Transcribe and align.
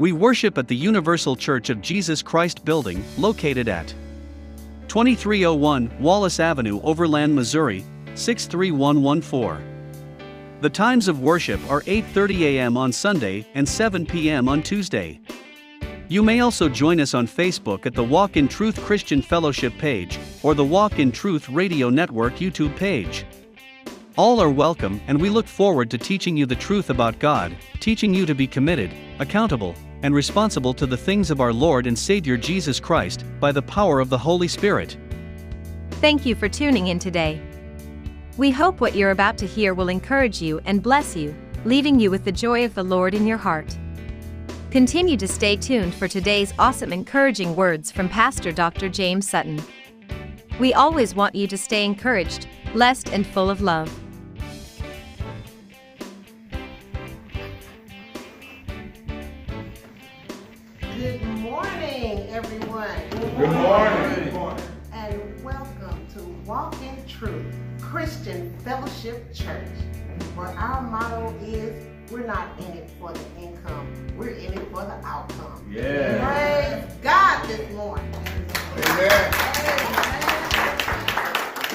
We 0.00 0.12
worship 0.12 0.56
at 0.56 0.66
the 0.66 0.74
Universal 0.74 1.36
Church 1.36 1.68
of 1.68 1.82
Jesus 1.82 2.22
Christ 2.22 2.64
building, 2.64 3.04
located 3.18 3.68
at 3.68 3.88
2301 4.88 5.90
Wallace 6.00 6.40
Avenue, 6.40 6.80
Overland, 6.80 7.34
Missouri, 7.34 7.84
63114. 8.14 9.62
The 10.62 10.70
times 10.70 11.06
of 11.06 11.20
worship 11.20 11.60
are 11.70 11.82
8:30 11.82 12.40
a.m. 12.44 12.78
on 12.78 12.92
Sunday 12.92 13.46
and 13.52 13.68
7 13.68 14.06
p.m. 14.06 14.48
on 14.48 14.62
Tuesday. 14.62 15.20
You 16.08 16.22
may 16.22 16.40
also 16.40 16.70
join 16.70 16.98
us 16.98 17.12
on 17.12 17.26
Facebook 17.26 17.84
at 17.84 17.92
the 17.92 18.02
Walk 18.02 18.38
in 18.38 18.48
Truth 18.48 18.80
Christian 18.80 19.20
Fellowship 19.20 19.76
page 19.76 20.18
or 20.42 20.54
the 20.54 20.64
Walk 20.64 20.98
in 20.98 21.12
Truth 21.12 21.50
Radio 21.50 21.90
Network 21.90 22.36
YouTube 22.36 22.74
page. 22.76 23.26
All 24.16 24.40
are 24.40 24.48
welcome, 24.48 24.98
and 25.08 25.20
we 25.20 25.28
look 25.28 25.46
forward 25.46 25.90
to 25.90 25.98
teaching 25.98 26.38
you 26.38 26.46
the 26.46 26.56
truth 26.56 26.88
about 26.88 27.18
God, 27.18 27.54
teaching 27.80 28.14
you 28.14 28.24
to 28.24 28.34
be 28.34 28.46
committed, 28.46 28.90
accountable, 29.18 29.74
and 30.02 30.14
responsible 30.14 30.74
to 30.74 30.86
the 30.86 30.96
things 30.96 31.30
of 31.30 31.40
our 31.40 31.52
Lord 31.52 31.86
and 31.86 31.98
Savior 31.98 32.36
Jesus 32.36 32.80
Christ 32.80 33.24
by 33.38 33.52
the 33.52 33.62
power 33.62 34.00
of 34.00 34.08
the 34.08 34.18
Holy 34.18 34.48
Spirit. 34.48 34.96
Thank 35.92 36.24
you 36.24 36.34
for 36.34 36.48
tuning 36.48 36.88
in 36.88 36.98
today. 36.98 37.40
We 38.36 38.50
hope 38.50 38.80
what 38.80 38.94
you're 38.94 39.10
about 39.10 39.36
to 39.38 39.46
hear 39.46 39.74
will 39.74 39.88
encourage 39.88 40.40
you 40.40 40.60
and 40.64 40.82
bless 40.82 41.14
you, 41.14 41.34
leaving 41.64 42.00
you 42.00 42.10
with 42.10 42.24
the 42.24 42.32
joy 42.32 42.64
of 42.64 42.74
the 42.74 42.82
Lord 42.82 43.14
in 43.14 43.26
your 43.26 43.38
heart. 43.38 43.76
Continue 44.70 45.16
to 45.16 45.28
stay 45.28 45.56
tuned 45.56 45.94
for 45.94 46.08
today's 46.08 46.54
awesome 46.58 46.92
encouraging 46.92 47.56
words 47.56 47.90
from 47.90 48.08
Pastor 48.08 48.52
Dr. 48.52 48.88
James 48.88 49.28
Sutton. 49.28 49.60
We 50.60 50.72
always 50.74 51.14
want 51.14 51.34
you 51.34 51.46
to 51.48 51.58
stay 51.58 51.84
encouraged, 51.84 52.46
blessed, 52.72 53.08
and 53.10 53.26
full 53.26 53.50
of 53.50 53.60
love. 53.60 53.92
Everyone. 63.42 64.24
Good 64.24 64.32
morning. 64.34 64.64
And 64.92 65.42
welcome 65.44 66.06
to 66.14 66.22
Walk 66.46 66.74
in 66.82 67.06
Truth 67.06 67.54
Christian 67.80 68.54
Fellowship 68.58 69.32
Church, 69.32 69.66
where 70.34 70.48
our 70.48 70.82
motto 70.82 71.34
is 71.42 71.86
we're 72.10 72.26
not 72.26 72.58
in 72.58 72.72
it 72.72 72.90
for 72.98 73.12
the 73.12 73.24
income, 73.40 73.86
we're 74.18 74.30
in 74.30 74.52
it 74.52 74.68
for 74.70 74.82
the 74.84 75.00
outcome. 75.06 75.66
Yeah. 75.70 76.84
Praise 76.84 76.96
God 77.02 77.48
this 77.48 77.72
morning. 77.72 78.12
Amen. 78.14 79.32
Amen. 79.32 80.20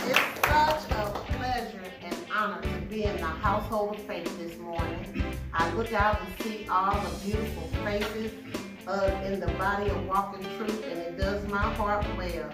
It's 0.05 0.47
such 0.47 0.91
a 0.91 1.11
pleasure 1.33 1.81
and 2.03 2.15
honor 2.35 2.61
to 2.61 2.85
be 2.87 3.05
in 3.05 3.17
the 3.17 3.23
household 3.23 3.95
of 3.95 4.01
faith 4.01 4.37
this 4.37 4.55
morning. 4.59 5.23
I 5.51 5.73
look 5.73 5.93
out 5.93 6.21
and 6.21 6.43
see 6.43 6.67
all 6.69 6.93
the 6.93 7.25
beautiful 7.25 7.67
faces 7.83 8.54
uh, 8.87 9.21
in 9.25 9.39
the 9.39 9.47
body 9.53 9.89
of 9.89 10.05
walking 10.05 10.43
truth, 10.57 10.83
and 10.85 10.99
it 10.99 11.17
does 11.17 11.47
my 11.47 11.73
heart 11.75 12.05
well. 12.17 12.49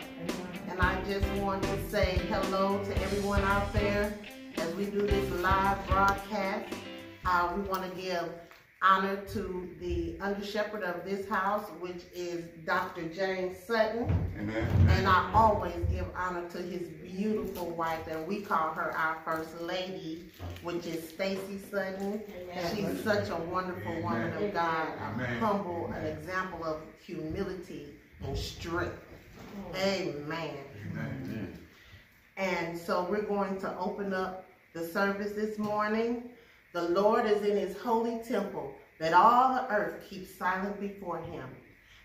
And 0.69 0.79
I 0.79 1.01
just 1.03 1.27
want 1.41 1.63
to 1.63 1.89
say 1.89 2.21
hello 2.29 2.83
to 2.83 3.01
everyone 3.01 3.41
out 3.41 3.71
there 3.73 4.17
as 4.57 4.73
we 4.75 4.85
do 4.85 5.01
this 5.01 5.29
live 5.41 5.85
broadcast. 5.87 6.73
Uh, 7.25 7.53
we 7.55 7.61
want 7.63 7.83
to 7.83 8.01
give 8.01 8.29
honor 8.81 9.17
to 9.17 9.69
the 9.79 10.17
under 10.21 10.43
shepherd 10.43 10.83
of 10.83 11.05
this 11.05 11.27
house, 11.29 11.69
which 11.79 12.03
is 12.15 12.45
Dr. 12.65 13.03
James 13.09 13.57
Sutton. 13.65 14.11
Amen. 14.39 14.67
And 14.89 15.07
I 15.07 15.29
always 15.33 15.75
give 15.91 16.07
honor 16.15 16.47
to 16.49 16.57
his 16.57 16.87
beautiful 17.03 17.69
wife, 17.69 18.07
and 18.09 18.25
we 18.27 18.41
call 18.41 18.71
her 18.73 18.95
our 18.97 19.17
first 19.23 19.61
lady, 19.61 20.31
which 20.63 20.87
is 20.87 21.07
Stacy 21.07 21.59
Sutton. 21.69 22.21
She's 22.73 23.03
such 23.03 23.29
a 23.29 23.35
wonderful 23.35 24.01
woman 24.01 24.33
of 24.33 24.53
God, 24.53 24.87
a 24.87 25.03
Amen. 25.13 25.39
humble, 25.39 25.91
an 25.95 26.05
example 26.07 26.63
of 26.63 26.81
humility 27.03 27.87
and 28.23 28.35
strength. 28.35 28.97
Amen. 29.75 30.55
Amen. 30.91 31.57
And 32.37 32.75
so 32.75 33.03
we're 33.03 33.21
going 33.21 33.59
to 33.61 33.77
open 33.77 34.13
up 34.13 34.45
the 34.73 34.87
service 34.87 35.33
this 35.33 35.59
morning. 35.59 36.30
The 36.73 36.83
Lord 36.83 37.25
is 37.25 37.41
in 37.43 37.57
his 37.57 37.77
holy 37.77 38.19
temple, 38.19 38.73
that 38.97 39.13
all 39.13 39.55
the 39.55 39.67
earth 39.69 40.09
keeps 40.09 40.33
silent 40.33 40.79
before 40.79 41.19
him. 41.19 41.43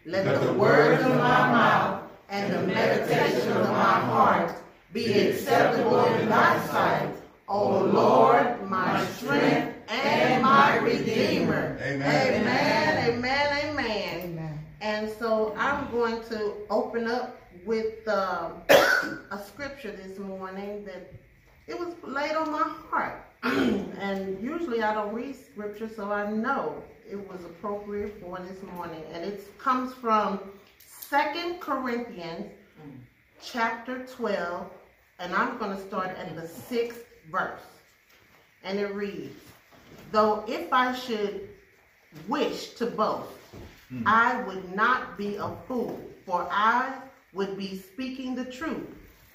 Let, 0.05 0.25
the, 0.41 0.53
words 0.53 1.03
of 1.03 1.11
my 1.11 1.51
mouth 1.51 2.11
and 2.29 2.53
the 2.53 2.63
meditation 2.63 3.53
of 3.53 3.69
my 3.69 4.01
heart 4.01 4.53
be 4.93 5.13
acceptable 5.13 6.05
in 6.07 6.29
thy 6.29 6.67
sight, 6.67 7.15
O 7.47 7.81
Lord, 7.85 8.69
my 8.69 9.05
strength 9.07 9.77
and 9.89 10.43
my 10.43 10.79
redeemer. 10.79 11.79
Amen. 11.81 12.41
Amen, 12.41 13.09
amen, 13.09 13.79
amen. 13.79 14.59
And 14.81 15.11
so 15.19 15.55
I'm 15.57 15.89
going 15.93 16.23
to 16.25 16.55
open 16.71 17.07
up 17.07 17.41
with 17.65 18.07
um, 18.09 18.63
a 18.69 19.41
scripture 19.47 19.93
this 19.93 20.19
morning 20.19 20.85
that 20.87 21.13
it 21.69 21.79
was 21.79 21.95
laid 22.03 22.35
on 22.35 22.51
my 22.51 22.63
heart. 22.91 23.26
and 24.01 24.43
usually 24.43 24.83
I 24.83 24.93
don't 24.93 25.15
read 25.15 25.37
scripture, 25.37 25.89
so 25.89 26.11
I 26.11 26.29
know 26.29 26.83
it 27.09 27.17
was 27.17 27.45
appropriate 27.45 28.21
for 28.21 28.39
this 28.41 28.61
morning. 28.75 29.03
And 29.13 29.25
it 29.25 29.57
comes 29.59 29.95
from 29.95 30.41
Second 30.85 31.61
Corinthians 31.61 32.47
chapter 33.41 34.05
12, 34.05 34.69
and 35.21 35.33
I'm 35.33 35.59
going 35.59 35.77
to 35.77 35.87
start 35.87 36.09
at 36.19 36.35
the 36.35 36.49
sixth 36.49 37.05
verse. 37.31 37.61
And 38.65 38.81
it 38.81 38.93
reads, 38.93 39.39
Though 40.11 40.45
if 40.49 40.73
I 40.73 40.93
should 40.93 41.49
wish 42.27 42.71
to 42.71 42.87
boast, 42.87 43.31
hmm. 43.91 44.03
I 44.07 44.43
would 44.43 44.75
not 44.75 45.17
be 45.17 45.37
a 45.37 45.55
fool, 45.69 46.01
for 46.25 46.49
I 46.51 46.95
would 47.33 47.57
be 47.57 47.79
speaking 47.79 48.35
the 48.35 48.47
truth. 48.47 48.96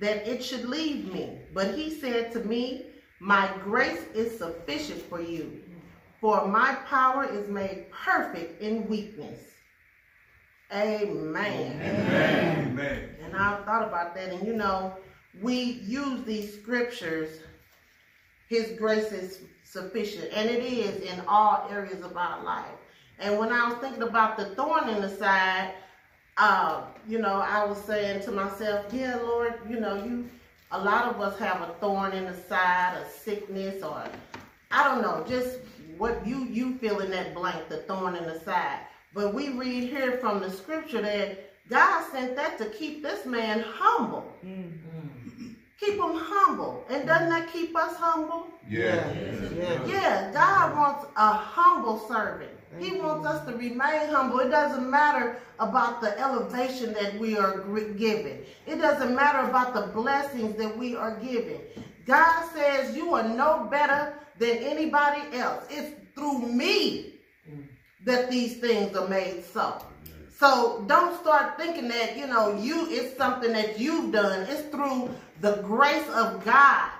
that 0.00 0.26
it 0.26 0.42
should 0.42 0.68
leave 0.68 1.12
me. 1.12 1.38
But 1.54 1.74
he 1.74 1.90
said 1.90 2.32
to 2.32 2.40
me, 2.40 2.86
My 3.20 3.50
grace 3.64 4.04
is 4.14 4.38
sufficient 4.38 5.02
for 5.02 5.20
you, 5.20 5.62
for 6.20 6.46
my 6.46 6.74
power 6.86 7.24
is 7.24 7.48
made 7.48 7.86
perfect 7.90 8.60
in 8.60 8.88
weakness. 8.88 9.40
Amen. 10.72 11.80
Amen. 11.80 13.16
And 13.24 13.36
I 13.36 13.62
thought 13.64 13.86
about 13.86 14.14
that, 14.16 14.32
and 14.32 14.46
you 14.46 14.54
know, 14.54 14.96
we 15.40 15.54
use 15.54 16.24
these 16.24 16.54
scriptures, 16.54 17.40
His 18.48 18.72
grace 18.78 19.12
is 19.12 19.40
sufficient, 19.64 20.28
and 20.32 20.50
it 20.50 20.62
is 20.62 21.00
in 21.02 21.22
all 21.26 21.68
areas 21.70 22.02
of 22.02 22.16
our 22.16 22.42
life. 22.42 22.66
And 23.18 23.38
when 23.38 23.52
I 23.52 23.68
was 23.68 23.78
thinking 23.78 24.02
about 24.02 24.36
the 24.36 24.46
thorn 24.56 24.88
in 24.88 25.00
the 25.00 25.08
side, 25.08 25.72
uh, 26.36 26.82
you 27.08 27.18
know, 27.18 27.40
I 27.40 27.64
was 27.64 27.78
saying 27.84 28.22
to 28.24 28.30
myself, 28.32 28.86
yeah, 28.92 29.16
Lord, 29.16 29.54
you 29.68 29.80
know, 29.80 30.02
you, 30.04 30.28
a 30.70 30.82
lot 30.82 31.06
of 31.06 31.20
us 31.20 31.38
have 31.38 31.62
a 31.62 31.74
thorn 31.80 32.12
in 32.12 32.24
the 32.24 32.34
side, 32.34 32.98
a 33.00 33.08
sickness, 33.10 33.82
or 33.82 34.04
I 34.70 34.84
don't 34.84 35.02
know, 35.02 35.24
just 35.28 35.58
what 35.96 36.26
you 36.26 36.44
you 36.44 36.76
feel 36.78 37.00
in 37.00 37.10
that 37.12 37.34
blank, 37.34 37.68
the 37.68 37.78
thorn 37.78 38.16
in 38.16 38.24
the 38.24 38.38
side. 38.40 38.80
But 39.14 39.32
we 39.32 39.48
read 39.50 39.88
here 39.88 40.18
from 40.18 40.40
the 40.40 40.50
scripture 40.50 41.00
that 41.00 41.52
God 41.70 42.04
sent 42.12 42.36
that 42.36 42.58
to 42.58 42.66
keep 42.66 43.02
this 43.02 43.24
man 43.24 43.60
humble. 43.60 44.30
Keep 45.80 45.94
him 45.94 46.14
humble. 46.14 46.84
And 46.90 47.06
doesn't 47.06 47.28
that 47.30 47.52
keep 47.52 47.74
us 47.76 47.96
humble? 47.96 48.48
yeah 48.68 49.12
Yeah. 49.56 49.86
Yeah, 49.86 50.32
God 50.32 50.76
wants 50.76 51.06
a 51.16 51.32
humble 51.32 51.98
servant. 52.08 52.50
He 52.78 53.00
wants 53.00 53.26
us 53.26 53.46
to 53.46 53.56
remain 53.56 54.08
humble. 54.10 54.40
It 54.40 54.50
doesn't 54.50 54.88
matter 54.88 55.38
about 55.58 56.00
the 56.00 56.18
elevation 56.18 56.92
that 56.94 57.18
we 57.18 57.36
are 57.36 57.58
given. 57.98 58.44
It 58.66 58.76
doesn't 58.76 59.14
matter 59.14 59.48
about 59.48 59.74
the 59.74 59.92
blessings 59.92 60.56
that 60.56 60.76
we 60.76 60.96
are 60.96 61.18
given. 61.20 61.60
God 62.04 62.48
says 62.54 62.96
you 62.96 63.14
are 63.14 63.28
no 63.28 63.66
better 63.70 64.14
than 64.38 64.58
anybody 64.58 65.22
else. 65.36 65.64
It's 65.70 65.94
through 66.14 66.40
me 66.40 67.14
that 68.04 68.30
these 68.30 68.58
things 68.58 68.96
are 68.96 69.08
made 69.08 69.44
so. 69.44 69.84
So 70.38 70.84
don't 70.86 71.18
start 71.20 71.56
thinking 71.56 71.88
that, 71.88 72.16
you 72.16 72.26
know, 72.26 72.56
you 72.60 72.86
it's 72.90 73.16
something 73.16 73.52
that 73.52 73.80
you've 73.80 74.12
done. 74.12 74.46
It's 74.48 74.68
through 74.68 75.10
the 75.40 75.56
grace 75.62 76.06
of 76.10 76.44
God. 76.44 76.90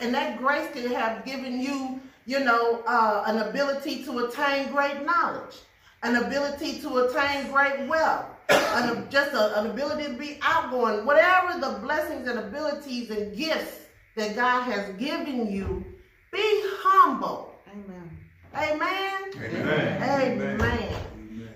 And 0.00 0.12
that 0.14 0.38
grace 0.38 0.70
can 0.72 0.90
have 0.92 1.24
given 1.24 1.60
you, 1.60 2.00
you 2.26 2.40
know, 2.40 2.82
uh, 2.86 3.24
an 3.26 3.48
ability 3.48 4.04
to 4.04 4.26
attain 4.26 4.72
great 4.72 5.04
knowledge, 5.04 5.56
an 6.02 6.16
ability 6.16 6.80
to 6.80 6.98
attain 6.98 7.50
great 7.50 7.86
wealth, 7.88 8.26
an, 8.48 9.06
just 9.10 9.32
a, 9.32 9.60
an 9.60 9.70
ability 9.70 10.04
to 10.04 10.18
be 10.18 10.38
outgoing, 10.42 11.04
whatever 11.04 11.58
the 11.60 11.78
blessings 11.80 12.26
and 12.28 12.38
abilities 12.38 13.10
and 13.10 13.36
gifts 13.36 13.80
that 14.16 14.34
God 14.34 14.62
has 14.62 14.94
given 14.96 15.50
you, 15.50 15.84
be 16.32 16.62
humble. 16.78 17.54
Amen. 17.70 18.10
Amen. 18.54 19.30
Amen. 19.36 20.02
Amen. 20.02 20.60
Amen. 20.60 20.94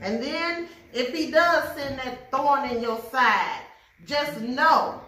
And 0.01 0.23
then 0.23 0.69
if 0.93 1.15
he 1.15 1.31
does 1.31 1.77
send 1.77 1.99
that 1.99 2.31
thorn 2.31 2.69
in 2.71 2.83
your 2.83 3.01
side, 3.11 3.61
just 4.07 4.41
know 4.41 5.01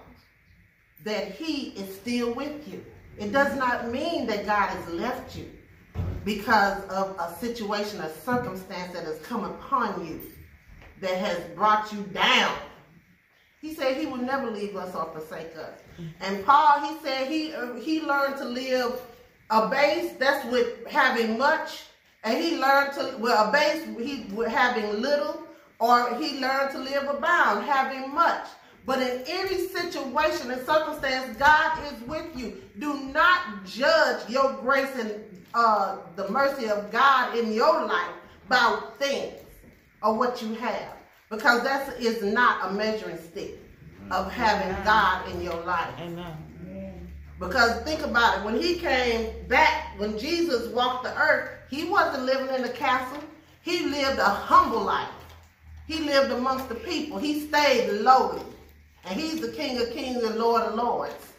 that 1.05 1.33
he 1.33 1.69
is 1.71 1.95
still 1.97 2.35
with 2.35 2.69
you. 2.69 2.85
It 3.21 3.33
does 3.33 3.55
not 3.57 3.93
mean 3.93 4.27
that 4.29 4.47
God 4.47 4.71
has 4.71 4.89
left 4.95 5.37
you 5.37 5.51
because 6.25 6.83
of 6.85 7.15
a 7.19 7.37
situation, 7.39 8.01
a 8.01 8.11
circumstance 8.11 8.95
that 8.95 9.05
has 9.05 9.19
come 9.21 9.45
upon 9.45 10.07
you 10.07 10.23
that 11.03 11.19
has 11.19 11.39
brought 11.55 11.93
you 11.93 12.01
down. 12.15 12.57
He 13.61 13.75
said 13.75 13.99
he 13.99 14.07
will 14.07 14.17
never 14.17 14.51
leave 14.51 14.75
us 14.75 14.95
or 14.95 15.05
forsake 15.13 15.55
us. 15.55 15.81
And 16.23 16.45
Paul, 16.47 16.81
he 16.81 16.99
said 17.05 17.29
he 17.29 17.53
uh, 17.53 17.75
he 17.75 18.01
learned 18.01 18.39
to 18.39 18.45
live 18.47 19.03
a 19.51 19.69
base. 19.69 20.15
That's 20.19 20.51
with 20.51 20.87
having 20.87 21.37
much, 21.37 21.83
and 22.25 22.43
he 22.43 22.57
learned 22.57 22.95
to 22.95 23.19
well 23.19 23.51
a 23.51 23.53
base. 23.53 23.85
He 23.99 24.33
with 24.35 24.49
having 24.49 25.03
little, 25.03 25.43
or 25.79 26.15
he 26.15 26.41
learned 26.41 26.71
to 26.73 26.79
live 26.79 27.03
abound, 27.03 27.67
having 27.67 28.15
much. 28.15 28.47
But 28.87 29.01
in 29.01 29.23
any 29.29 29.69
situation 29.69 30.51
and 30.51 30.65
circumstance, 30.67 31.37
God 31.37 31.79
is 31.93 32.01
with 32.09 32.27
you. 32.37 32.63
Do 32.79 32.99
not 33.13 33.65
judge 33.65 34.29
your 34.29 34.55
grace 34.55 34.91
and 34.97 35.15
uh, 35.55 35.99
the 36.17 36.29
mercy 36.31 36.69
of 36.69 36.91
God 36.91 37.37
in 37.37 37.53
your 37.53 37.87
life 37.87 38.15
by 38.49 38.81
things 38.99 39.41
or 40.03 40.17
what 40.17 40.43
you 40.43 40.55
have. 40.55 40.97
Because 41.29 41.63
that 41.63 42.01
is 42.01 42.23
not 42.23 42.71
a 42.71 42.75
measuring 42.75 43.19
stick 43.19 43.59
of 44.11 44.33
having 44.33 44.73
God 44.85 45.29
in 45.31 45.43
your 45.43 45.61
life. 45.65 45.95
Amen. 46.01 46.37
Because 47.41 47.81
think 47.83 48.03
about 48.03 48.39
it, 48.39 48.45
when 48.45 48.61
he 48.61 48.75
came 48.75 49.47
back, 49.49 49.99
when 49.99 50.19
Jesus 50.19 50.69
walked 50.75 51.05
the 51.05 51.17
earth, 51.19 51.51
he 51.71 51.85
wasn't 51.85 52.25
living 52.25 52.55
in 52.55 52.65
a 52.65 52.69
castle. 52.69 53.23
He 53.63 53.87
lived 53.87 54.19
a 54.19 54.29
humble 54.29 54.83
life. 54.83 55.09
He 55.87 56.01
lived 56.01 56.33
amongst 56.33 56.69
the 56.69 56.75
people. 56.75 57.19
He 57.19 57.49
stayed 57.49 57.91
lowly. 58.03 58.43
And 59.05 59.19
he's 59.19 59.41
the 59.41 59.53
King 59.53 59.81
of 59.81 59.91
kings 59.93 60.23
and 60.23 60.37
Lord 60.37 60.63
of 60.63 60.75
lords. 60.75 61.33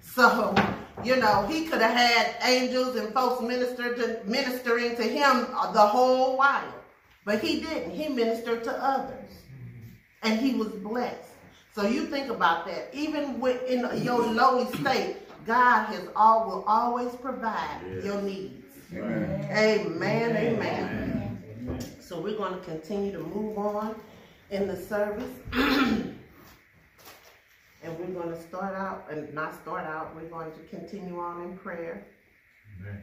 So, 0.00 0.54
you 1.02 1.16
know, 1.16 1.46
he 1.46 1.66
could 1.66 1.80
have 1.80 1.96
had 1.96 2.36
angels 2.44 2.96
and 2.96 3.12
folks 3.12 3.42
minister 3.42 3.94
to, 3.96 4.20
ministering 4.24 4.94
to 4.96 5.02
him 5.02 5.46
the 5.72 5.86
whole 5.86 6.36
while. 6.36 6.74
But 7.24 7.40
he 7.40 7.60
didn't. 7.60 7.90
He 7.90 8.08
ministered 8.08 8.62
to 8.64 8.72
others. 8.72 9.30
And 10.22 10.38
he 10.38 10.54
was 10.54 10.68
blessed. 10.68 11.30
So 11.74 11.86
you 11.86 12.06
think 12.06 12.30
about 12.30 12.66
that. 12.66 12.90
Even 12.92 13.42
in 13.66 14.02
your 14.02 14.24
lowly 14.24 14.72
state, 14.78 15.16
God 15.44 15.86
has 15.86 16.08
all 16.14 16.46
will 16.46 16.64
always 16.66 17.14
provide 17.16 17.80
your 18.02 18.22
needs. 18.22 18.64
Amen. 18.92 19.50
Amen. 19.50 20.36
Amen. 20.36 21.80
So 22.00 22.20
we're 22.20 22.36
going 22.36 22.54
to 22.54 22.64
continue 22.64 23.12
to 23.12 23.18
move 23.18 23.58
on 23.58 23.96
in 24.50 24.68
the 24.68 24.76
service. 24.76 25.32
and 27.84 27.98
we're 27.98 28.06
going 28.06 28.34
to 28.34 28.40
start 28.40 28.74
out, 28.74 29.06
and 29.10 29.32
not 29.34 29.54
start 29.54 29.84
out, 29.84 30.14
we're 30.16 30.28
going 30.28 30.50
to 30.52 30.76
continue 30.76 31.18
on 31.20 31.42
in 31.42 31.56
prayer. 31.58 32.06
Amen. 32.80 33.02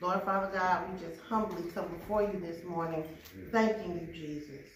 Lord 0.00 0.22
Father 0.22 0.50
God, 0.52 0.90
we 0.90 1.06
just 1.06 1.20
humbly 1.20 1.70
come 1.72 1.86
before 1.88 2.22
you 2.22 2.40
this 2.40 2.64
morning, 2.64 3.04
thanking 3.52 4.00
you, 4.00 4.12
Jesus. 4.12 4.66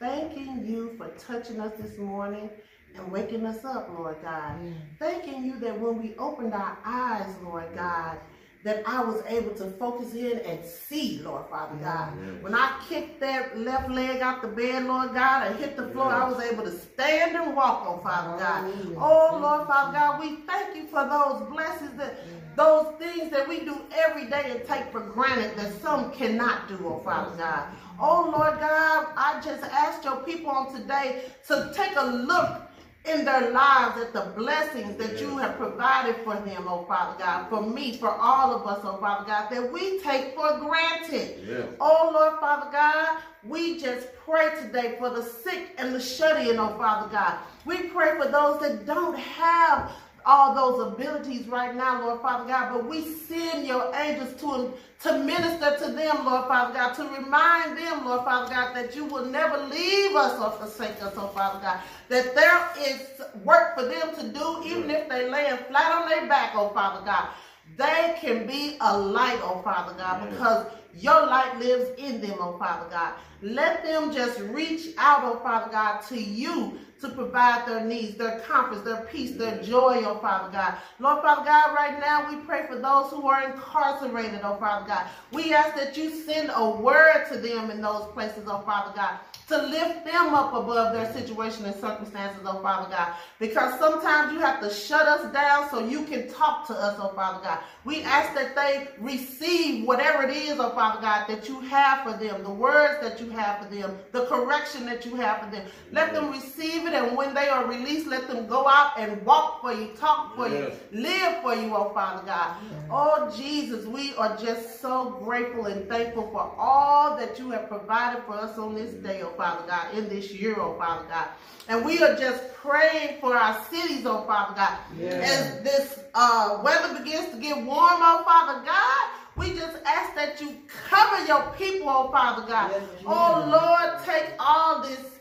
Thanking 0.00 0.66
you 0.66 0.94
for 0.98 1.08
touching 1.10 1.60
us 1.60 1.72
this 1.78 1.96
morning 1.98 2.50
and 2.96 3.12
waking 3.12 3.46
us 3.46 3.64
up, 3.64 3.88
Lord 3.96 4.16
God. 4.22 4.58
Thanking 4.98 5.44
you 5.44 5.60
that 5.60 5.78
when 5.78 6.02
we 6.02 6.16
opened 6.16 6.52
our 6.52 6.76
eyes, 6.84 7.32
Lord 7.44 7.68
God, 7.76 8.18
that 8.64 8.82
I 8.86 9.04
was 9.04 9.22
able 9.28 9.54
to 9.54 9.70
focus 9.72 10.14
in 10.14 10.38
and 10.40 10.64
see, 10.64 11.20
Lord 11.22 11.46
Father 11.48 11.76
God. 11.76 12.12
When 12.42 12.54
I 12.54 12.80
kicked 12.88 13.20
that 13.20 13.58
left 13.58 13.90
leg 13.90 14.20
out 14.22 14.42
the 14.42 14.48
bed, 14.48 14.84
Lord 14.84 15.14
God, 15.14 15.46
and 15.46 15.58
hit 15.58 15.76
the 15.76 15.88
floor, 15.88 16.06
I 16.06 16.28
was 16.28 16.40
able 16.42 16.64
to 16.64 16.72
stand 16.72 17.36
and 17.36 17.54
walk, 17.54 17.84
oh 17.86 17.98
Father 18.02 18.36
God. 18.38 18.72
Oh 18.96 19.38
Lord 19.40 19.66
Father 19.68 19.92
God, 19.92 20.20
we 20.20 20.36
thank 20.46 20.74
you 20.76 20.86
for 20.86 21.04
those 21.04 21.48
blessings 21.50 21.96
that 21.98 22.18
those 22.56 22.94
things 22.98 23.30
that 23.30 23.46
we 23.46 23.60
do 23.60 23.76
every 23.94 24.26
day 24.26 24.50
and 24.50 24.66
take 24.66 24.90
for 24.90 25.00
granted 25.00 25.56
that 25.58 25.72
some 25.80 26.10
cannot 26.12 26.68
do, 26.68 26.78
oh 26.84 27.00
Father 27.04 27.36
God. 27.36 27.68
Oh 28.00 28.30
Lord 28.36 28.58
God, 28.58 29.06
I 29.16 29.40
just 29.44 29.62
ask 29.64 30.04
your 30.04 30.16
people 30.24 30.50
on 30.50 30.74
today 30.74 31.24
to 31.48 31.72
take 31.74 31.92
a 31.96 32.04
look 32.04 32.65
in 33.08 33.24
their 33.24 33.50
lives 33.50 34.00
at 34.00 34.12
the 34.12 34.32
blessings 34.36 34.96
that 34.96 35.20
you 35.20 35.36
have 35.38 35.56
provided 35.56 36.16
for 36.24 36.34
them, 36.34 36.66
oh 36.68 36.84
Father 36.88 37.18
God, 37.18 37.48
for 37.48 37.62
me, 37.62 37.96
for 37.96 38.10
all 38.10 38.54
of 38.54 38.66
us, 38.66 38.80
oh 38.84 38.98
Father 38.98 39.24
God, 39.26 39.50
that 39.50 39.72
we 39.72 40.00
take 40.00 40.34
for 40.34 40.58
granted. 40.58 41.44
Yes. 41.46 41.68
Oh 41.80 42.10
Lord 42.12 42.40
Father 42.40 42.70
God, 42.72 43.18
we 43.44 43.78
just 43.78 44.08
pray 44.24 44.50
today 44.60 44.96
for 44.98 45.10
the 45.10 45.22
sick 45.22 45.68
and 45.78 45.94
the 45.94 46.00
shut 46.00 46.46
in, 46.46 46.58
oh 46.58 46.76
Father 46.76 47.08
God. 47.10 47.38
We 47.64 47.84
pray 47.88 48.16
for 48.16 48.28
those 48.28 48.60
that 48.60 48.86
don't 48.86 49.18
have 49.18 49.92
all 50.26 50.54
those 50.54 50.92
abilities 50.92 51.46
right 51.46 51.74
now, 51.74 52.02
Lord 52.04 52.20
Father 52.20 52.48
God, 52.48 52.72
but 52.72 52.86
we 52.86 53.02
send 53.02 53.66
your 53.66 53.94
angels 53.94 54.34
to 54.40 54.72
to 55.02 55.18
minister 55.18 55.76
to 55.78 55.92
them, 55.92 56.24
Lord 56.24 56.48
Father 56.48 56.74
God, 56.74 56.94
to 56.94 57.04
remind 57.04 57.78
them, 57.78 58.04
Lord 58.04 58.24
Father 58.24 58.52
God, 58.52 58.74
that 58.74 58.96
you 58.96 59.04
will 59.04 59.26
never 59.26 59.58
leave 59.68 60.16
us 60.16 60.40
or 60.40 60.50
forsake 60.58 61.00
us, 61.02 61.14
oh 61.16 61.28
Father 61.28 61.60
God, 61.60 61.80
that 62.08 62.34
there 62.34 62.68
is 62.88 63.20
work 63.44 63.76
for 63.76 63.84
them 63.84 64.14
to 64.16 64.28
do, 64.28 64.62
even 64.64 64.90
if 64.90 65.08
they 65.08 65.30
laying 65.30 65.58
flat 65.68 66.02
on 66.02 66.08
their 66.08 66.26
back, 66.26 66.52
oh 66.54 66.70
Father 66.70 67.04
God. 67.04 67.28
They 67.76 68.16
can 68.20 68.46
be 68.46 68.78
a 68.80 68.98
light, 68.98 69.38
oh 69.42 69.60
Father 69.62 69.94
God, 69.96 70.30
because 70.30 70.66
your 70.94 71.26
light 71.26 71.58
lives 71.58 71.90
in 71.98 72.20
them, 72.20 72.38
oh 72.40 72.56
Father 72.58 72.88
God. 72.90 73.14
Let 73.42 73.84
them 73.84 74.12
just 74.12 74.40
reach 74.40 74.94
out, 74.98 75.20
oh 75.24 75.38
Father 75.42 75.70
God, 75.70 76.00
to 76.08 76.20
you 76.20 76.78
to 77.00 77.08
provide 77.10 77.66
their 77.66 77.84
needs, 77.84 78.16
their 78.16 78.40
comforts, 78.40 78.82
their 78.82 79.02
peace, 79.12 79.32
their 79.32 79.62
joy, 79.62 80.02
oh 80.04 80.18
Father 80.18 80.50
God. 80.50 80.74
Lord 80.98 81.22
Father 81.22 81.44
God, 81.44 81.74
right 81.74 82.00
now 82.00 82.30
we 82.30 82.36
pray 82.44 82.66
for 82.66 82.76
those 82.76 83.10
who 83.10 83.26
are 83.28 83.50
incarcerated, 83.50 84.40
oh 84.42 84.56
Father 84.56 84.86
God. 84.86 85.06
We 85.32 85.52
ask 85.52 85.76
that 85.76 85.96
you 85.96 86.10
send 86.10 86.50
a 86.54 86.70
word 86.70 87.26
to 87.30 87.38
them 87.38 87.70
in 87.70 87.82
those 87.82 88.06
places, 88.12 88.44
oh 88.46 88.60
Father 88.60 88.92
God, 88.96 89.18
to 89.48 89.58
lift 89.58 90.04
them 90.04 90.34
up 90.34 90.54
above 90.54 90.92
their 90.94 91.12
situation 91.12 91.66
and 91.66 91.74
circumstances, 91.76 92.40
oh 92.44 92.60
Father 92.62 92.90
God. 92.90 93.14
Because 93.38 93.78
sometimes 93.78 94.32
you 94.32 94.40
have 94.40 94.60
to 94.62 94.70
shut 94.70 95.06
us 95.06 95.30
down 95.32 95.68
so 95.70 95.86
you 95.86 96.04
can 96.04 96.32
talk 96.32 96.66
to 96.68 96.72
us, 96.72 96.96
oh 96.98 97.08
Father 97.14 97.42
God. 97.42 97.58
We 97.84 98.02
ask 98.02 98.34
that 98.34 98.56
they 98.56 98.88
receive 98.98 99.86
whatever 99.86 100.22
it 100.22 100.34
is, 100.34 100.58
oh 100.58 100.70
Father 100.70 101.02
God, 101.02 101.26
that 101.28 101.46
you 101.46 101.60
have 101.60 102.04
for 102.04 102.24
them, 102.24 102.42
the 102.42 102.50
words 102.50 103.00
that 103.02 103.20
you 103.20 103.28
have 103.30 103.62
for 103.62 103.74
them, 103.74 103.98
the 104.12 104.24
correction 104.26 104.86
that 104.86 105.04
you 105.04 105.14
have 105.16 105.44
for 105.44 105.50
them. 105.50 105.66
Let 105.92 106.14
them 106.14 106.30
receive 106.30 106.85
and 106.94 107.16
when 107.16 107.34
they 107.34 107.48
are 107.48 107.66
released, 107.66 108.06
let 108.06 108.28
them 108.28 108.46
go 108.46 108.66
out 108.68 108.98
and 108.98 109.24
walk 109.24 109.60
for 109.60 109.72
you, 109.72 109.88
talk 109.98 110.34
for 110.36 110.48
Yes. 110.48 110.72
you, 110.92 111.00
live 111.02 111.42
for 111.42 111.54
you, 111.54 111.74
oh 111.74 111.90
Father 111.94 112.22
God. 112.26 112.56
Oh 112.90 113.32
Jesus, 113.36 113.84
we 113.86 114.14
are 114.16 114.36
just 114.36 114.80
so 114.80 115.10
grateful 115.24 115.66
and 115.66 115.88
thankful 115.88 116.28
for 116.30 116.54
all 116.58 117.16
that 117.16 117.38
you 117.38 117.50
have 117.50 117.68
provided 117.68 118.22
for 118.24 118.34
us 118.34 118.56
on 118.58 118.74
this 118.74 118.92
day, 118.94 119.22
oh 119.22 119.30
Father 119.36 119.64
God, 119.66 119.94
in 119.94 120.08
this 120.08 120.32
year, 120.32 120.56
oh 120.58 120.74
Father 120.78 121.06
God. 121.08 121.28
And 121.68 121.84
we 121.84 122.00
are 122.02 122.14
just 122.16 122.54
praying 122.54 123.20
for 123.20 123.36
our 123.36 123.60
cities, 123.70 124.06
oh 124.06 124.22
Father 124.26 124.54
God. 124.54 124.78
As 125.22 125.60
this 125.62 125.98
uh, 126.14 126.60
weather 126.64 126.98
begins 127.02 127.30
to 127.30 127.36
get 127.38 127.56
warm, 127.56 127.98
oh 128.00 128.22
Father 128.24 128.64
God, 128.64 129.10
we 129.36 129.50
just 129.54 129.76
ask 129.84 130.14
that 130.14 130.40
you 130.40 130.56
cover 130.88 131.26
your 131.26 131.42
people, 131.58 131.88
oh 131.90 132.10
Father 132.12 132.46
God. 132.46 132.70
oh 133.04 133.48
Lord, 133.50 134.04
take 134.04 134.30
all 134.38 134.80
this 134.82 135.15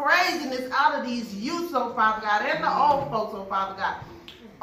craziness 0.00 0.70
out 0.72 0.98
of 0.98 1.06
these 1.06 1.34
youths, 1.34 1.72
oh 1.74 1.92
Father 1.94 2.22
God, 2.22 2.42
and 2.42 2.64
the 2.64 2.70
old 2.70 3.10
folks, 3.10 3.34
oh 3.36 3.44
Father 3.48 3.76
God. 3.76 3.96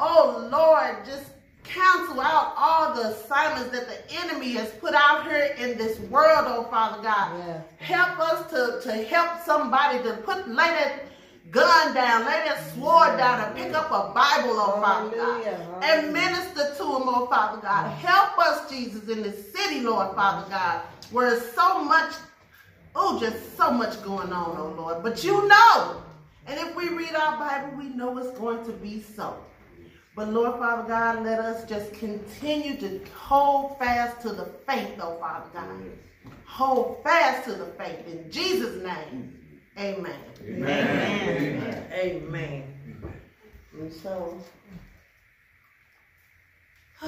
Oh 0.00 0.48
Lord, 0.50 1.04
just 1.04 1.30
cancel 1.64 2.20
out 2.20 2.54
all 2.56 2.94
the 2.94 3.10
assignments 3.10 3.70
that 3.70 3.86
the 3.88 4.14
enemy 4.22 4.52
has 4.52 4.70
put 4.72 4.94
out 4.94 5.24
here 5.30 5.54
in 5.58 5.76
this 5.76 5.98
world, 6.00 6.44
oh 6.46 6.66
Father 6.70 7.02
God. 7.02 7.38
Yeah. 7.38 7.60
Help 7.78 8.18
us 8.18 8.50
to, 8.50 8.80
to 8.88 8.92
help 9.04 9.42
somebody 9.44 10.02
to 10.02 10.16
put 10.18 10.48
lay 10.48 10.56
that 10.56 11.04
gun 11.50 11.94
down, 11.94 12.24
lay 12.26 12.42
that 12.46 12.74
sword 12.74 13.16
down, 13.16 13.40
and 13.40 13.56
pick 13.56 13.72
up 13.74 13.90
a 13.90 14.12
Bible, 14.14 14.54
oh 14.56 14.80
Father 14.80 15.16
God, 15.16 15.82
and 15.82 16.12
minister 16.12 16.74
to 16.74 16.82
them, 16.82 17.02
oh 17.06 17.26
Father 17.30 17.60
God. 17.60 17.90
Help 17.98 18.38
us, 18.38 18.70
Jesus, 18.70 19.08
in 19.08 19.22
this 19.22 19.52
city, 19.52 19.80
Lord 19.80 20.14
Father 20.14 20.48
God, 20.50 20.82
where 21.10 21.40
so 21.40 21.82
much, 21.84 22.12
oh, 22.94 23.18
just 23.20 23.56
so 23.56 23.70
much 23.70 24.02
going 24.02 24.32
on, 24.32 24.56
oh 24.58 24.74
Lord. 24.76 25.02
But 25.02 25.24
you 25.24 25.46
know, 25.48 26.02
and 26.46 26.58
if 26.58 26.74
we 26.76 26.88
read 26.88 27.14
our 27.14 27.38
Bible, 27.38 27.76
we 27.76 27.88
know 27.90 28.16
it's 28.18 28.36
going 28.38 28.64
to 28.66 28.72
be 28.72 29.02
so. 29.02 29.36
But 30.16 30.28
Lord 30.30 30.58
Father 30.58 30.88
God, 30.88 31.24
let 31.24 31.38
us 31.38 31.68
just 31.68 31.92
continue 31.92 32.76
to 32.78 33.00
hold 33.14 33.78
fast 33.78 34.20
to 34.22 34.30
the 34.30 34.46
faith, 34.66 34.98
oh 35.00 35.16
Father 35.20 35.46
God. 35.52 35.82
Hold 36.46 37.02
fast 37.04 37.44
to 37.44 37.52
the 37.54 37.66
faith 37.78 38.06
in 38.06 38.30
Jesus' 38.30 38.82
name. 38.82 39.34
Amen. 39.78 40.18
Amen. 40.42 41.84
Amen. 41.92 42.64
And 43.74 43.92
so, 43.92 44.42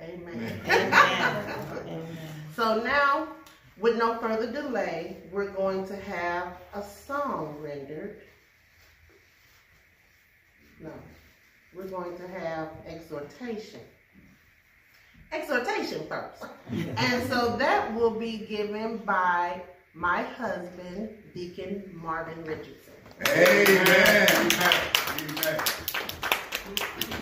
amen. 0.00 0.60
So 2.56 2.80
now, 2.84 3.26
with 3.80 3.96
no 3.96 4.18
further 4.18 4.50
delay, 4.50 5.16
we're 5.32 5.50
going 5.50 5.86
to 5.86 5.96
have 5.96 6.58
a 6.74 6.82
song 6.82 7.56
rendered. 7.60 8.20
No, 10.80 10.92
we're 11.74 11.88
going 11.88 12.16
to 12.16 12.28
have 12.28 12.68
exhortation. 12.86 13.80
Exhortation 15.32 16.06
first. 16.08 16.44
And 16.96 17.28
so 17.28 17.56
that 17.56 17.92
will 17.94 18.18
be 18.18 18.38
given 18.38 18.98
by 18.98 19.62
my 19.92 20.22
husband, 20.22 21.10
Deacon 21.34 21.90
Marvin 21.92 22.42
Richardson. 22.44 22.94
Amen. 23.28 24.28
Amen. 24.28 25.60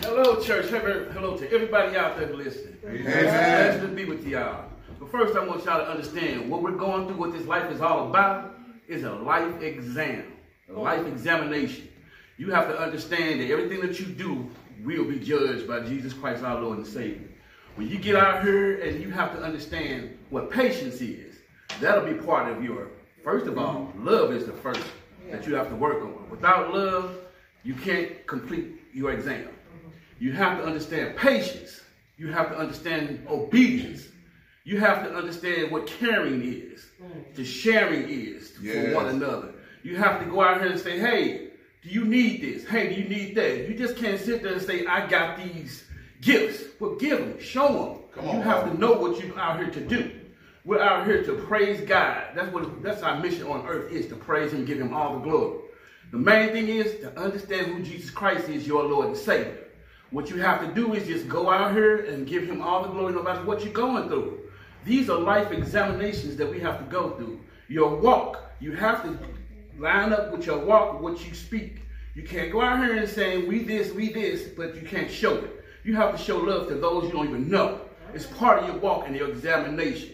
Hello, 0.01 0.41
church. 0.41 0.67
Hello 0.67 1.09
hello 1.11 1.37
to 1.37 1.51
everybody 1.51 1.95
out 1.97 2.17
there 2.17 2.33
listening. 2.33 2.77
Amen. 2.85 3.03
Blessed 3.03 3.81
to 3.81 3.87
be 3.87 4.05
with 4.05 4.25
y'all. 4.25 4.72
But 5.03 5.11
first, 5.11 5.35
I 5.35 5.45
want 5.45 5.65
y'all 5.65 5.79
to 5.79 5.91
understand 5.91 6.49
what 6.49 6.61
we're 6.61 6.71
going 6.71 7.07
through, 7.07 7.17
what 7.17 7.33
this 7.33 7.45
life 7.45 7.69
is 7.71 7.81
all 7.81 8.09
about, 8.09 8.55
is 8.87 9.03
a 9.03 9.11
life 9.11 9.61
exam, 9.61 10.31
a 10.69 10.75
oh. 10.75 10.81
life 10.81 11.05
examination. 11.05 11.89
You 12.37 12.51
have 12.51 12.69
to 12.69 12.79
understand 12.79 13.41
that 13.41 13.51
everything 13.51 13.81
that 13.81 13.99
you 13.99 14.05
do 14.05 14.49
will 14.81 15.03
be 15.03 15.19
judged 15.19 15.67
by 15.67 15.81
Jesus 15.81 16.13
Christ, 16.13 16.41
our 16.43 16.61
Lord 16.61 16.77
and 16.77 16.87
Savior. 16.87 17.27
When 17.75 17.89
you 17.89 17.97
get 17.97 18.15
out 18.15 18.45
here 18.45 18.79
and 18.79 19.01
you 19.01 19.11
have 19.11 19.33
to 19.33 19.43
understand 19.43 20.17
what 20.29 20.49
patience 20.49 21.01
is, 21.01 21.35
that'll 21.81 22.05
be 22.05 22.13
part 22.13 22.49
of 22.49 22.63
your, 22.63 22.87
first 23.25 23.47
of 23.47 23.57
all, 23.57 23.87
mm-hmm. 23.87 24.07
love 24.07 24.31
is 24.31 24.45
the 24.45 24.53
first 24.53 24.83
that 25.29 25.45
you 25.45 25.53
have 25.55 25.67
to 25.67 25.75
work 25.75 26.01
on. 26.01 26.29
Without 26.29 26.73
love, 26.73 27.17
you 27.63 27.73
can't 27.73 28.25
complete 28.25 28.79
your 28.93 29.11
exam. 29.11 29.47
Mm-hmm. 29.47 29.89
You 30.19 30.31
have 30.31 30.59
to 30.59 30.63
understand 30.63 31.17
patience. 31.17 31.81
You 32.17 32.31
have 32.31 32.51
to 32.51 32.57
understand 32.57 33.27
obedience. 33.29 34.07
You 34.63 34.79
have 34.79 35.03
to 35.03 35.13
understand 35.13 35.71
what 35.71 35.87
caring 35.87 36.41
is, 36.41 36.85
mm. 37.01 37.35
to 37.35 37.43
sharing 37.43 38.09
is 38.09 38.51
for 38.51 38.63
Yes. 38.63 38.95
one 38.95 39.07
another. 39.07 39.53
You 39.83 39.97
have 39.97 40.23
to 40.23 40.25
go 40.29 40.41
out 40.41 40.61
here 40.61 40.71
and 40.71 40.79
say, 40.79 40.97
hey, 40.99 41.49
do 41.81 41.89
you 41.89 42.05
need 42.05 42.41
this? 42.41 42.65
Hey, 42.65 42.93
do 42.95 43.01
you 43.01 43.09
need 43.09 43.35
that? 43.35 43.67
You 43.67 43.75
just 43.75 43.97
can't 43.97 44.19
sit 44.19 44.41
there 44.41 44.53
and 44.53 44.61
say, 44.61 44.85
I 44.85 45.05
got 45.07 45.37
these 45.37 45.83
gifts. 46.21 46.63
Well, 46.79 46.95
give 46.95 47.19
them, 47.19 47.39
show 47.41 47.67
them. 47.67 47.97
Come 48.13 48.25
you 48.25 48.31
on, 48.31 48.41
have 48.43 48.63
Papa. 48.63 48.71
to 48.71 48.79
know 48.79 48.93
what 48.93 49.21
you're 49.21 49.37
out 49.37 49.59
here 49.59 49.69
to 49.69 49.81
do. 49.81 50.11
We're 50.63 50.79
out 50.79 51.05
here 51.05 51.23
to 51.23 51.33
praise 51.33 51.81
God. 51.81 52.27
That's 52.35 52.53
what 52.53 52.81
that's 52.81 53.01
our 53.01 53.19
mission 53.19 53.47
on 53.47 53.67
earth 53.67 53.91
is 53.91 54.07
to 54.07 54.15
praise 54.15 54.53
Him, 54.53 54.63
give 54.63 54.79
Him 54.79 54.93
all 54.93 55.15
the 55.15 55.19
glory. 55.19 55.59
The 56.11 56.17
main 56.19 56.51
thing 56.53 56.69
is 56.69 57.01
to 57.01 57.19
understand 57.19 57.67
who 57.67 57.83
Jesus 57.83 58.09
Christ 58.09 58.47
is, 58.47 58.65
your 58.65 58.83
Lord 58.85 59.07
and 59.07 59.17
Savior. 59.17 59.57
What 60.11 60.29
you 60.29 60.37
have 60.37 60.61
to 60.61 60.73
do 60.73 60.93
is 60.93 61.05
just 61.05 61.27
go 61.27 61.49
out 61.49 61.73
here 61.73 62.05
and 62.05 62.25
give 62.25 62.43
Him 62.43 62.61
all 62.61 62.83
the 62.83 62.89
glory, 62.89 63.11
no 63.13 63.23
matter 63.23 63.43
what 63.43 63.65
you're 63.65 63.73
going 63.73 64.07
through. 64.07 64.39
These 64.85 65.09
are 65.09 65.17
life 65.17 65.51
examinations 65.51 66.35
that 66.37 66.49
we 66.49 66.59
have 66.59 66.79
to 66.79 66.85
go 66.85 67.11
through. 67.11 67.39
Your 67.69 67.95
walk, 67.95 68.51
you 68.59 68.73
have 68.73 69.03
to 69.03 69.17
line 69.79 70.11
up 70.11 70.31
with 70.31 70.45
your 70.45 70.59
walk, 70.59 71.01
what 71.01 71.25
you 71.25 71.33
speak. 71.33 71.81
You 72.15 72.23
can't 72.23 72.51
go 72.51 72.61
out 72.61 72.83
here 72.83 72.95
and 72.95 73.09
say, 73.09 73.43
we 73.43 73.63
this, 73.63 73.93
we 73.93 74.11
this, 74.11 74.49
but 74.55 74.75
you 74.75 74.81
can't 74.81 75.09
show 75.09 75.37
it. 75.37 75.63
You 75.83 75.95
have 75.95 76.15
to 76.15 76.17
show 76.21 76.37
love 76.37 76.67
to 76.67 76.75
those 76.75 77.05
you 77.05 77.11
don't 77.11 77.27
even 77.27 77.49
know. 77.49 77.81
It's 78.13 78.25
part 78.25 78.59
of 78.59 78.67
your 78.67 78.77
walk 78.77 79.07
and 79.07 79.15
your 79.15 79.29
examination. 79.29 80.11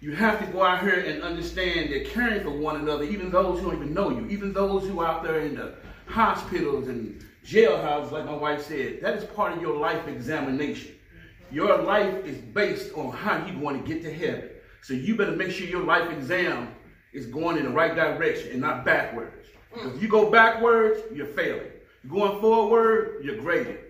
You 0.00 0.14
have 0.14 0.44
to 0.44 0.46
go 0.52 0.62
out 0.62 0.80
here 0.80 1.00
and 1.00 1.22
understand 1.22 1.92
that 1.92 2.06
caring 2.06 2.42
for 2.42 2.50
one 2.50 2.76
another, 2.76 3.04
even 3.04 3.30
those 3.30 3.60
who 3.60 3.66
don't 3.66 3.76
even 3.76 3.94
know 3.94 4.10
you, 4.10 4.26
even 4.26 4.52
those 4.52 4.86
who 4.86 5.00
are 5.00 5.06
out 5.06 5.22
there 5.22 5.40
in 5.40 5.56
the 5.56 5.74
hospitals 6.06 6.88
and 6.88 7.24
jailhouses, 7.44 8.10
like 8.10 8.26
my 8.26 8.34
wife 8.34 8.64
said, 8.66 9.00
that 9.00 9.16
is 9.16 9.24
part 9.24 9.52
of 9.52 9.62
your 9.62 9.76
life 9.76 10.06
examination. 10.06 10.94
Your 11.52 11.82
life 11.82 12.24
is 12.24 12.38
based 12.38 12.94
on 12.94 13.12
how 13.12 13.44
you 13.46 13.58
want 13.58 13.84
to 13.84 13.92
get 13.92 14.02
to 14.04 14.12
heaven. 14.12 14.48
So 14.80 14.94
you 14.94 15.14
better 15.16 15.36
make 15.36 15.50
sure 15.50 15.66
your 15.66 15.84
life 15.84 16.10
exam 16.10 16.74
is 17.12 17.26
going 17.26 17.58
in 17.58 17.64
the 17.64 17.70
right 17.70 17.94
direction 17.94 18.52
and 18.52 18.60
not 18.60 18.86
backwards. 18.86 19.48
Mm. 19.76 19.94
If 19.94 20.02
you 20.02 20.08
go 20.08 20.30
backwards, 20.30 21.00
you're 21.14 21.26
failing. 21.26 21.70
You're 22.02 22.12
going 22.12 22.40
forward, 22.40 23.22
you're 23.22 23.36
graded. 23.36 23.80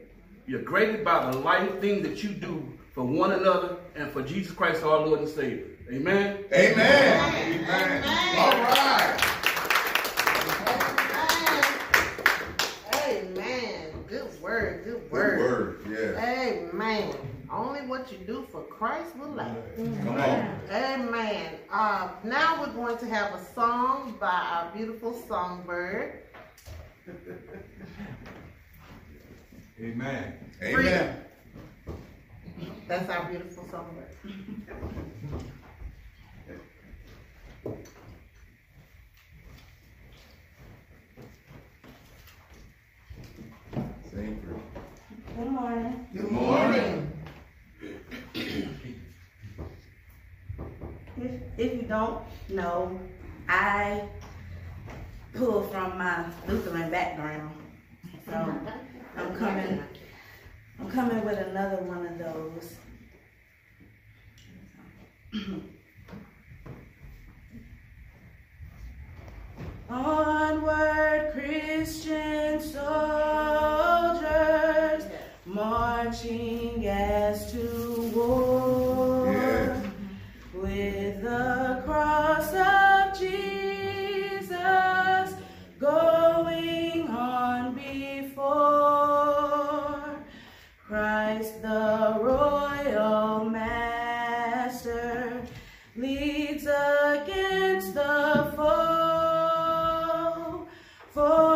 You're 0.45 0.63
graded 0.63 1.05
by 1.05 1.31
the 1.31 1.39
life 1.39 1.81
thing 1.81 2.03
that 2.03 2.25
you 2.25 2.31
do 2.31 2.69
for 2.93 3.05
one 3.05 3.31
another 3.31 3.77
and 3.95 4.11
for 4.11 4.23
Jesus 4.23 4.53
Christ 4.53 4.83
our 4.83 5.07
Lord 5.07 5.21
and 5.21 5.29
Savior. 5.29 5.67
Amen. 5.89 6.45
Amen. 6.53 7.35
Amen. 7.65 8.05
All 8.39 8.51
right. 8.51 9.19
Amen. 13.07 14.05
Good 14.09 14.43
word. 14.43 14.85
Good 14.85 15.11
word. 15.13 15.39
Good 15.39 15.39
word. 15.39 15.87
word. 15.89 16.17
Yeah. 16.17 16.73
Amen. 16.73 17.15
Only 17.53 17.83
what 17.83 18.11
you 18.11 18.17
do 18.19 18.47
for 18.51 18.63
Christ 18.63 19.15
will 19.17 19.33
last. 19.33 19.59
Come 19.77 20.09
on. 20.09 20.61
Amen. 20.71 21.59
Uh, 21.71 22.09
now 22.25 22.63
we're 22.63 22.73
going 22.73 22.97
to 22.97 23.07
have 23.07 23.35
a 23.35 23.45
song 23.53 24.17
by 24.19 24.31
our 24.31 24.73
beautiful 24.75 25.13
songbird. 25.29 26.23
Amen. 29.79 30.35
Amen. 30.63 31.17
That's 32.89 33.11
our 33.11 33.29
beautiful 33.29 33.69
songbird. 33.71 34.17
Sing 44.11 44.41
for 44.41 44.57
Good 45.37 45.51
morning. 45.51 46.07
Good 46.15 46.31
morning. 46.31 47.22
If, 51.23 51.31
if 51.57 51.75
you 51.75 51.83
don't 51.83 52.21
know, 52.49 52.99
I 53.49 54.09
pull 55.35 55.63
from 55.65 55.97
my 55.97 56.27
Lutheran 56.49 56.91
background. 56.91 57.55
So 58.27 58.55
I'm 59.17 59.37
coming, 59.37 59.85
I'm 60.81 60.91
coming 60.91 61.25
with 61.25 61.39
another 61.39 61.77
one 61.85 62.07
of 62.07 62.19
those. 62.19 62.77
Onward, 69.91 71.33
Christian 71.35 72.61
soldiers, 72.61 72.83
marching 75.47 76.87
as 76.89 77.53
to 77.53 78.11
war. 78.15 78.82
Cross 82.33 82.55
of 82.55 83.19
Jesus 83.19 84.55
going 85.79 87.07
on 87.09 87.75
before 87.75 88.39
Christ 90.87 91.61
the 91.61 92.17
royal 92.21 93.51
master 93.51 95.43
leads 95.95 96.65
against 96.65 97.93
the 97.95 98.53
foe. 98.57 100.67
Forward 101.13 101.52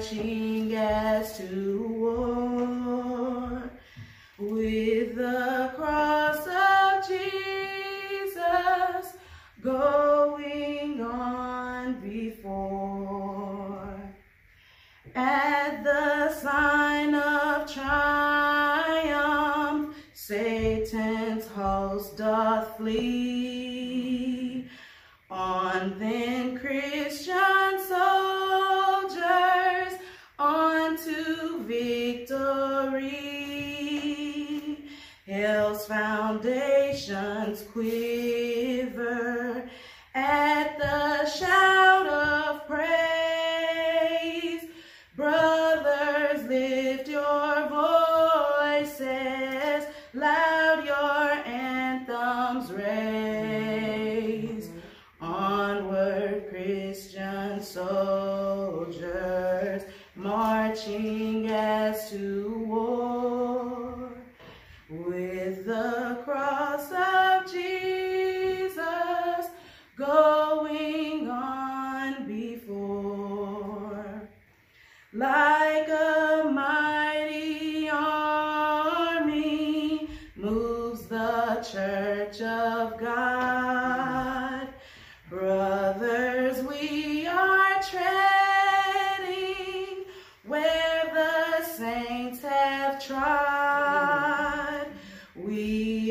marching 0.00 0.74
as 0.74 1.36
to 1.36 1.59
foundations 37.50 37.72
quiver 37.72 38.09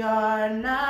are 0.01 0.50
not 0.50 0.88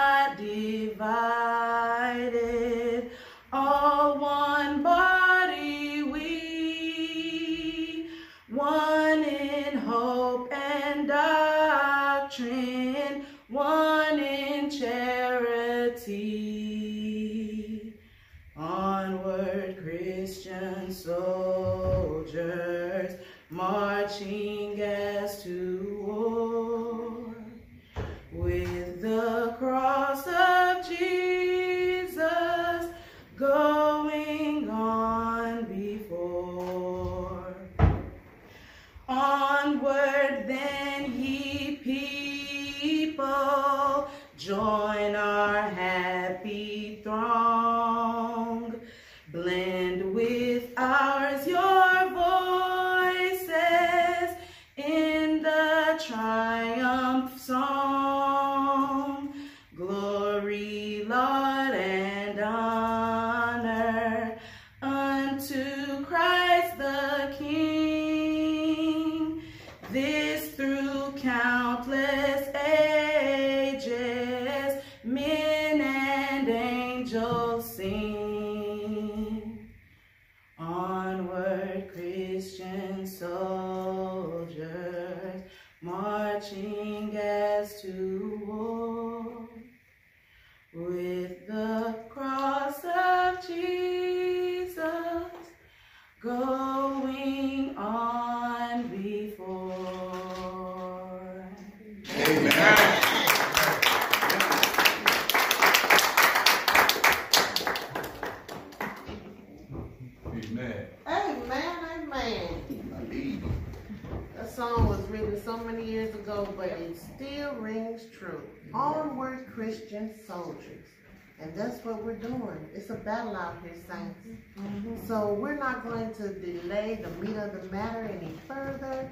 And 121.50 121.58
that's 121.58 121.84
what 121.84 122.04
we're 122.04 122.14
doing. 122.14 122.70
It's 122.76 122.92
a 122.92 122.96
battle 122.96 123.36
out 123.36 123.56
here, 123.64 123.74
saints. 123.90 125.08
So 125.08 125.34
we're 125.34 125.58
not 125.58 125.84
going 125.84 126.14
to 126.16 126.34
delay 126.34 127.00
the 127.02 127.10
meat 127.20 127.38
of 127.38 127.54
the 127.54 127.64
matter 127.72 128.04
any 128.04 128.36
further. 128.48 129.10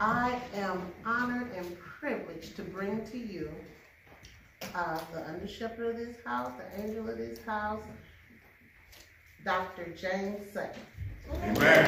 I 0.00 0.40
am 0.54 0.92
honored 1.04 1.50
and 1.56 1.76
privileged 1.80 2.54
to 2.56 2.62
bring 2.62 3.04
to 3.06 3.18
you 3.18 3.50
uh, 4.76 5.00
the 5.12 5.28
under 5.28 5.48
shepherd 5.48 5.90
of 5.90 5.96
this 5.96 6.16
house, 6.24 6.52
the 6.56 6.82
angel 6.84 7.10
of 7.10 7.18
this 7.18 7.42
house, 7.42 7.82
Dr. 9.44 9.92
James 10.00 10.48
Sutton. 10.52 10.82
Amen. 11.42 11.84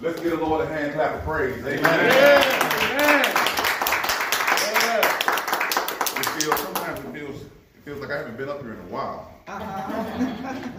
Let's 0.00 0.20
give 0.20 0.38
the 0.38 0.44
Lord 0.44 0.64
a 0.64 0.68
hand 0.68 0.92
clap 0.92 1.16
of 1.16 1.22
praise. 1.24 1.66
Amen. 1.66 2.52
It 6.18 6.24
feels 6.40 6.58
sometimes 6.60 6.98
it 7.00 7.12
feels 7.86 8.00
like 8.00 8.10
I 8.10 8.16
haven't 8.16 8.36
been 8.36 8.48
up 8.48 8.60
here 8.62 8.72
in 8.72 8.80
a 8.80 8.92
while. 8.92 9.32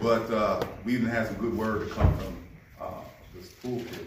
but 0.02 0.30
uh, 0.30 0.62
we 0.84 0.93
even 0.93 1.08
had 1.08 1.28
some 1.28 1.38
good 1.38 1.58
word 1.58 1.88
to 1.88 1.96
come 1.96 2.17
from 2.17 2.38
uh, 2.82 2.91
this 3.34 3.48
pulpit. 3.48 4.06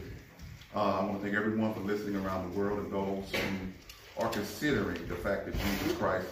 Uh, 0.76 1.00
I 1.00 1.04
want 1.04 1.16
to 1.16 1.22
thank 1.22 1.34
everyone 1.34 1.72
for 1.72 1.80
listening 1.80 2.22
around 2.22 2.52
the 2.52 2.58
world 2.58 2.78
and 2.78 2.92
those 2.92 3.24
who 3.32 4.22
are 4.22 4.28
considering 4.28 5.08
the 5.08 5.14
fact 5.14 5.46
that 5.46 5.54
Jesus 5.54 5.96
Christ 5.96 6.26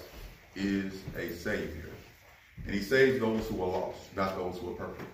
is 0.56 0.92
a 1.16 1.32
Savior. 1.32 1.88
And 2.66 2.74
He 2.74 2.82
saves 2.82 3.18
those 3.18 3.48
who 3.48 3.62
are 3.62 3.68
lost, 3.68 4.14
not 4.14 4.36
those 4.36 4.58
who 4.58 4.72
are 4.72 4.74
perfect. 4.74 5.08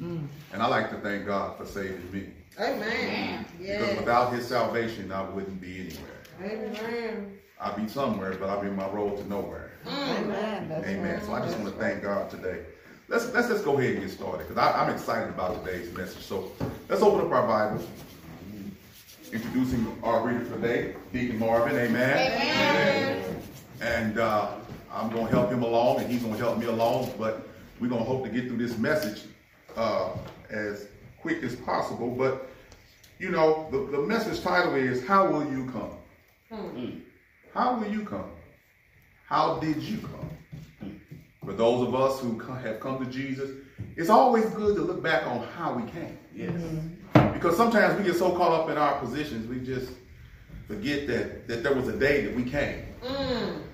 And 0.00 0.62
I 0.62 0.66
like 0.66 0.90
to 0.90 0.98
thank 0.98 1.24
God 1.24 1.56
for 1.56 1.64
saving 1.64 2.12
me. 2.12 2.26
Amen. 2.60 3.46
Because 3.58 3.96
without 3.96 4.34
His 4.34 4.46
salvation, 4.46 5.10
I 5.10 5.22
wouldn't 5.22 5.58
be 5.58 5.88
anywhere. 5.88 6.68
Amen. 6.78 7.38
I'd 7.58 7.76
be 7.76 7.88
somewhere, 7.88 8.34
but 8.34 8.50
I'd 8.50 8.60
be 8.60 8.68
on 8.68 8.76
my 8.76 8.88
road 8.90 9.16
to 9.16 9.26
nowhere. 9.26 9.67
Amen. 9.88 10.70
Amen. 10.84 11.22
So 11.22 11.32
I 11.32 11.40
just 11.40 11.58
want 11.58 11.72
to 11.72 11.80
thank 11.80 12.02
God 12.02 12.30
today. 12.30 12.62
Let's 13.08 13.32
let's 13.32 13.48
just 13.48 13.64
go 13.64 13.78
ahead 13.78 13.94
and 13.94 14.02
get 14.02 14.10
started 14.10 14.46
because 14.46 14.58
I'm 14.58 14.90
excited 14.90 15.30
about 15.30 15.64
today's 15.64 15.92
message. 15.96 16.22
So 16.22 16.52
let's 16.88 17.02
open 17.02 17.26
up 17.26 17.32
our 17.32 17.46
Bibles. 17.46 17.88
Introducing 19.32 19.86
our 20.02 20.26
reader 20.26 20.44
for 20.44 20.54
today, 20.54 20.94
Deacon 21.12 21.38
Marvin. 21.38 21.76
Amen. 21.76 22.32
Amen. 22.32 23.42
And 23.80 24.18
uh, 24.18 24.52
I'm 24.90 25.10
going 25.10 25.26
to 25.26 25.32
help 25.32 25.50
him 25.50 25.62
along, 25.62 26.00
and 26.00 26.10
he's 26.10 26.22
going 26.22 26.34
to 26.34 26.38
help 26.38 26.58
me 26.58 26.66
along. 26.66 27.12
But 27.18 27.46
we're 27.78 27.88
going 27.88 28.02
to 28.02 28.08
hope 28.08 28.24
to 28.24 28.30
get 28.30 28.46
through 28.48 28.56
this 28.56 28.78
message 28.78 29.22
uh, 29.76 30.10
as 30.50 30.88
quick 31.20 31.42
as 31.42 31.56
possible. 31.56 32.10
But 32.10 32.48
you 33.18 33.30
know, 33.30 33.68
the, 33.70 33.78
the 33.96 34.02
message 34.02 34.42
title 34.42 34.74
is 34.74 35.06
"How 35.06 35.30
Will 35.30 35.50
You 35.50 35.66
Come?" 35.70 35.90
How 37.52 37.76
will 37.76 37.90
you 37.90 38.04
come? 38.04 38.30
How 39.28 39.58
did 39.58 39.82
you 39.82 39.98
come? 39.98 40.98
For 41.44 41.52
those 41.52 41.86
of 41.86 41.94
us 41.94 42.18
who 42.20 42.38
have 42.38 42.80
come 42.80 43.04
to 43.04 43.10
Jesus, 43.10 43.50
it's 43.94 44.08
always 44.08 44.46
good 44.46 44.74
to 44.76 44.82
look 44.82 45.02
back 45.02 45.26
on 45.26 45.46
how 45.48 45.74
we 45.74 45.82
came. 45.90 46.18
Yes. 46.34 46.52
Mm-hmm. 46.52 47.34
Because 47.34 47.54
sometimes 47.54 47.98
we 47.98 48.04
get 48.04 48.16
so 48.16 48.34
caught 48.34 48.58
up 48.58 48.70
in 48.70 48.78
our 48.78 48.98
positions, 48.98 49.46
we 49.46 49.60
just 49.60 49.92
forget 50.66 51.06
that, 51.08 51.46
that 51.46 51.62
there 51.62 51.74
was 51.74 51.88
a 51.88 51.96
day 51.98 52.24
that 52.24 52.34
we 52.34 52.42
came. 52.42 52.86
Mm. 53.02 53.64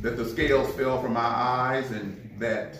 That 0.00 0.16
the 0.16 0.24
scales 0.24 0.74
fell 0.74 1.02
from 1.02 1.18
our 1.18 1.34
eyes 1.34 1.90
and 1.90 2.34
that 2.38 2.78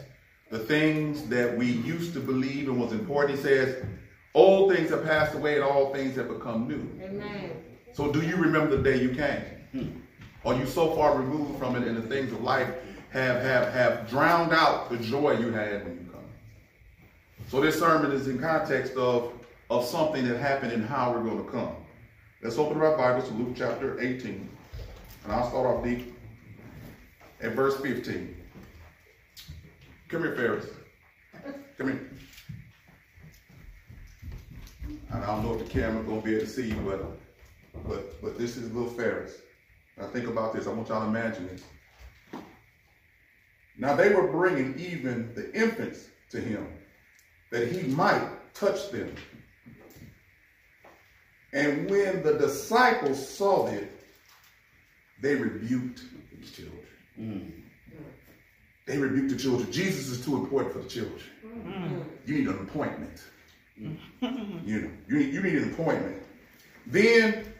the 0.50 0.60
things 0.60 1.28
that 1.28 1.54
we 1.54 1.66
used 1.66 2.14
to 2.14 2.20
believe 2.20 2.70
and 2.70 2.80
was 2.80 2.92
important, 2.92 3.36
he 3.36 3.44
says, 3.44 3.84
old 4.32 4.74
things 4.74 4.88
have 4.88 5.04
passed 5.04 5.34
away 5.34 5.56
and 5.56 5.64
all 5.64 5.92
things 5.92 6.16
have 6.16 6.28
become 6.28 6.68
new. 6.68 7.04
Amen. 7.04 7.50
So 7.92 8.10
do 8.10 8.22
you 8.22 8.36
remember 8.36 8.78
the 8.78 8.82
day 8.82 9.02
you 9.02 9.10
came? 9.10 9.42
Hmm. 9.72 10.00
Are 10.44 10.54
you 10.54 10.66
so 10.66 10.94
far 10.94 11.16
removed 11.16 11.58
from 11.58 11.74
it 11.76 11.88
and 11.88 11.96
the 11.96 12.02
things 12.02 12.32
of 12.32 12.42
life 12.42 12.68
have, 13.10 13.40
have, 13.42 13.72
have 13.72 14.08
drowned 14.08 14.52
out 14.52 14.90
the 14.90 14.98
joy 14.98 15.38
you 15.38 15.50
had 15.52 15.84
when 15.84 15.94
you 15.94 16.10
come? 16.12 16.24
So 17.48 17.60
this 17.60 17.78
sermon 17.78 18.12
is 18.12 18.28
in 18.28 18.38
context 18.38 18.94
of, 18.94 19.32
of 19.70 19.84
something 19.84 20.26
that 20.28 20.38
happened 20.38 20.72
and 20.72 20.84
how 20.84 21.12
we're 21.12 21.22
going 21.22 21.42
to 21.42 21.50
come. 21.50 21.74
Let's 22.42 22.58
open 22.58 22.78
our 22.82 22.94
Bibles 22.96 23.28
to 23.28 23.34
Luke 23.34 23.54
chapter 23.56 23.98
18. 24.00 24.50
And 25.24 25.32
I'll 25.32 25.48
start 25.48 25.66
off 25.66 25.82
deep 25.82 26.14
at 27.40 27.52
verse 27.52 27.80
15. 27.80 28.36
Come 30.08 30.22
here, 30.22 30.36
Ferris. 30.36 30.66
Come 31.78 31.88
here. 31.88 32.10
And 35.10 35.24
I 35.24 35.26
don't 35.26 35.42
know 35.42 35.54
if 35.54 35.64
the 35.64 35.70
camera's 35.70 36.06
gonna 36.06 36.20
be 36.20 36.34
able 36.36 36.44
to 36.44 36.50
see 36.50 36.68
you, 36.68 36.76
but 36.84 37.86
but 37.88 38.20
but 38.22 38.38
this 38.38 38.56
is 38.56 38.70
little 38.72 38.90
Ferris. 38.90 39.40
Now 39.98 40.06
think 40.08 40.26
about 40.26 40.52
this. 40.52 40.66
I 40.66 40.70
want 40.70 40.88
y'all 40.88 41.02
to 41.02 41.06
imagine 41.06 41.48
this. 41.48 41.62
Now 43.76 43.94
they 43.94 44.12
were 44.14 44.28
bringing 44.28 44.78
even 44.78 45.34
the 45.34 45.52
infants 45.54 46.08
to 46.30 46.40
him, 46.40 46.66
that 47.50 47.70
he 47.70 47.88
might 47.88 48.54
touch 48.54 48.90
them. 48.90 49.14
And 51.52 51.88
when 51.88 52.22
the 52.22 52.34
disciples 52.34 53.28
saw 53.28 53.68
it, 53.68 53.90
they 55.20 55.36
rebuked 55.36 56.02
the 56.40 56.46
children. 56.46 56.86
Mm. 57.18 57.52
They 58.86 58.98
rebuked 58.98 59.30
the 59.30 59.36
children. 59.36 59.70
Jesus 59.70 60.08
is 60.08 60.24
too 60.24 60.36
important 60.36 60.72
for 60.72 60.80
the 60.80 60.88
children. 60.88 61.20
Mm. 61.46 62.04
You 62.26 62.38
need 62.38 62.48
an 62.48 62.58
appointment. 62.58 63.22
you 63.76 63.96
know, 64.80 64.90
you 65.08 65.18
need, 65.18 65.32
you 65.32 65.42
need 65.42 65.54
an 65.54 65.72
appointment. 65.72 66.22
Then, 66.86 67.53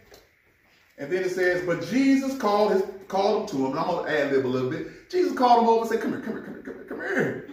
and 0.99 1.11
then 1.11 1.25
it 1.25 1.31
says, 1.31 1.65
but 1.67 1.85
Jesus 1.87 2.37
called 2.39 2.73
his 2.73 2.83
called 3.09 3.43
him 3.43 3.49
to 3.49 3.67
him. 3.67 3.71
And 3.73 3.81
I'm 3.81 3.87
gonna 3.87 4.09
ad 4.09 4.33
lib 4.33 4.47
a 4.47 4.49
little 4.49 4.71
bit. 4.71 5.11
Jesus 5.11 5.37
called 5.37 5.63
him 5.63 5.69
over 5.69 5.81
and 5.83 5.91
said, 5.91 6.01
"Come 6.01 6.13
here, 6.13 6.21
come 6.21 6.35
here, 6.35 6.43
come 6.43 6.55
here, 6.55 6.63
come 6.63 6.75
here, 6.75 6.85
come 6.89 7.01
here." 7.01 7.51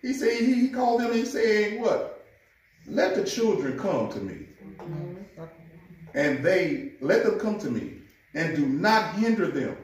He 0.00 0.12
said 0.12 0.40
he, 0.40 0.54
he 0.54 0.68
called 0.68 1.00
them 1.00 1.10
and 1.10 1.18
he 1.18 1.24
said, 1.24 1.80
"What? 1.80 2.26
Let 2.86 3.14
the 3.14 3.24
children 3.24 3.78
come 3.78 4.10
to 4.10 4.18
me, 4.18 4.46
and 6.14 6.44
they 6.44 6.94
let 7.00 7.24
them 7.24 7.38
come 7.38 7.58
to 7.60 7.70
me, 7.70 7.98
and 8.34 8.56
do 8.56 8.66
not 8.66 9.14
hinder 9.14 9.46
them, 9.46 9.76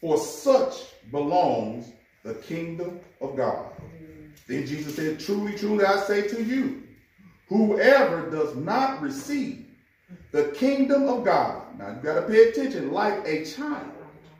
for 0.00 0.18
such 0.18 0.74
belongs 1.10 1.92
the 2.24 2.34
kingdom 2.34 3.00
of 3.20 3.36
God." 3.36 3.72
Then 4.46 4.66
Jesus 4.66 4.94
said, 4.94 5.18
Truly, 5.18 5.56
truly, 5.56 5.84
I 5.84 5.96
say 6.00 6.28
to 6.28 6.42
you, 6.42 6.82
whoever 7.48 8.30
does 8.30 8.54
not 8.54 9.02
receive 9.02 9.66
the 10.30 10.52
kingdom 10.56 11.08
of 11.08 11.24
God, 11.24 11.65
now 11.78 11.88
you 11.90 11.96
got 12.02 12.14
to 12.14 12.22
pay 12.22 12.48
attention, 12.48 12.92
like 12.92 13.26
a 13.26 13.44
child, 13.44 13.92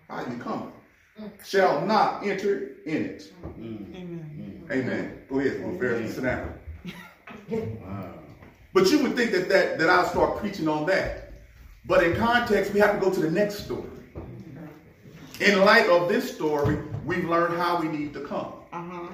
how 0.09 0.27
you 0.27 0.38
come, 0.38 0.72
shall 1.44 1.85
not 1.85 2.25
enter 2.25 2.77
in 2.87 3.05
it. 3.05 3.33
Mm. 3.59 3.94
Amen. 3.94 4.64
Mm. 4.66 4.70
Amen. 4.70 5.22
Go 5.29 5.40
ahead, 5.40 5.61
Brother 5.61 5.79
Ferris, 5.79 6.14
sit 6.14 6.25
down. 6.25 6.55
But 8.72 8.90
you 8.90 9.03
would 9.03 9.16
think 9.16 9.33
that, 9.33 9.49
that, 9.49 9.79
that 9.79 9.88
I'll 9.88 10.07
start 10.07 10.38
preaching 10.38 10.68
on 10.68 10.87
that. 10.87 11.33
But 11.87 12.03
in 12.05 12.16
context, 12.16 12.72
we 12.75 12.81
have 12.81 12.94
to 12.94 13.01
go 13.01 13.12
to 13.12 13.20
the 13.20 13.31
next 13.31 13.64
story. 13.64 13.88
In 15.40 15.61
light 15.61 15.88
of 15.88 16.09
this 16.09 16.35
story, 16.35 16.79
we've 17.05 17.29
learned 17.29 17.57
how 17.59 17.81
we 17.81 17.88
need 17.88 18.12
to 18.14 18.20
come. 18.20 18.53
Uh-huh. 18.72 19.09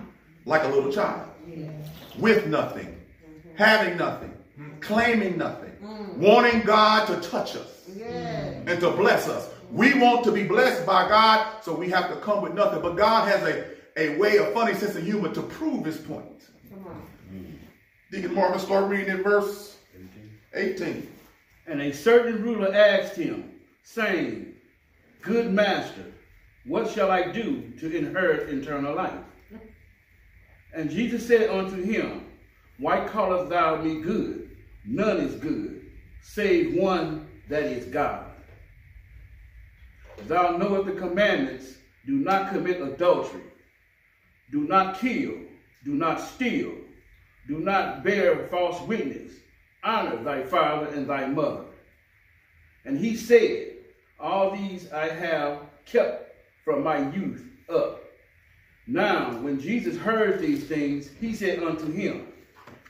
Like 0.45 0.65
a 0.65 0.69
little 0.69 0.93
child, 0.93 1.29
with 2.19 2.47
nothing, 2.47 3.01
having 3.57 3.97
nothing, 3.97 4.33
mm. 4.59 4.81
claiming 4.81 5.39
nothing, 5.39 5.73
wanting 6.17 6.63
God 6.63 7.07
to 7.07 7.29
touch 7.29 7.55
us 7.55 7.72
and 8.07 8.81
to 8.81 8.91
bless 8.91 9.29
us. 9.29 9.49
We 9.71 9.99
want 9.99 10.25
to 10.25 10.33
be 10.33 10.45
blessed 10.45 10.85
by 10.85 11.09
God, 11.09 11.63
so 11.63 11.75
we 11.75 11.89
have 11.91 12.11
to 12.11 12.17
come 12.17 12.43
with 12.43 12.55
nothing. 12.55 12.83
But 12.83 12.97
God 12.97 13.27
has 13.29 13.43
a, 13.43 13.65
a 13.97 14.19
way, 14.19 14.37
a 14.37 14.47
funny 14.53 14.75
sense 14.75 14.97
of 14.97 15.05
humor 15.05 15.33
to 15.35 15.43
prove 15.43 15.85
his 15.85 15.97
point. 15.97 16.27
Deacon 18.11 18.35
Marvin, 18.35 18.61
start 18.61 18.91
reading 18.91 19.17
in 19.17 19.23
verse 19.23 19.79
18. 20.55 21.11
And 21.67 21.81
a 21.81 21.93
certain 21.93 22.43
ruler 22.43 22.75
asked 22.75 23.17
him, 23.17 23.53
saying, 23.85 24.55
Good 25.23 25.53
master, 25.53 26.05
what 26.67 26.91
shall 26.91 27.11
I 27.11 27.31
do 27.31 27.73
to 27.81 27.97
inherit 27.97 28.53
eternal 28.53 28.95
life? 28.95 29.19
And 30.75 30.91
Jesus 30.91 31.27
said 31.27 31.51
unto 31.51 31.83
him, 31.83 32.27
Why 32.79 33.07
callest 33.09 33.51
thou 33.51 33.77
me 33.83 34.01
good? 34.01 34.57
None 34.85 35.19
is 35.19 35.37
good, 35.37 35.87
save 36.23 36.75
one 36.75 37.29
that 37.49 37.65
is 37.65 37.87
God. 37.87 38.27
Thou 40.27 40.57
knowest 40.57 40.87
the 40.87 40.93
commandments 40.93 41.77
do 42.07 42.13
not 42.13 42.53
commit 42.53 42.81
adultery, 42.81 43.43
do 44.51 44.63
not 44.63 44.99
kill, 44.99 45.33
do 45.85 45.95
not 45.95 46.21
steal, 46.21 46.73
do 47.49 47.59
not 47.59 48.05
bear 48.05 48.47
false 48.49 48.81
witness, 48.87 49.33
honor 49.83 50.23
thy 50.23 50.43
father 50.43 50.87
and 50.87 51.07
thy 51.07 51.27
mother. 51.27 51.65
And 52.85 52.99
he 52.99 53.17
said, 53.17 53.75
All 54.19 54.51
these 54.51 54.93
I 54.93 55.09
have 55.09 55.61
kept 55.85 56.35
from 56.65 56.83
my 56.83 57.11
youth 57.11 57.45
up. 57.69 58.03
Now, 58.87 59.39
when 59.39 59.61
Jesus 59.61 59.97
heard 59.97 60.41
these 60.41 60.65
things, 60.65 61.09
he 61.21 61.35
said 61.35 61.63
unto 61.63 61.91
him, 61.91 62.27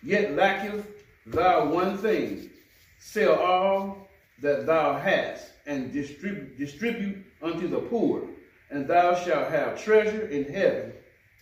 Yet 0.03 0.35
lacketh 0.35 0.87
thou 1.27 1.67
one 1.67 1.99
thing. 1.99 2.51
Sell 2.99 3.35
all 3.35 4.02
that 4.43 4.67
thou 4.67 4.99
hast, 4.99 5.53
and 5.67 5.93
distribute, 5.93 6.59
distribute 6.59 7.25
unto 7.41 7.69
the 7.69 7.79
poor, 7.79 8.29
and 8.71 8.87
thou 8.87 9.15
shalt 9.15 9.51
have 9.51 9.83
treasure 9.83 10.27
in 10.27 10.53
heaven, 10.53 10.93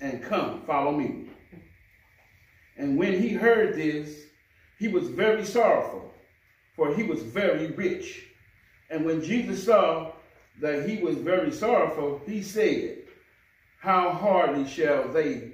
and 0.00 0.22
come, 0.22 0.62
follow 0.66 0.92
me. 0.92 1.30
And 2.76 2.98
when 2.98 3.20
he 3.20 3.30
heard 3.30 3.74
this, 3.74 4.24
he 4.78 4.88
was 4.88 5.08
very 5.08 5.44
sorrowful, 5.44 6.12
for 6.76 6.94
he 6.94 7.02
was 7.02 7.22
very 7.22 7.68
rich. 7.72 8.26
And 8.90 9.04
when 9.04 9.22
Jesus 9.22 9.64
saw 9.64 10.12
that 10.60 10.88
he 10.88 11.02
was 11.02 11.16
very 11.16 11.52
sorrowful, 11.52 12.20
he 12.26 12.42
said, 12.42 12.98
How 13.80 14.10
hardly 14.10 14.66
shall 14.66 15.08
they 15.08 15.52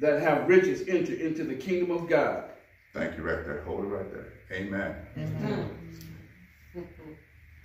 that 0.00 0.20
have 0.20 0.48
riches 0.48 0.88
enter 0.88 1.14
into 1.14 1.44
the 1.44 1.54
kingdom 1.54 1.90
of 1.92 2.08
God? 2.08 2.50
Thank 2.94 3.16
you 3.16 3.24
right 3.24 3.44
there. 3.44 3.62
Hold 3.62 3.84
it 3.84 3.88
right 3.88 4.10
there. 4.12 4.32
Amen. 4.52 4.94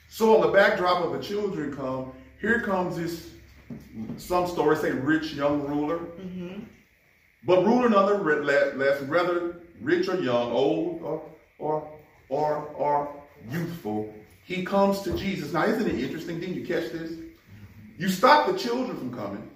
So 0.09 0.35
on 0.35 0.41
the 0.41 0.47
backdrop 0.47 1.05
of 1.05 1.13
the 1.13 1.19
children 1.19 1.73
come, 1.75 2.13
here 2.41 2.61
comes 2.61 2.97
this, 2.97 3.29
some 4.17 4.47
stories 4.47 4.81
say 4.81 4.89
rich 4.91 5.33
young 5.33 5.67
ruler. 5.67 5.99
Mm-hmm. 5.99 6.63
But 7.45 7.63
ruler 7.63 7.89
nonetheless, 7.89 8.75
less, 8.75 9.01
whether 9.03 9.61
rich 9.79 10.09
or 10.09 10.19
young, 10.19 10.51
old 10.51 11.03
or, 11.03 11.23
or, 11.59 11.87
or, 12.29 12.55
or 12.69 13.23
youthful, 13.51 14.11
he 14.45 14.65
comes 14.65 15.01
to 15.01 15.15
Jesus. 15.15 15.53
Now, 15.53 15.65
isn't 15.65 15.87
it 15.87 15.99
interesting? 15.99 16.39
Didn't 16.39 16.55
you 16.55 16.65
catch 16.65 16.91
this? 16.91 17.11
You 17.99 18.09
stop 18.09 18.51
the 18.51 18.57
children 18.57 18.97
from 18.97 19.13
coming, 19.13 19.49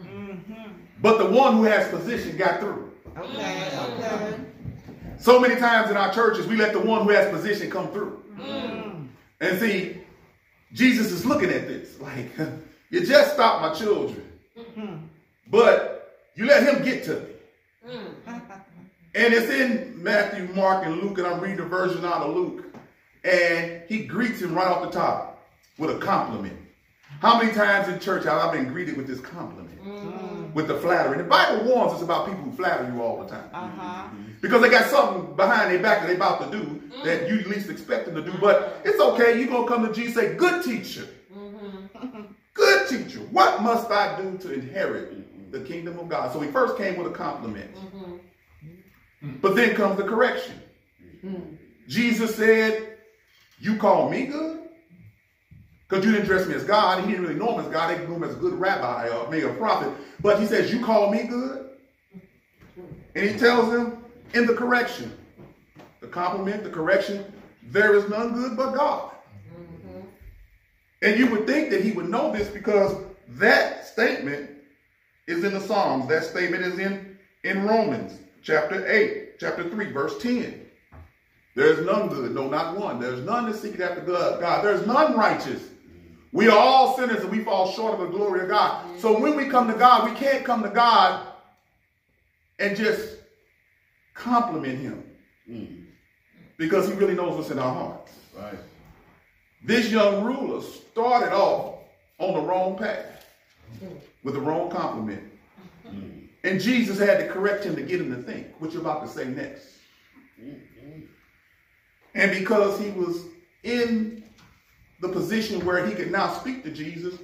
mm-hmm. 0.00 0.72
but 1.02 1.18
the 1.18 1.26
one 1.26 1.56
who 1.58 1.64
has 1.64 1.88
position 1.88 2.36
got 2.38 2.60
through. 2.60 2.92
Okay, 3.18 3.78
okay. 3.78 4.36
So 5.18 5.40
many 5.40 5.56
times 5.56 5.90
in 5.90 5.96
our 5.96 6.12
churches, 6.12 6.46
we 6.46 6.56
let 6.56 6.72
the 6.72 6.80
one 6.80 7.04
who 7.04 7.10
has 7.10 7.30
position 7.30 7.70
come 7.70 7.88
through. 7.88 8.22
Mm. 8.36 9.08
And 9.40 9.60
see, 9.60 9.98
Jesus 10.72 11.12
is 11.12 11.24
looking 11.24 11.50
at 11.50 11.66
this 11.68 12.00
like, 12.00 12.30
you 12.90 13.06
just 13.06 13.34
stopped 13.34 13.62
my 13.62 13.72
children, 13.72 14.26
mm-hmm. 14.58 14.96
but 15.48 16.20
you 16.34 16.46
let 16.46 16.62
him 16.62 16.84
get 16.84 17.04
to 17.04 17.20
me. 17.20 17.26
Mm. 17.88 18.14
And 19.16 19.32
it's 19.32 19.48
in 19.48 20.02
Matthew, 20.02 20.48
Mark, 20.54 20.84
and 20.84 21.00
Luke, 21.00 21.18
and 21.18 21.26
I'm 21.26 21.40
reading 21.40 21.58
the 21.58 21.64
version 21.64 22.04
out 22.04 22.22
of 22.22 22.34
Luke. 22.34 22.64
And 23.22 23.82
he 23.88 24.04
greets 24.04 24.40
him 24.40 24.54
right 24.54 24.66
off 24.66 24.82
the 24.82 24.90
top 24.90 25.46
with 25.78 25.90
a 25.90 25.98
compliment. 25.98 26.58
How 27.20 27.38
many 27.38 27.52
times 27.52 27.88
in 27.88 28.00
church 28.00 28.24
have 28.24 28.38
I 28.38 28.52
been 28.52 28.68
greeted 28.68 28.96
with 28.96 29.06
this 29.06 29.20
compliment? 29.20 29.82
Mm. 29.84 30.23
With 30.54 30.68
the 30.68 30.76
flattery. 30.76 31.18
The 31.18 31.24
Bible 31.24 31.64
warns 31.64 31.92
us 31.94 32.02
about 32.02 32.26
people 32.26 32.42
who 32.42 32.52
flatter 32.52 32.90
you 32.92 33.02
all 33.02 33.22
the 33.22 33.28
time. 33.28 33.50
Uh-huh. 33.52 33.82
Mm-hmm. 33.82 34.22
Because 34.40 34.62
they 34.62 34.70
got 34.70 34.88
something 34.88 35.34
behind 35.34 35.72
their 35.72 35.82
back 35.82 36.00
that 36.00 36.06
they're 36.06 36.16
about 36.16 36.50
to 36.50 36.58
do 36.58 36.80
that 37.04 37.28
you 37.28 37.42
least 37.42 37.68
expect 37.68 38.06
them 38.06 38.14
to 38.14 38.22
do. 38.22 38.30
Mm-hmm. 38.30 38.40
But 38.40 38.80
it's 38.84 39.00
okay. 39.00 39.38
You're 39.38 39.48
going 39.48 39.66
to 39.66 39.68
come 39.68 39.86
to 39.86 39.92
Jesus 39.92 40.16
and 40.16 40.28
say, 40.28 40.34
Good 40.36 40.64
teacher. 40.64 41.08
Mm-hmm. 41.36 42.20
Good 42.54 42.88
teacher. 42.88 43.18
What 43.30 43.62
must 43.62 43.90
I 43.90 44.20
do 44.20 44.38
to 44.38 44.54
inherit 44.54 45.50
the 45.50 45.60
kingdom 45.60 45.98
of 45.98 46.08
God? 46.08 46.32
So 46.32 46.40
he 46.40 46.50
first 46.50 46.76
came 46.76 46.96
with 46.96 47.08
a 47.08 47.14
compliment. 47.14 47.70
But 49.40 49.56
then 49.56 49.74
comes 49.74 49.96
the 49.96 50.04
correction. 50.04 50.60
Jesus 51.88 52.34
said, 52.36 52.98
You 53.58 53.76
call 53.76 54.10
me 54.10 54.26
good? 54.26 54.63
Because 55.94 56.06
you 56.06 56.12
didn't 56.12 56.26
dress 56.26 56.48
me 56.48 56.54
as 56.54 56.64
God. 56.64 57.04
He 57.04 57.12
didn't 57.12 57.22
really 57.22 57.38
know 57.38 57.56
him 57.56 57.64
as 57.64 57.70
God. 57.70 57.96
They 57.96 58.04
knew 58.04 58.16
him 58.16 58.24
as 58.24 58.32
a 58.32 58.38
good 58.38 58.54
rabbi 58.54 59.08
or 59.10 59.30
maybe 59.30 59.46
a 59.46 59.54
prophet. 59.54 59.92
But 60.20 60.40
he 60.40 60.46
says, 60.46 60.72
You 60.72 60.84
call 60.84 61.08
me 61.08 61.22
good? 61.22 61.70
And 63.14 63.30
he 63.30 63.38
tells 63.38 63.70
them 63.70 64.04
in 64.32 64.44
the 64.44 64.54
correction, 64.54 65.16
the 66.00 66.08
compliment, 66.08 66.64
the 66.64 66.70
correction, 66.70 67.32
there 67.62 67.94
is 67.94 68.08
none 68.08 68.34
good 68.34 68.56
but 68.56 68.74
God. 68.74 69.12
And 71.00 71.16
you 71.16 71.30
would 71.30 71.46
think 71.46 71.70
that 71.70 71.84
he 71.84 71.92
would 71.92 72.08
know 72.08 72.32
this 72.32 72.48
because 72.48 72.96
that 73.28 73.86
statement 73.86 74.50
is 75.28 75.44
in 75.44 75.54
the 75.54 75.60
Psalms. 75.60 76.08
That 76.08 76.24
statement 76.24 76.64
is 76.64 76.80
in, 76.80 77.16
in 77.44 77.64
Romans 77.64 78.18
chapter 78.42 78.84
8, 78.84 79.38
chapter 79.38 79.70
3, 79.70 79.92
verse 79.92 80.18
10. 80.18 80.60
There's 81.54 81.86
none 81.86 82.08
good, 82.08 82.34
no, 82.34 82.48
not 82.48 82.76
one. 82.76 82.98
There's 82.98 83.20
none 83.20 83.48
that 83.48 83.54
seek 83.54 83.78
after 83.78 84.00
God. 84.00 84.64
There's 84.64 84.84
none 84.88 85.16
righteous. 85.16 85.68
We 86.34 86.48
are 86.48 86.58
all 86.58 86.96
sinners 86.96 87.22
and 87.22 87.30
we 87.30 87.44
fall 87.44 87.70
short 87.70 87.94
of 87.94 88.00
the 88.00 88.06
glory 88.06 88.40
of 88.40 88.48
God. 88.48 88.98
So 88.98 89.16
when 89.20 89.36
we 89.36 89.46
come 89.46 89.68
to 89.68 89.78
God, 89.78 90.10
we 90.10 90.16
can't 90.16 90.44
come 90.44 90.64
to 90.64 90.68
God 90.68 91.28
and 92.58 92.76
just 92.76 93.18
compliment 94.14 94.80
him. 94.80 95.04
Mm. 95.48 95.86
Because 96.56 96.88
he 96.88 96.94
really 96.94 97.14
knows 97.14 97.36
what's 97.36 97.52
in 97.52 97.60
our 97.60 97.72
hearts. 97.72 98.12
Right. 98.36 98.58
This 99.64 99.92
young 99.92 100.24
ruler 100.24 100.60
started 100.60 101.32
off 101.32 101.76
on 102.18 102.34
the 102.34 102.40
wrong 102.40 102.76
path 102.76 103.24
with 104.24 104.34
the 104.34 104.40
wrong 104.40 104.70
compliment. 104.70 105.22
Mm. 105.86 106.30
And 106.42 106.60
Jesus 106.60 106.98
had 106.98 107.18
to 107.18 107.28
correct 107.28 107.62
him 107.62 107.76
to 107.76 107.82
get 107.82 108.00
him 108.00 108.10
to 108.10 108.20
think, 108.20 108.48
what 108.58 108.72
you're 108.72 108.82
about 108.82 109.06
to 109.06 109.08
say 109.08 109.24
next. 109.24 109.68
And 112.12 112.32
because 112.32 112.80
he 112.80 112.90
was 112.90 113.22
in 113.62 114.23
the 115.06 115.12
position 115.12 115.64
where 115.66 115.86
he 115.86 115.94
could 115.94 116.10
now 116.10 116.32
speak 116.32 116.64
to 116.64 116.70
Jesus, 116.70 117.18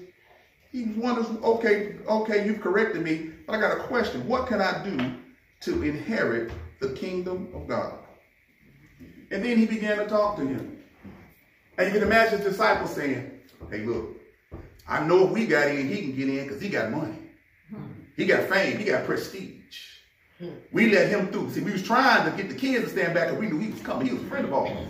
he 0.70 0.84
wonders, 0.96 1.26
okay, 1.42 1.94
okay, 2.06 2.46
you've 2.46 2.60
corrected 2.60 3.02
me, 3.02 3.30
but 3.46 3.56
I 3.56 3.60
got 3.60 3.76
a 3.76 3.80
question. 3.84 4.26
What 4.28 4.46
can 4.46 4.60
I 4.60 4.84
do 4.84 5.14
to 5.62 5.82
inherit 5.82 6.52
the 6.80 6.90
kingdom 6.90 7.48
of 7.54 7.66
God? 7.66 7.94
And 9.30 9.42
then 9.42 9.56
he 9.56 9.64
began 9.64 9.96
to 9.96 10.06
talk 10.06 10.36
to 10.36 10.46
him. 10.46 10.82
And 11.78 11.86
you 11.86 11.98
can 11.98 12.06
imagine 12.06 12.40
his 12.40 12.50
disciples 12.50 12.94
saying, 12.94 13.30
hey, 13.70 13.78
look, 13.78 14.16
I 14.86 15.02
know 15.06 15.26
if 15.26 15.32
we 15.32 15.46
got 15.46 15.68
in, 15.68 15.88
he 15.88 16.02
can 16.02 16.16
get 16.16 16.28
in 16.28 16.44
because 16.44 16.60
he 16.60 16.68
got 16.68 16.90
money. 16.90 17.16
He 18.16 18.26
got 18.26 18.48
fame. 18.50 18.76
He 18.76 18.84
got 18.84 19.06
prestige. 19.06 19.54
Hmm. 20.38 20.50
We 20.72 20.92
let 20.92 21.08
him 21.08 21.28
through. 21.28 21.50
See, 21.52 21.62
we 21.62 21.72
was 21.72 21.82
trying 21.82 22.30
to 22.30 22.36
get 22.36 22.50
the 22.50 22.54
kids 22.54 22.84
to 22.84 22.90
stand 22.90 23.14
back 23.14 23.28
because 23.28 23.40
we 23.40 23.46
knew 23.46 23.58
he 23.58 23.70
was 23.70 23.80
coming. 23.80 24.08
He 24.08 24.12
was 24.12 24.22
a 24.22 24.26
friend 24.26 24.44
of 24.44 24.52
ours. 24.52 24.88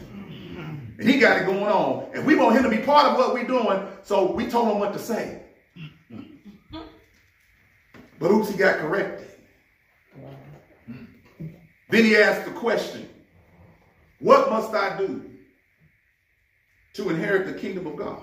And 1.01 1.09
he 1.09 1.19
got 1.19 1.41
it 1.41 1.47
going 1.47 1.65
on. 1.65 2.11
And 2.15 2.27
we 2.27 2.37
want 2.37 2.57
him 2.57 2.63
to 2.63 2.69
be 2.69 2.77
part 2.77 3.07
of 3.07 3.17
what 3.17 3.33
we're 3.33 3.47
doing, 3.47 3.89
so 4.03 4.31
we 4.33 4.47
told 4.47 4.69
him 4.69 4.79
what 4.79 4.93
to 4.93 4.99
say. 4.99 5.43
But 8.19 8.31
oops, 8.31 8.51
he 8.51 8.59
got 8.59 8.81
corrected. 8.81 9.27
Then 11.89 12.05
he 12.05 12.19
asked 12.19 12.45
the 12.45 12.53
question, 12.53 13.09
what 14.19 14.51
must 14.51 14.75
I 14.75 14.99
do 14.99 15.25
to 16.93 17.09
inherit 17.09 17.47
the 17.47 17.55
kingdom 17.59 17.87
of 17.87 17.97
God? 17.97 18.21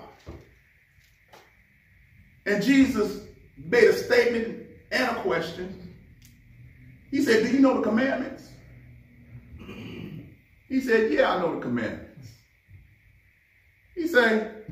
And 2.46 2.62
Jesus 2.62 3.24
made 3.56 3.88
a 3.88 3.92
statement 3.92 4.68
and 4.92 5.16
a 5.16 5.20
question. 5.20 5.96
He 7.10 7.22
said, 7.24 7.42
do 7.42 7.50
you 7.50 7.58
know 7.58 7.78
the 7.78 7.82
commandments? 7.82 8.48
He 10.68 10.80
said, 10.80 11.10
yeah, 11.12 11.34
I 11.34 11.40
know 11.40 11.56
the 11.56 11.60
commandments. 11.60 12.07
He 13.98 14.06
said, 14.06 14.64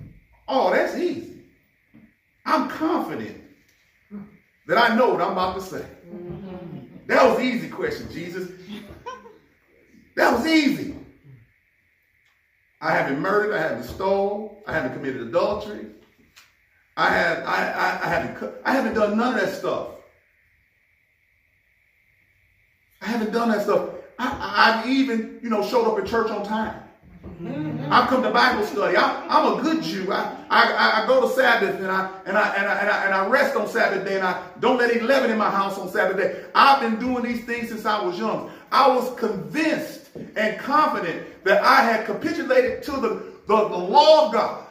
oh, 0.46 0.72
that's 0.72 0.96
easy. 0.96 1.42
I'm 2.44 2.68
confident 2.68 3.42
that 4.68 4.78
I 4.78 4.94
know 4.94 5.10
what 5.10 5.20
I'm 5.20 5.32
about 5.32 5.56
to 5.56 5.60
say. 5.60 5.84
Mm-hmm. 6.08 6.78
That 7.08 7.28
was 7.28 7.40
an 7.40 7.44
easy 7.44 7.68
question, 7.68 8.08
Jesus. 8.12 8.48
That 10.14 10.32
was 10.32 10.46
easy. 10.46 10.94
I 12.80 12.92
haven't 12.92 13.18
murdered, 13.20 13.52
I 13.52 13.58
haven't 13.58 13.82
stole, 13.82 14.62
I 14.64 14.72
haven't 14.72 14.92
committed 14.92 15.22
adultery. 15.22 15.86
I 16.96 17.10
have 17.10 17.38
I, 17.44 17.70
I, 17.72 18.06
I 18.06 18.08
haven't 18.08 18.54
I 18.64 18.72
haven't 18.72 18.94
done 18.94 19.18
none 19.18 19.34
of 19.34 19.40
that 19.40 19.54
stuff. 19.54 19.88
I 23.02 23.06
haven't 23.06 23.32
done 23.32 23.50
that 23.50 23.62
stuff. 23.62 23.90
I, 24.18 24.82
I've 24.82 24.88
even, 24.88 25.40
you 25.42 25.50
know, 25.50 25.66
showed 25.66 25.90
up 25.90 25.98
at 25.98 26.06
church 26.06 26.30
on 26.30 26.44
time. 26.44 26.85
I 27.44 28.06
come 28.08 28.22
to 28.22 28.30
Bible 28.30 28.64
study. 28.64 28.96
I, 28.96 29.26
am 29.28 29.58
a 29.58 29.62
good 29.62 29.82
Jew. 29.82 30.10
I, 30.10 30.36
I, 30.48 31.02
I 31.02 31.06
go 31.06 31.28
to 31.28 31.34
Sabbath 31.34 31.76
and 31.76 31.86
I, 31.86 32.10
and, 32.24 32.36
I, 32.36 32.54
and, 32.54 32.66
I, 32.66 32.78
and, 32.78 32.90
I, 32.90 33.04
and 33.04 33.14
I 33.14 33.26
rest 33.26 33.56
on 33.56 33.68
Sabbath 33.68 34.06
day 34.06 34.16
and 34.16 34.24
I 34.24 34.42
don't 34.60 34.78
let 34.78 34.90
any 34.90 35.00
leaven 35.00 35.30
in 35.30 35.36
my 35.36 35.50
house 35.50 35.78
on 35.78 35.90
Sabbath 35.90 36.16
day. 36.16 36.44
I've 36.54 36.80
been 36.80 36.98
doing 36.98 37.24
these 37.24 37.44
things 37.44 37.68
since 37.68 37.84
I 37.84 38.02
was 38.02 38.18
young. 38.18 38.50
I 38.72 38.88
was 38.88 39.14
convinced 39.18 40.08
and 40.34 40.58
confident 40.58 41.44
that 41.44 41.62
I 41.62 41.82
had 41.82 42.06
capitulated 42.06 42.82
to 42.84 42.92
the, 42.92 43.08
the, 43.46 43.68
the 43.68 43.76
law 43.76 44.26
of 44.26 44.32
God. 44.32 44.66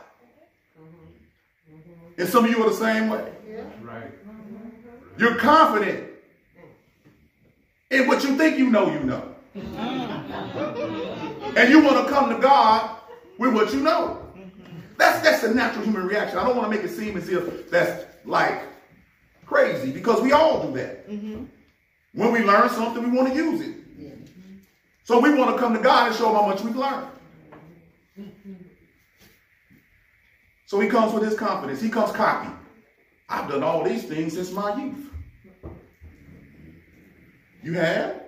And 2.17 2.27
some 2.27 2.45
of 2.45 2.51
you 2.51 2.63
are 2.63 2.69
the 2.69 2.75
same 2.75 3.09
way. 3.09 3.31
Right. 3.81 4.11
You're 5.17 5.35
confident 5.35 6.09
in 7.91 8.07
what 8.07 8.23
you 8.23 8.35
think 8.37 8.57
you 8.57 8.69
know 8.69 8.91
you 8.91 9.01
know. 9.01 9.34
And 9.55 9.63
you 11.69 11.81
want 11.81 12.05
to 12.05 12.11
come 12.11 12.29
to 12.29 12.37
God 12.41 12.97
with 13.37 13.53
what 13.53 13.73
you 13.73 13.79
know. 13.79 14.21
That's 14.97 15.21
that's 15.21 15.43
a 15.43 15.53
natural 15.53 15.85
human 15.85 16.05
reaction. 16.05 16.37
I 16.37 16.45
don't 16.45 16.57
want 16.57 16.71
to 16.71 16.77
make 16.77 16.85
it 16.85 16.93
seem 16.93 17.17
as 17.17 17.29
if 17.29 17.69
that's 17.69 18.05
like 18.25 18.63
crazy 19.45 19.91
because 19.91 20.21
we 20.21 20.31
all 20.31 20.67
do 20.67 20.73
that. 20.77 21.09
Mm-hmm. 21.09 21.45
When 22.13 22.31
we 22.31 22.43
learn 22.43 22.69
something, 22.69 23.03
we 23.03 23.15
want 23.15 23.29
to 23.29 23.35
use 23.35 23.61
it. 23.61 23.75
Yeah. 23.97 24.09
So 25.03 25.19
we 25.19 25.33
want 25.33 25.55
to 25.55 25.61
come 25.61 25.73
to 25.73 25.79
God 25.79 26.07
and 26.07 26.15
show 26.15 26.29
him 26.29 26.35
how 26.35 26.47
much 26.47 26.61
we've 26.61 26.75
learned. 26.75 27.07
So 30.65 30.79
he 30.79 30.87
comes 30.87 31.13
with 31.13 31.23
his 31.23 31.37
confidence. 31.37 31.79
He 31.79 31.89
comes 31.89 32.11
cocky. 32.11 32.49
I've 33.29 33.49
done 33.49 33.63
all 33.63 33.83
these 33.83 34.03
things 34.03 34.33
since 34.33 34.51
my 34.51 34.75
youth. 34.75 35.11
You 37.63 37.73
have? 37.73 38.24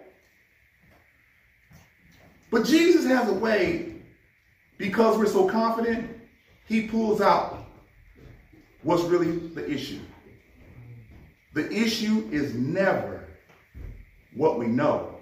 But 2.52 2.66
Jesus 2.66 3.06
has 3.06 3.30
a 3.30 3.34
way, 3.34 3.96
because 4.78 5.18
we're 5.18 5.28
so 5.28 5.48
confident, 5.48 6.10
he 6.66 6.88
pulls 6.88 7.22
out 7.22 7.66
what's 8.84 9.04
really 9.04 9.32
the 9.32 9.70
issue. 9.70 10.00
The 11.54 11.72
issue 11.72 12.30
is 12.32 12.54
never 12.54 13.28
what 14.36 14.60
we 14.60 14.68
know, 14.68 15.16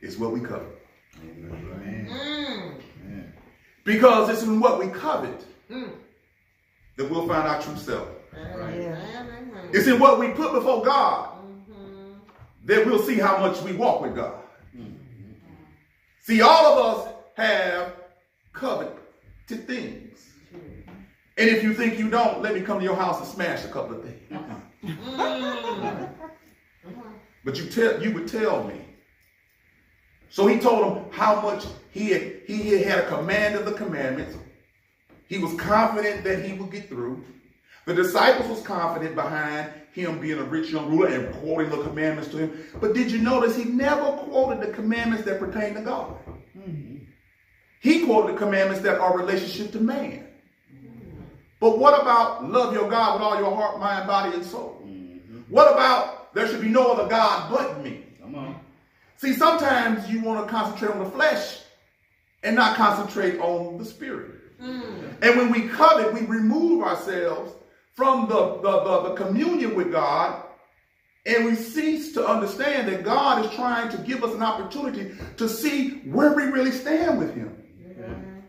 it's 0.00 0.16
what 0.16 0.32
we 0.32 0.40
covet. 0.40 0.80
Amen. 1.22 2.70
Because 3.84 4.28
it's 4.30 4.42
in 4.42 4.60
what 4.60 4.78
we 4.78 4.88
covet 4.88 5.44
mm. 5.70 5.90
that 6.96 7.10
we'll 7.10 7.26
find 7.26 7.48
our 7.48 7.60
true 7.60 7.76
self. 7.76 8.08
Right. 8.32 8.96
It's 9.72 9.86
in 9.86 9.98
what 9.98 10.18
we 10.18 10.28
put 10.28 10.52
before 10.52 10.84
God 10.84 11.30
mm-hmm. 11.30 12.12
that 12.64 12.86
we'll 12.86 13.02
see 13.02 13.16
how 13.16 13.38
much 13.38 13.60
we 13.62 13.72
walk 13.72 14.02
with 14.02 14.14
God. 14.14 14.34
See, 16.22 16.42
all 16.42 16.66
of 16.66 16.78
us 16.98 17.14
have 17.36 17.96
coveted 18.52 18.96
things. 19.48 20.26
And 20.52 21.48
if 21.48 21.62
you 21.62 21.72
think 21.72 21.98
you 21.98 22.10
don't, 22.10 22.42
let 22.42 22.54
me 22.54 22.60
come 22.60 22.78
to 22.78 22.84
your 22.84 22.96
house 22.96 23.18
and 23.18 23.26
smash 23.26 23.64
a 23.64 23.68
couple 23.68 23.96
of 23.96 24.04
things. 24.04 24.16
Mm. 24.84 26.10
but 27.44 27.56
you 27.58 27.66
tell 27.66 28.02
you 28.02 28.12
would 28.12 28.28
tell 28.28 28.64
me. 28.64 28.84
So 30.28 30.46
he 30.46 30.58
told 30.58 30.84
him 30.84 31.04
how 31.10 31.40
much 31.40 31.64
he 31.90 32.10
had, 32.10 32.22
he 32.46 32.82
had 32.82 33.00
a 33.00 33.08
command 33.08 33.56
of 33.56 33.64
the 33.64 33.72
commandments. 33.72 34.36
He 35.28 35.38
was 35.38 35.54
confident 35.54 36.24
that 36.24 36.44
he 36.44 36.52
would 36.52 36.70
get 36.70 36.88
through. 36.88 37.24
The 37.90 38.04
disciples 38.04 38.48
was 38.48 38.62
confident 38.62 39.16
behind 39.16 39.68
him 39.90 40.20
being 40.20 40.38
a 40.38 40.44
rich 40.44 40.70
young 40.70 40.88
ruler 40.88 41.08
and 41.08 41.34
quoting 41.40 41.70
the 41.70 41.82
commandments 41.82 42.30
to 42.30 42.36
him. 42.36 42.64
But 42.80 42.94
did 42.94 43.10
you 43.10 43.18
notice 43.18 43.56
he 43.56 43.64
never 43.64 44.12
quoted 44.12 44.60
the 44.60 44.72
commandments 44.72 45.24
that 45.24 45.40
pertain 45.40 45.74
to 45.74 45.80
God? 45.80 46.14
Mm-hmm. 46.56 46.98
He 47.80 48.06
quoted 48.06 48.36
the 48.36 48.38
commandments 48.38 48.80
that 48.84 49.00
are 49.00 49.18
relationship 49.18 49.72
to 49.72 49.80
man. 49.80 50.24
But 51.58 51.80
what 51.80 52.00
about 52.00 52.48
love 52.48 52.72
your 52.72 52.88
God 52.88 53.14
with 53.14 53.22
all 53.24 53.40
your 53.40 53.56
heart, 53.56 53.80
mind, 53.80 54.06
body, 54.06 54.36
and 54.36 54.46
soul? 54.46 54.80
Mm-hmm. 54.86 55.40
What 55.52 55.72
about 55.72 56.32
there 56.32 56.46
should 56.46 56.60
be 56.60 56.68
no 56.68 56.92
other 56.92 57.08
God 57.08 57.50
but 57.50 57.82
me? 57.82 58.04
Come 58.22 58.36
on. 58.36 58.60
See, 59.16 59.32
sometimes 59.32 60.08
you 60.08 60.20
want 60.22 60.46
to 60.46 60.48
concentrate 60.48 60.92
on 60.92 61.02
the 61.02 61.10
flesh 61.10 61.58
and 62.44 62.54
not 62.54 62.76
concentrate 62.76 63.40
on 63.40 63.78
the 63.78 63.84
spirit. 63.84 64.36
Mm. 64.62 65.16
And 65.22 65.36
when 65.36 65.50
we 65.50 65.66
covet, 65.66 66.14
we 66.14 66.20
remove 66.20 66.84
ourselves 66.84 67.54
from 68.00 68.26
the, 68.30 68.56
the, 68.62 68.80
the, 68.80 69.08
the 69.10 69.14
communion 69.14 69.74
with 69.74 69.92
God 69.92 70.42
and 71.26 71.44
we 71.44 71.54
cease 71.54 72.14
to 72.14 72.26
understand 72.26 72.88
that 72.88 73.04
God 73.04 73.44
is 73.44 73.50
trying 73.52 73.90
to 73.90 73.98
give 73.98 74.24
us 74.24 74.34
an 74.34 74.42
opportunity 74.42 75.14
to 75.36 75.46
see 75.46 75.98
where 76.06 76.32
we 76.32 76.44
really 76.44 76.70
stand 76.70 77.18
with 77.18 77.34
him. 77.34 77.54
Mm-hmm. 77.78 78.40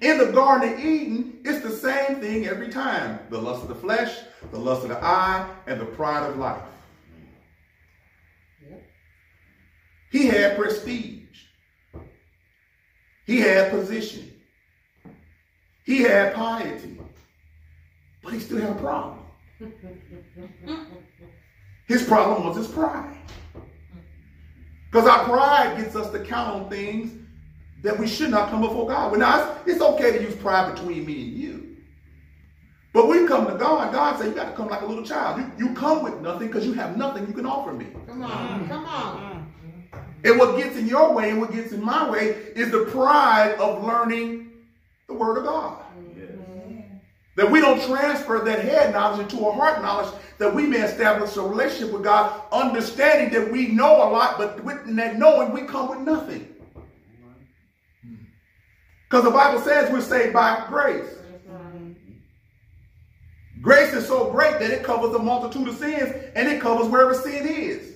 In 0.00 0.18
the 0.18 0.32
Garden 0.32 0.72
of 0.72 0.80
Eden, 0.80 1.38
it's 1.44 1.62
the 1.62 1.70
same 1.70 2.20
thing 2.20 2.48
every 2.48 2.68
time. 2.68 3.20
The 3.30 3.38
lust 3.38 3.62
of 3.62 3.68
the 3.68 3.76
flesh, 3.76 4.18
the 4.50 4.58
lust 4.58 4.82
of 4.82 4.88
the 4.88 4.98
eye, 5.00 5.48
and 5.68 5.80
the 5.80 5.86
pride 5.86 6.28
of 6.28 6.36
life. 6.36 6.60
He 10.10 10.26
had 10.26 10.56
prestige. 10.56 11.44
He 13.24 13.38
had 13.38 13.70
position. 13.70 14.32
He 15.84 16.00
had 16.00 16.34
piety. 16.34 16.98
But 18.24 18.32
he 18.32 18.40
still 18.40 18.58
had 18.58 18.70
a 18.70 18.74
problem. 18.74 19.18
His 21.86 22.02
problem 22.02 22.44
was 22.46 22.56
his 22.56 22.68
pride. 22.68 23.16
Because 24.90 25.08
our 25.08 25.24
pride 25.24 25.76
gets 25.76 25.94
us 25.94 26.10
to 26.10 26.20
count 26.20 26.54
on 26.54 26.70
things 26.70 27.12
that 27.82 27.98
we 27.98 28.06
should 28.06 28.30
not 28.30 28.48
come 28.48 28.62
before 28.62 28.88
God. 28.88 29.10
Well, 29.10 29.20
now, 29.20 29.58
it's, 29.66 29.72
it's 29.74 29.82
okay 29.82 30.16
to 30.16 30.22
use 30.22 30.34
pride 30.36 30.74
between 30.74 31.04
me 31.04 31.22
and 31.22 31.32
you. 31.32 31.76
But 32.94 33.08
when 33.08 33.20
you 33.20 33.28
come 33.28 33.46
to 33.46 33.54
God, 33.54 33.92
God 33.92 34.18
said 34.18 34.28
you 34.28 34.34
got 34.34 34.50
to 34.50 34.56
come 34.56 34.68
like 34.68 34.80
a 34.82 34.86
little 34.86 35.04
child. 35.04 35.40
You, 35.40 35.66
you 35.66 35.74
come 35.74 36.02
with 36.02 36.20
nothing 36.20 36.46
because 36.46 36.64
you 36.64 36.72
have 36.74 36.96
nothing 36.96 37.26
you 37.26 37.34
can 37.34 37.44
offer 37.44 37.72
me. 37.72 37.86
Come 38.06 38.22
on, 38.22 38.68
come 38.68 38.86
on. 38.86 39.52
And 40.24 40.38
what 40.38 40.56
gets 40.56 40.76
in 40.76 40.86
your 40.86 41.12
way 41.12 41.30
and 41.30 41.40
what 41.40 41.52
gets 41.52 41.72
in 41.72 41.84
my 41.84 42.08
way 42.08 42.28
is 42.54 42.70
the 42.70 42.86
pride 42.86 43.56
of 43.58 43.84
learning 43.84 44.52
the 45.08 45.14
Word 45.14 45.36
of 45.38 45.44
God. 45.44 45.83
That 47.36 47.50
we 47.50 47.60
don't 47.60 47.82
transfer 47.82 48.40
that 48.44 48.64
head 48.64 48.92
knowledge 48.92 49.20
into 49.20 49.46
a 49.46 49.52
heart 49.52 49.82
knowledge 49.82 50.12
that 50.38 50.54
we 50.54 50.66
may 50.66 50.82
establish 50.82 51.36
a 51.36 51.42
relationship 51.42 51.92
with 51.92 52.04
God, 52.04 52.42
understanding 52.52 53.30
that 53.40 53.50
we 53.50 53.68
know 53.68 53.96
a 53.96 54.08
lot, 54.10 54.38
but 54.38 54.62
with 54.64 54.96
that 54.96 55.18
knowing, 55.18 55.52
we 55.52 55.62
come 55.62 55.88
with 55.88 56.00
nothing. 56.00 56.48
Because 59.08 59.24
the 59.24 59.30
Bible 59.30 59.60
says 59.60 59.92
we're 59.92 60.00
saved 60.00 60.32
by 60.32 60.64
grace. 60.68 61.08
Grace 63.60 63.94
is 63.94 64.06
so 64.06 64.30
great 64.30 64.58
that 64.58 64.70
it 64.70 64.82
covers 64.82 65.14
a 65.14 65.18
multitude 65.18 65.68
of 65.68 65.76
sins 65.78 66.12
and 66.34 66.48
it 66.48 66.60
covers 66.60 66.86
wherever 66.88 67.14
sin 67.14 67.46
is. 67.46 67.92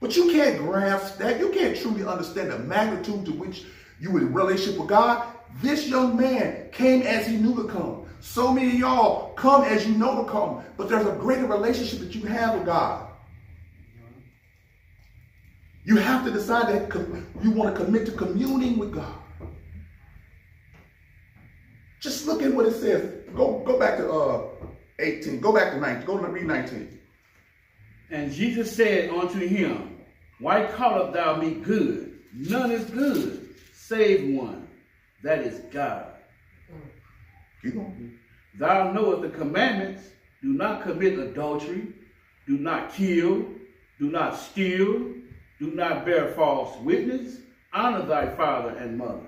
But 0.00 0.16
you 0.16 0.30
can't 0.30 0.58
grasp 0.58 1.18
that. 1.18 1.38
You 1.38 1.50
can't 1.50 1.76
truly 1.76 2.04
understand 2.04 2.50
the 2.50 2.58
magnitude 2.58 3.26
to 3.26 3.32
which 3.32 3.64
you 4.00 4.16
in 4.16 4.32
relationship 4.32 4.78
with 4.78 4.88
God. 4.88 5.26
This 5.60 5.88
young 5.88 6.16
man 6.16 6.70
came 6.72 7.02
as 7.02 7.26
he 7.26 7.36
knew 7.36 7.54
to 7.56 7.68
come. 7.68 8.06
So 8.20 8.52
many 8.52 8.68
of 8.68 8.74
y'all 8.74 9.32
come 9.34 9.64
as 9.64 9.86
you 9.86 9.94
know 9.94 10.24
to 10.24 10.30
come. 10.30 10.62
But 10.76 10.88
there's 10.88 11.06
a 11.06 11.12
greater 11.12 11.46
relationship 11.46 12.00
that 12.00 12.14
you 12.14 12.26
have 12.26 12.54
with 12.54 12.66
God. 12.66 13.08
You 15.84 15.96
have 15.96 16.24
to 16.24 16.30
decide 16.30 16.68
that 16.68 16.94
you 17.42 17.50
want 17.50 17.74
to 17.74 17.84
commit 17.84 18.06
to 18.06 18.12
communing 18.12 18.78
with 18.78 18.92
God. 18.92 19.14
Just 22.00 22.26
look 22.26 22.42
at 22.42 22.52
what 22.52 22.66
it 22.66 22.74
says. 22.74 23.24
Go, 23.34 23.62
go 23.64 23.78
back 23.78 23.96
to 23.98 24.10
uh, 24.10 24.46
18. 24.98 25.40
Go 25.40 25.52
back 25.52 25.72
to 25.72 25.80
19. 25.80 26.06
Go 26.06 26.18
to 26.18 26.26
read 26.26 26.46
19. 26.46 26.98
And 28.10 28.32
Jesus 28.32 28.74
said 28.74 29.10
unto 29.10 29.38
him, 29.38 29.98
Why 30.38 30.66
callest 30.66 31.14
thou 31.14 31.36
me 31.36 31.54
good? 31.54 32.20
None 32.34 32.70
is 32.70 32.84
good, 32.84 33.54
save 33.72 34.34
one, 34.34 34.57
that 35.22 35.40
is 35.40 35.60
God. 35.72 36.06
Mm. 36.72 36.80
Keep 37.62 37.76
on. 37.76 38.18
Thou 38.58 38.92
knowest 38.92 39.22
the 39.22 39.30
commandments 39.30 40.02
do 40.42 40.48
not 40.52 40.82
commit 40.82 41.18
adultery, 41.18 41.88
do 42.46 42.58
not 42.58 42.92
kill, 42.92 43.46
do 43.98 44.10
not 44.10 44.36
steal, 44.38 45.12
do 45.58 45.70
not 45.72 46.04
bear 46.04 46.28
false 46.34 46.78
witness, 46.82 47.38
honor 47.72 48.06
thy 48.06 48.34
father 48.36 48.70
and 48.76 48.96
mother. 48.96 49.26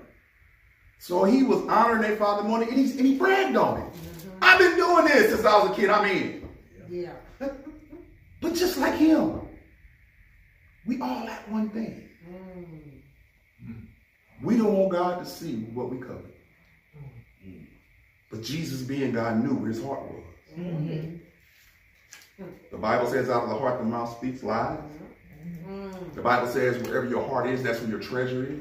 So 0.99 1.23
he 1.23 1.43
was 1.43 1.61
honoring 1.67 2.01
their 2.03 2.15
father 2.15 2.41
and 2.41 2.49
mother, 2.51 2.65
and 2.65 2.73
he, 2.73 2.91
and 2.97 3.05
he 3.05 3.17
bragged 3.17 3.55
on 3.57 3.81
it. 3.81 3.83
Mm-hmm. 3.93 4.29
I've 4.41 4.59
been 4.59 4.75
doing 4.75 5.05
this 5.05 5.31
since 5.33 5.45
I 5.45 5.57
was 5.61 5.71
a 5.71 5.75
kid. 5.75 5.89
I 5.89 6.03
mean, 6.13 6.49
Yeah. 6.89 7.13
but 7.39 8.53
just 8.53 8.77
like 8.77 8.95
him, 8.95 9.41
we 10.85 10.99
all 11.01 11.25
have 11.25 11.47
one 11.49 11.69
thing. 11.69 12.09
We 14.43 14.57
don't 14.57 14.73
want 14.73 14.91
God 14.91 15.19
to 15.19 15.25
see 15.25 15.55
what 15.73 15.89
we 15.89 15.97
covet. 15.97 16.25
But 18.29 18.41
Jesus, 18.41 18.81
being 18.81 19.11
God, 19.13 19.43
knew 19.43 19.53
where 19.55 19.69
his 19.69 19.83
heart 19.83 20.01
was. 20.03 20.23
The 22.71 22.77
Bible 22.77 23.07
says, 23.07 23.29
out 23.29 23.43
of 23.43 23.49
the 23.49 23.55
heart 23.57 23.79
the 23.79 23.85
mouth 23.85 24.15
speaks 24.17 24.41
lies. 24.41 24.79
The 26.15 26.21
Bible 26.21 26.47
says, 26.47 26.81
wherever 26.87 27.07
your 27.07 27.27
heart 27.27 27.47
is, 27.47 27.61
that's 27.61 27.79
where 27.81 27.89
your 27.89 27.99
treasure 27.99 28.45
is. 28.45 28.59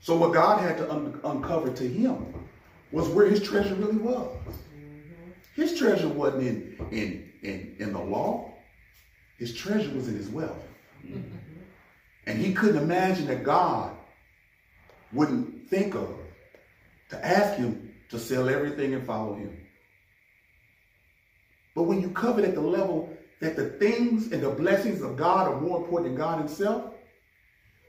So 0.00 0.16
what 0.16 0.32
God 0.32 0.60
had 0.60 0.78
to 0.78 0.90
un- 0.90 1.20
uncover 1.24 1.70
to 1.72 1.88
him 1.88 2.32
was 2.92 3.08
where 3.08 3.26
his 3.26 3.42
treasure 3.42 3.74
really 3.74 3.98
was. 3.98 4.34
His 5.54 5.76
treasure 5.76 6.08
wasn't 6.08 6.44
in, 6.46 6.86
in, 6.90 7.32
in, 7.42 7.76
in 7.78 7.92
the 7.92 8.00
law. 8.00 8.54
His 9.38 9.54
treasure 9.54 9.90
was 9.92 10.08
in 10.08 10.14
his 10.14 10.28
wealth. 10.28 10.62
And 12.26 12.38
he 12.38 12.54
couldn't 12.54 12.82
imagine 12.82 13.26
that 13.26 13.44
God 13.44 13.94
wouldn't 15.12 15.68
think 15.68 15.94
of 15.94 16.16
to 17.10 17.26
ask 17.26 17.58
him 17.58 17.92
to 18.10 18.18
sell 18.18 18.48
everything 18.48 18.94
and 18.94 19.06
follow 19.06 19.34
him. 19.34 19.56
But 21.74 21.84
when 21.84 22.00
you 22.00 22.10
covet 22.10 22.44
at 22.44 22.54
the 22.54 22.60
level 22.60 23.16
that 23.40 23.56
the 23.56 23.70
things 23.70 24.32
and 24.32 24.42
the 24.42 24.50
blessings 24.50 25.02
of 25.02 25.16
God 25.16 25.48
are 25.48 25.60
more 25.60 25.78
important 25.78 26.10
than 26.10 26.18
God 26.18 26.38
himself, 26.38 26.92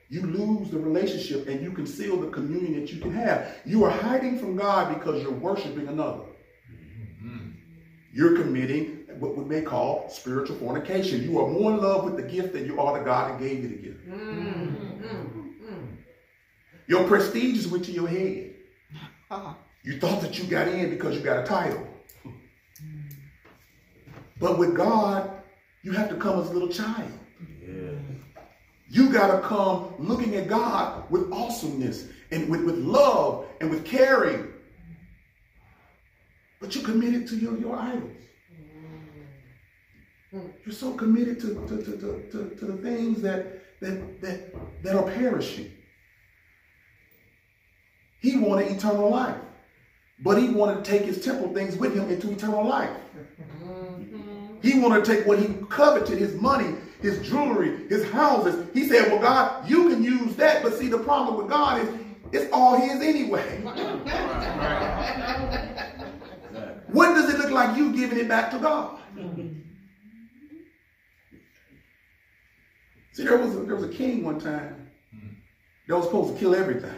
you 0.10 0.21
lose 0.21 0.69
the 0.69 0.79
relationship 0.79 1.47
and 1.47 1.62
you 1.62 1.71
conceal 1.71 2.17
the 2.17 2.27
communion 2.27 2.79
that 2.79 2.91
you 2.91 2.99
can 2.99 3.13
have. 3.13 3.55
You 3.65 3.86
are 3.86 3.91
hiding 3.91 4.38
from 4.38 4.57
God 4.57 4.93
because 4.93 5.23
you're 5.23 5.31
worshiping 5.31 5.88
another. 5.88 6.23
Mm-hmm. 6.69 7.51
You're 8.13 8.36
committing 8.36 9.05
what 9.19 9.38
we 9.38 9.45
may 9.45 9.62
call 9.62 10.10
spiritual 10.10 10.57
fornication. 10.57 11.23
You 11.23 11.39
are 11.39 11.47
more 11.47 11.71
in 11.71 11.77
love 11.77 12.03
with 12.03 12.17
the 12.17 12.23
gift 12.23 12.53
than 12.53 12.65
you 12.65 12.79
are 12.79 12.99
the 12.99 13.05
God 13.05 13.31
that 13.31 13.39
gave 13.39 13.63
you 13.63 13.69
the 13.69 13.75
gift. 13.75 14.10
Mm. 14.10 14.61
Your 16.91 17.08
prestige 17.08 17.58
is 17.58 17.67
went 17.69 17.86
to 17.86 17.93
your 17.93 18.10
head. 18.10 18.54
Uh-huh. 19.30 19.54
You 19.82 19.97
thought 19.97 20.21
that 20.23 20.38
you 20.38 20.43
got 20.43 20.67
in 20.67 20.89
because 20.89 21.15
you 21.15 21.21
got 21.21 21.41
a 21.41 21.47
title. 21.47 21.88
But 24.41 24.60
with 24.60 24.75
God, 24.75 25.32
you 25.84 25.93
have 25.93 26.10
to 26.10 26.15
come 26.15 26.38
as 26.41 26.49
a 26.49 26.51
little 26.51 26.67
child. 26.67 27.10
You 28.89 29.10
got 29.10 29.34
to 29.34 29.47
come 29.47 29.93
looking 29.99 30.36
at 30.36 30.49
God 30.49 31.10
with 31.10 31.32
awesomeness 31.32 32.10
and 32.30 32.49
with, 32.49 32.65
with 32.65 32.80
love 32.80 33.45
and 33.62 33.69
with 33.69 33.86
caring. 33.86 34.51
But 36.60 36.75
you're 36.75 36.84
committed 36.84 37.25
to 37.30 37.38
your, 37.38 37.58
your 37.58 37.77
idols. 37.77 38.12
You're 40.34 40.75
so 40.75 40.93
committed 40.95 41.39
to, 41.39 41.54
to, 41.67 41.77
to, 41.86 41.91
to, 41.91 42.30
to, 42.32 42.56
to 42.60 42.65
the 42.65 42.77
things 42.84 43.21
that, 43.21 43.80
that, 43.80 44.21
that, 44.21 44.84
that 44.84 44.95
are 44.97 45.10
perishing. 45.10 45.71
He 48.21 48.38
wanted 48.38 48.71
eternal 48.71 49.10
life. 49.10 49.36
But 50.23 50.38
he 50.38 50.49
wanted 50.49 50.86
to 50.86 50.91
take 50.91 51.01
his 51.01 51.23
temporal 51.23 51.53
things 51.53 51.75
with 51.75 51.95
him 51.95 52.10
into 52.10 52.31
eternal 52.31 52.65
life. 52.65 52.91
Mm-hmm. 53.41 54.60
He 54.62 54.79
wanted 54.79 55.03
to 55.03 55.15
take 55.15 55.25
what 55.25 55.39
he 55.39 55.55
coveted, 55.69 56.19
his 56.19 56.36
money, 56.36 56.75
his 57.01 57.27
jewelry, 57.27 57.88
his 57.89 58.07
houses. 58.12 58.67
He 58.73 58.88
said, 58.88 59.12
well, 59.12 59.19
God, 59.19 59.67
you 59.67 59.89
can 59.89 60.03
use 60.03 60.36
that. 60.36 60.62
But 60.62 60.75
see, 60.75 60.88
the 60.88 60.99
problem 60.99 61.38
with 61.38 61.49
God 61.49 61.81
is 61.81 61.89
it's 62.31 62.53
all 62.53 62.79
his 62.79 63.01
anyway. 63.01 63.63
What 66.91 67.13
does 67.13 67.34
it 67.34 67.39
look 67.39 67.51
like 67.51 67.77
you 67.77 67.93
giving 67.93 68.19
it 68.19 68.27
back 68.27 68.51
to 68.51 68.60
God? 68.60 68.99
See, 73.13 73.23
there 73.23 73.38
was 73.38 73.55
a, 73.55 73.60
there 73.62 73.75
was 73.75 73.86
a 73.86 73.89
king 73.89 74.25
one 74.25 74.41
time 74.41 74.89
that 75.88 75.95
was 75.95 76.05
supposed 76.05 76.34
to 76.34 76.39
kill 76.39 76.53
everything. 76.53 76.93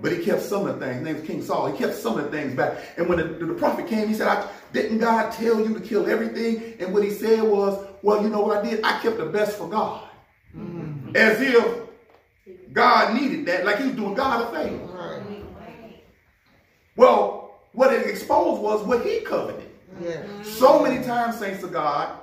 But 0.00 0.12
he 0.12 0.24
kept 0.24 0.42
some 0.42 0.66
of 0.66 0.78
the 0.78 0.86
things. 0.86 0.96
His 0.96 1.04
name 1.04 1.16
was 1.16 1.26
King 1.26 1.42
Saul. 1.42 1.72
He 1.72 1.78
kept 1.78 1.94
some 1.94 2.18
of 2.18 2.24
the 2.24 2.30
things 2.30 2.54
back. 2.54 2.78
And 2.96 3.08
when 3.08 3.18
the, 3.18 3.24
the 3.46 3.54
prophet 3.54 3.88
came, 3.88 4.08
he 4.08 4.14
said, 4.14 4.28
I, 4.28 4.48
didn't 4.72 4.98
God 4.98 5.32
tell 5.32 5.60
you 5.60 5.74
to 5.74 5.80
kill 5.80 6.08
everything? 6.08 6.74
And 6.78 6.94
what 6.94 7.02
he 7.02 7.10
said 7.10 7.42
was, 7.42 7.84
well, 8.02 8.22
you 8.22 8.28
know 8.28 8.40
what 8.40 8.58
I 8.58 8.68
did? 8.68 8.84
I 8.84 9.00
kept 9.00 9.18
the 9.18 9.26
best 9.26 9.58
for 9.58 9.68
God. 9.68 10.08
Mm-hmm. 10.56 11.16
As 11.16 11.40
if 11.40 11.88
God 12.72 13.20
needed 13.20 13.46
that, 13.46 13.64
like 13.64 13.78
he 13.78 13.86
was 13.86 13.96
doing 13.96 14.14
God 14.14 14.54
a 14.54 14.58
favor. 14.58 14.88
Well, 16.96 17.60
what 17.72 17.92
it 17.92 18.06
exposed 18.06 18.60
was 18.62 18.84
what 18.84 19.04
he 19.04 19.20
coveted. 19.20 19.68
Yeah. 20.02 20.22
So 20.42 20.82
many 20.82 21.04
times, 21.04 21.38
saints 21.38 21.62
of 21.62 21.72
God, 21.72 22.18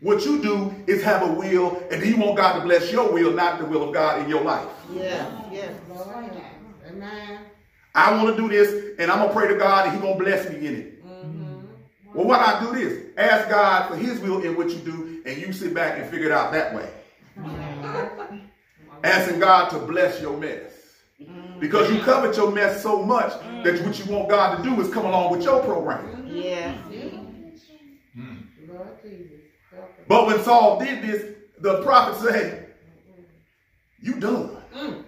what 0.00 0.24
you 0.24 0.40
do 0.42 0.74
is 0.86 1.02
have 1.02 1.22
a 1.22 1.32
will, 1.32 1.82
and 1.90 2.04
you 2.04 2.16
want 2.16 2.36
God 2.36 2.58
to 2.58 2.60
bless 2.60 2.90
your 2.90 3.12
will, 3.12 3.32
not 3.32 3.58
the 3.58 3.66
will 3.66 3.86
of 3.86 3.92
God 3.92 4.22
in 4.22 4.28
your 4.28 4.42
life. 4.42 4.68
Yeah. 4.92 5.26
Yeah. 5.50 5.72
Amen. 7.02 7.40
I 7.94 8.22
want 8.22 8.36
to 8.36 8.42
do 8.42 8.48
this, 8.48 8.98
and 8.98 9.10
I'm 9.10 9.18
gonna 9.18 9.32
pray 9.32 9.48
to 9.48 9.56
God, 9.56 9.86
and 9.86 9.96
He 9.96 10.00
gonna 10.00 10.18
bless 10.18 10.48
me 10.48 10.66
in 10.66 10.76
it. 10.76 11.04
Mm-hmm. 11.04 11.66
Well, 12.14 12.26
what 12.26 12.40
I 12.40 12.60
do 12.60 12.72
this: 12.72 13.08
ask 13.16 13.48
God 13.48 13.88
for 13.88 13.96
His 13.96 14.20
will 14.20 14.42
in 14.42 14.56
what 14.56 14.70
you 14.70 14.78
do, 14.78 15.22
and 15.26 15.38
you 15.38 15.52
sit 15.52 15.74
back 15.74 15.98
and 15.98 16.08
figure 16.08 16.26
it 16.26 16.32
out 16.32 16.52
that 16.52 16.74
way. 16.74 16.88
Mm-hmm. 17.38 18.36
Asking 19.02 19.40
God 19.40 19.70
to 19.70 19.78
bless 19.78 20.20
your 20.20 20.36
mess. 20.36 20.72
Mm-hmm. 21.20 21.58
Because 21.58 21.90
you 21.90 22.00
covet 22.00 22.36
your 22.36 22.50
mess 22.50 22.82
so 22.82 23.02
much 23.02 23.32
that 23.64 23.80
what 23.84 23.98
you 23.98 24.12
want 24.12 24.28
God 24.28 24.56
to 24.56 24.62
do 24.62 24.80
is 24.80 24.92
come 24.92 25.06
along 25.06 25.32
with 25.32 25.42
your 25.42 25.62
program. 25.62 26.26
Yeah. 26.26 26.76
Lord 28.68 29.02
Jesus. 29.02 29.28
help 29.70 29.84
us. 29.84 30.04
But 30.06 30.26
when 30.26 30.42
Saul 30.42 30.78
did 30.78 31.02
this, 31.02 31.34
the 31.58 31.82
prophet 31.82 32.20
said, 32.20 32.74
You 34.00 34.14
done. 34.20 34.56
Mm. 34.74 35.04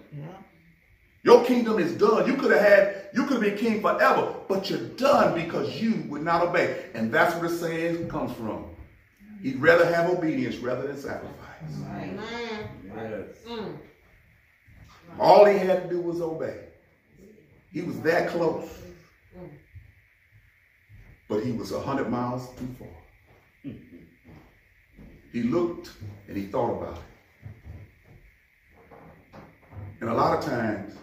Your 1.23 1.45
kingdom 1.45 1.79
is 1.79 1.93
done. 1.93 2.27
You 2.27 2.35
could 2.35 2.51
have 2.51 2.61
had, 2.61 3.09
you 3.13 3.23
could 3.23 3.41
have 3.41 3.41
been 3.41 3.57
king 3.57 3.81
forever, 3.81 4.35
but 4.49 4.69
you're 4.69 4.79
done 4.79 5.33
because 5.33 5.81
you 5.81 6.05
would 6.09 6.21
not 6.21 6.41
obey. 6.45 6.85
And 6.93 7.11
that's 7.11 7.33
where 7.35 7.49
the 7.49 7.57
saying 7.57 8.09
comes 8.09 8.35
from. 8.35 8.65
He'd 9.41 9.61
rather 9.61 9.85
have 9.85 10.09
obedience 10.09 10.57
rather 10.57 10.85
than 10.87 10.97
sacrifice. 10.97 11.37
Amen. 11.95 13.29
Mm. 13.47 13.77
All 15.17 15.45
he 15.45 15.57
had 15.57 15.83
to 15.83 15.89
do 15.89 16.01
was 16.01 16.21
obey. 16.21 16.59
He 17.71 17.81
was 17.81 17.99
that 18.01 18.29
close. 18.29 18.69
But 21.29 21.43
he 21.43 21.53
was 21.53 21.71
a 21.71 21.79
hundred 21.79 22.09
miles 22.09 22.49
too 22.57 22.75
far. 22.77 23.73
He 25.31 25.43
looked 25.43 25.91
and 26.27 26.37
he 26.37 26.43
thought 26.43 26.77
about 26.77 26.97
it. 26.97 27.03
And 30.01 30.09
a 30.09 30.13
lot 30.13 30.37
of 30.37 30.45
times, 30.45 30.95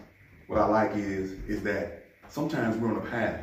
what 0.50 0.58
I 0.58 0.66
like 0.66 0.96
is, 0.96 1.30
is 1.46 1.62
that 1.62 2.06
sometimes 2.28 2.76
we're 2.76 2.88
on 2.88 2.96
a 2.96 3.08
path 3.08 3.40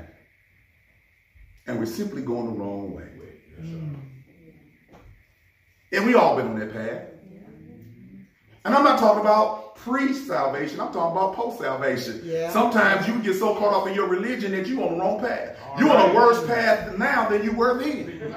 and 1.65 1.79
we're 1.79 1.85
simply 1.85 2.21
going 2.21 2.47
the 2.47 2.51
wrong 2.51 2.93
way. 2.93 3.07
Mm. 3.61 3.95
And 5.93 6.05
we 6.05 6.15
all 6.15 6.35
been 6.35 6.47
on 6.47 6.59
that 6.59 6.73
path. 6.73 7.03
And 8.65 8.75
I'm 8.75 8.83
not 8.83 8.99
talking 8.99 9.21
about 9.21 9.77
pre-salvation. 9.77 10.81
I'm 10.81 10.91
talking 10.91 11.15
about 11.17 11.33
post-salvation. 11.33 12.23
Yeah. 12.25 12.51
Sometimes 12.51 13.07
you 13.07 13.17
get 13.19 13.35
so 13.35 13.55
caught 13.55 13.73
up 13.73 13.87
in 13.87 13.95
your 13.95 14.07
religion 14.07 14.51
that 14.51 14.67
you're 14.67 14.83
on 14.83 14.95
the 14.95 14.99
wrong 14.99 15.21
path. 15.21 15.57
You're 15.79 15.89
on 15.89 16.09
a 16.09 16.13
worse 16.13 16.45
path 16.45 16.97
now 16.97 17.29
than 17.29 17.41
you 17.41 17.53
were 17.53 17.81
then. 17.81 18.35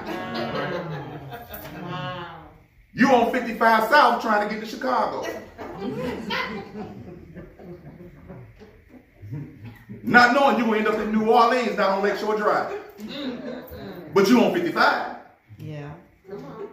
Wow. 1.81 2.37
You 2.93 3.09
on 3.09 3.33
55 3.33 3.89
South 3.89 4.21
trying 4.21 4.47
to 4.47 4.55
get 4.55 4.63
to 4.63 4.69
Chicago. 4.69 5.27
Not 10.11 10.33
knowing 10.33 10.57
you 10.57 10.65
will 10.65 10.75
end 10.75 10.89
up 10.89 10.99
in 10.99 11.13
New 11.13 11.31
Orleans 11.31 11.77
down 11.77 11.93
on 11.93 12.03
Lakeshore 12.03 12.35
Drive. 12.35 12.77
But 14.13 14.27
you 14.27 14.43
on 14.43 14.53
55. 14.53 15.15
Yeah. 15.57 15.89
Come 16.29 16.43
on. 16.43 16.67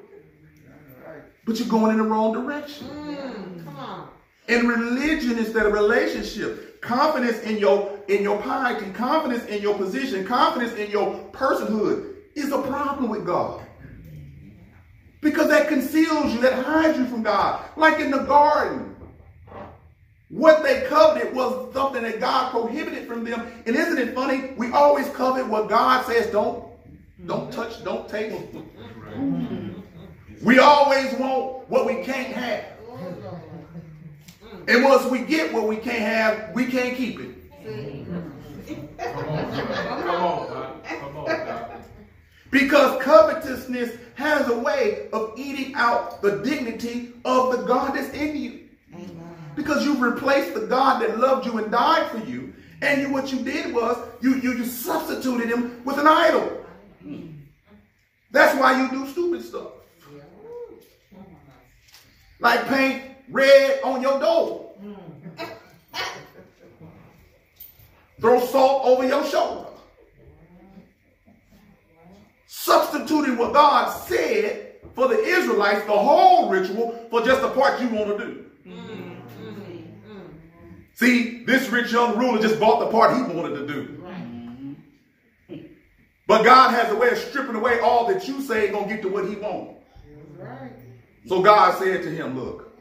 But 1.45 1.59
you're 1.61 1.69
going 1.69 1.93
in 1.93 1.99
the 1.99 2.03
wrong 2.03 2.33
direction. 2.33 2.89
Mm, 2.89 3.65
come 3.65 3.77
on. 3.77 4.09
And 4.49 4.69
religion 4.69 5.39
instead 5.39 5.67
of 5.67 5.73
relationship. 5.73 6.81
Confidence 6.81 7.39
in 7.43 7.59
your 7.59 8.01
in 8.09 8.25
your 8.25 8.43
piety, 8.43 8.91
confidence 8.91 9.45
in 9.47 9.63
your 9.63 9.77
position, 9.77 10.25
confidence 10.25 10.75
in 10.75 10.91
your 10.91 11.15
personhood 11.31 12.15
is 12.35 12.51
a 12.51 12.61
problem 12.63 13.09
with 13.09 13.25
God. 13.25 13.65
Because 15.21 15.49
that 15.49 15.69
conceals 15.69 16.33
you, 16.33 16.41
that 16.41 16.65
hides 16.65 16.99
you 16.99 17.07
from 17.07 17.23
God. 17.23 17.65
Like 17.77 18.01
in 18.01 18.11
the 18.11 18.19
garden. 18.19 18.97
What 20.31 20.63
they 20.63 20.83
coveted 20.83 21.35
was 21.35 21.73
something 21.73 22.03
that 22.03 22.21
God 22.21 22.51
prohibited 22.51 23.09
from 23.09 23.25
them. 23.25 23.51
And 23.67 23.75
isn't 23.75 23.99
it 23.99 24.15
funny? 24.15 24.53
We 24.57 24.71
always 24.73 25.09
covet 25.11 25.47
what 25.47 25.69
God 25.69 26.05
says 26.05 26.31
don't, 26.31 26.65
don't 27.27 27.51
touch, 27.51 27.83
don't 27.83 28.09
take. 28.09 28.33
We 30.43 30.59
always 30.59 31.15
want 31.15 31.69
what 31.71 31.87
we 31.87 32.05
can't 32.05 32.35
have. 32.35 32.65
And 34.69 34.85
once 34.85 35.07
we 35.07 35.21
get 35.21 35.53
what 35.53 35.67
we 35.67 35.77
can't 35.77 35.99
have, 35.99 36.55
we 36.55 36.67
can't 36.67 36.95
keep 36.95 37.19
it. 37.21 37.35
Come 38.99 39.29
on, 39.29 39.53
Come 39.57 40.11
on, 40.11 40.83
Come 40.85 41.17
on, 41.17 41.83
Because 42.51 43.03
covetousness 43.03 43.97
has 44.17 44.47
a 44.49 44.59
way 44.59 45.09
of 45.15 45.33
eating 45.39 45.75
out 45.75 46.21
the 46.21 46.43
dignity 46.43 47.15
of 47.25 47.53
the 47.53 47.63
God 47.65 47.95
that's 47.95 48.13
in 48.15 48.37
you. 48.37 48.58
Because 49.59 49.85
you've 49.85 50.01
replaced 50.01 50.55
the 50.55 50.61
God 50.61 51.03
that 51.03 51.19
loved 51.19 51.45
you 51.45 51.59
and 51.59 51.69
died 51.69 52.09
for 52.13 52.19
you. 52.19 52.55
And 52.81 53.03
you, 53.03 53.11
what 53.13 53.33
you 53.33 53.41
did 53.41 53.75
was 53.75 53.99
you, 54.21 54.37
you, 54.37 54.53
you 54.53 54.65
substituted 54.65 55.49
him 55.49 55.83
with 55.85 55.99
an 55.99 56.07
idol. 56.07 56.65
That's 58.31 58.57
why 58.57 58.81
you 58.81 58.89
do 58.89 59.09
stupid 59.09 59.43
stuff. 59.43 59.73
Like 62.39 62.69
paint 62.69 63.03
red 63.29 63.83
on 63.83 64.01
your 64.01 64.21
door. 64.21 64.75
Throw 68.21 68.39
salt 68.47 68.85
over 68.85 69.09
your 69.09 69.25
shoulder. 69.25 69.71
Substituting 72.47 73.37
what 73.37 73.53
God 73.53 73.91
said 74.07 74.77
for 74.95 75.09
the 75.09 75.19
Israelites, 75.19 75.85
the 75.85 75.99
whole 75.99 76.49
ritual, 76.49 77.09
for 77.11 77.23
just 77.23 77.43
the 77.43 77.51
part 77.51 77.81
you 77.81 77.89
want 77.89 78.17
to 78.17 78.25
do. 78.25 78.48
See, 80.99 81.45
this 81.45 81.69
rich 81.69 81.93
young 81.93 82.19
ruler 82.19 82.43
just 82.43 82.59
bought 82.59 82.81
the 82.81 82.87
part 82.91 83.17
he 83.17 83.23
wanted 83.23 83.55
to 83.55 83.67
do. 83.69 84.05
But 86.27 86.43
God 86.43 86.73
has 86.73 86.91
a 86.91 86.97
way 86.97 87.11
of 87.11 87.19
stripping 87.19 87.55
away 87.55 87.79
all 87.79 88.09
that 88.09 88.27
you 88.27 88.43
say 88.43 88.65
ain't 88.65 88.73
gonna 88.73 88.89
get 88.89 89.03
to 89.03 89.09
what 89.09 89.29
he 89.29 89.37
wants. 89.37 89.81
So 91.29 91.41
God 91.41 91.79
said 91.79 92.03
to 92.03 92.11
him, 92.11 92.37
look, 92.37 92.77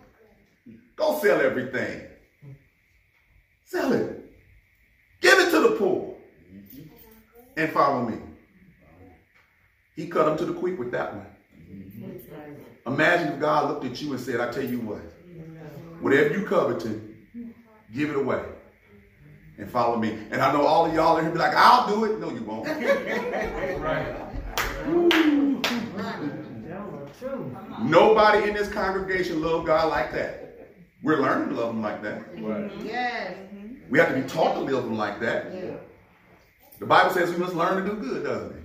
go 0.95 1.19
sell 1.19 1.39
everything. 1.39 2.07
Sell 3.65 3.93
it. 3.93 4.33
Give 5.21 5.37
it 5.37 5.51
to 5.51 5.59
the 5.59 5.75
poor. 5.75 6.15
And 7.55 7.71
follow 7.71 8.03
me. 8.03 8.17
He 9.95 10.07
cut 10.07 10.27
him 10.27 10.37
to 10.39 10.45
the 10.45 10.53
quick 10.53 10.79
with 10.79 10.89
that 10.91 11.13
one. 11.13 11.27
Imagine 12.87 13.33
if 13.33 13.39
God 13.39 13.69
looked 13.69 13.85
at 13.85 14.01
you 14.01 14.13
and 14.13 14.19
said, 14.19 14.39
I 14.39 14.51
tell 14.51 14.65
you 14.65 14.79
what, 14.79 15.03
whatever 16.01 16.35
you 16.35 16.45
coveted, 16.47 17.06
give 17.93 18.09
it 18.09 18.15
away. 18.15 18.43
And 19.57 19.69
follow 19.69 19.97
me. 19.97 20.17
And 20.29 20.41
I 20.41 20.53
know 20.53 20.65
all 20.65 20.85
of 20.85 20.93
y'all 20.93 21.17
are 21.17 21.21
here 21.21 21.31
be 21.31 21.39
like, 21.39 21.55
I'll 21.55 21.87
do 21.87 22.05
it. 22.05 22.19
No, 22.19 22.29
you 22.29 22.43
won't. 22.43 22.67
Nobody 27.81 28.49
in 28.49 28.53
this 28.53 28.69
congregation 28.69 29.41
love 29.41 29.65
God 29.65 29.89
like 29.89 30.11
that. 30.13 30.69
We're 31.01 31.21
learning 31.21 31.49
to 31.49 31.55
love 31.55 31.71
him 31.71 31.81
like 31.81 32.01
that. 32.03 32.35
Mm-hmm. 32.35 32.85
Yes. 32.85 33.33
Mm-hmm. 33.53 33.89
We 33.89 33.99
have 33.99 34.09
to 34.09 34.21
be 34.21 34.27
taught 34.27 34.53
to 34.55 34.59
live 34.59 34.83
him 34.83 34.97
like 34.97 35.19
that. 35.21 35.53
Yeah. 35.53 35.71
The 36.79 36.85
Bible 36.85 37.11
says 37.11 37.31
we 37.31 37.37
must 37.37 37.55
learn 37.55 37.83
to 37.83 37.89
do 37.89 37.99
good, 37.99 38.23
doesn't 38.23 38.51
it? 38.51 38.63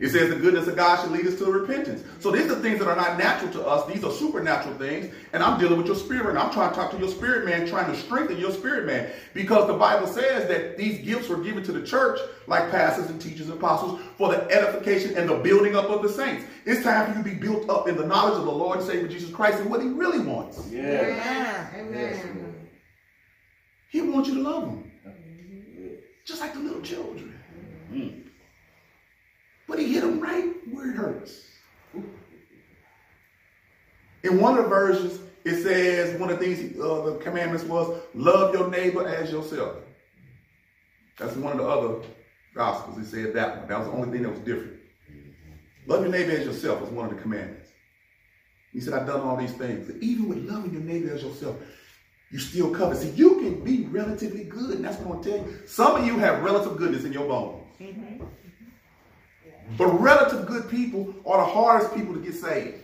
It 0.00 0.08
says 0.08 0.28
the 0.28 0.36
goodness 0.36 0.66
of 0.66 0.74
God 0.74 1.00
should 1.00 1.12
lead 1.12 1.26
us 1.26 1.38
to 1.38 1.44
repentance. 1.44 2.02
So 2.18 2.32
these 2.32 2.50
are 2.50 2.56
things 2.56 2.80
that 2.80 2.88
are 2.88 2.96
not 2.96 3.16
natural 3.16 3.52
to 3.52 3.64
us. 3.64 3.86
These 3.86 4.02
are 4.02 4.10
supernatural 4.10 4.76
things. 4.76 5.14
And 5.32 5.40
I'm 5.40 5.58
dealing 5.58 5.78
with 5.78 5.86
your 5.86 5.94
spirit. 5.94 6.30
And 6.30 6.38
I'm 6.38 6.50
trying 6.50 6.70
to 6.70 6.74
talk 6.74 6.90
to 6.90 6.98
your 6.98 7.08
spirit 7.08 7.44
man, 7.44 7.68
trying 7.68 7.92
to 7.92 7.96
strengthen 7.98 8.38
your 8.38 8.50
spirit 8.50 8.86
man. 8.86 9.10
Because 9.34 9.68
the 9.68 9.74
Bible 9.74 10.08
says 10.08 10.48
that 10.48 10.76
these 10.76 11.04
gifts 11.04 11.28
were 11.28 11.36
given 11.36 11.62
to 11.62 11.72
the 11.72 11.86
church, 11.86 12.18
like 12.48 12.72
pastors 12.72 13.08
and 13.08 13.20
teachers 13.22 13.48
and 13.48 13.56
apostles, 13.56 14.00
for 14.18 14.32
the 14.32 14.50
edification 14.50 15.16
and 15.16 15.28
the 15.28 15.36
building 15.36 15.76
up 15.76 15.88
of 15.88 16.02
the 16.02 16.08
saints. 16.08 16.44
It's 16.66 16.82
time 16.82 17.12
for 17.12 17.18
you 17.18 17.24
to 17.24 17.30
be 17.30 17.36
built 17.36 17.70
up 17.70 17.86
in 17.86 17.96
the 17.96 18.04
knowledge 18.04 18.38
of 18.38 18.46
the 18.46 18.52
Lord 18.52 18.78
and 18.78 18.86
Savior 18.86 19.06
Jesus 19.06 19.30
Christ 19.30 19.60
and 19.60 19.70
what 19.70 19.80
he 19.80 19.88
really 19.88 20.18
wants. 20.18 20.58
Amen. 20.72 21.68
Amen. 21.76 22.68
He 23.90 24.00
wants 24.00 24.28
you 24.28 24.34
to 24.34 24.42
love 24.42 24.64
him. 24.64 24.90
Just 26.26 26.40
like 26.40 26.52
the 26.52 26.58
little 26.58 26.80
children. 26.80 27.38
Mm. 27.92 28.23
But 29.66 29.78
he 29.78 29.92
hit 29.92 30.02
them 30.02 30.20
right 30.20 30.52
where 30.70 30.90
it 30.90 30.96
hurts. 30.96 31.42
In 34.22 34.40
one 34.40 34.56
of 34.56 34.64
the 34.64 34.70
versions, 34.70 35.20
it 35.44 35.62
says 35.62 36.18
one 36.18 36.30
of 36.30 36.38
the 36.38 36.46
things, 36.46 36.80
uh, 36.80 37.02
the 37.02 37.18
commandments 37.22 37.64
was 37.64 38.00
love 38.14 38.54
your 38.54 38.70
neighbor 38.70 39.06
as 39.06 39.30
yourself. 39.30 39.76
That's 41.18 41.36
one 41.36 41.52
of 41.52 41.58
the 41.58 41.68
other 41.68 42.06
gospels. 42.54 42.98
It 42.98 43.06
said 43.06 43.34
that 43.34 43.58
one. 43.58 43.68
That 43.68 43.78
was 43.78 43.88
the 43.88 43.94
only 43.94 44.10
thing 44.10 44.22
that 44.22 44.30
was 44.30 44.40
different. 44.40 44.80
Love 45.86 46.02
your 46.02 46.10
neighbor 46.10 46.32
as 46.32 46.46
yourself 46.46 46.80
was 46.80 46.90
one 46.90 47.06
of 47.06 47.14
the 47.14 47.20
commandments. 47.20 47.70
He 48.72 48.80
said, 48.80 48.94
I've 48.94 49.06
done 49.06 49.20
all 49.20 49.36
these 49.36 49.52
things. 49.52 49.90
Even 50.02 50.28
with 50.28 50.38
loving 50.38 50.72
your 50.72 50.82
neighbor 50.82 51.14
as 51.14 51.22
yourself, 51.22 51.56
you 52.30 52.38
still 52.38 52.74
cover. 52.74 52.94
See, 52.96 53.10
you 53.10 53.36
can 53.36 53.62
be 53.62 53.84
relatively 53.86 54.44
good, 54.44 54.76
and 54.76 54.84
that's 54.84 54.96
what 54.98 55.16
I'm 55.16 55.22
going 55.22 55.24
to 55.24 55.30
tell 55.30 55.38
you. 55.46 55.66
Some 55.66 55.96
of 55.96 56.06
you 56.06 56.18
have 56.18 56.42
relative 56.42 56.76
goodness 56.76 57.04
in 57.04 57.12
your 57.12 57.28
bones. 57.28 57.62
But 59.76 59.86
relative 60.00 60.46
good 60.46 60.70
people 60.70 61.14
are 61.26 61.38
the 61.38 61.52
hardest 61.52 61.94
people 61.94 62.14
to 62.14 62.20
get 62.20 62.34
saved. 62.34 62.82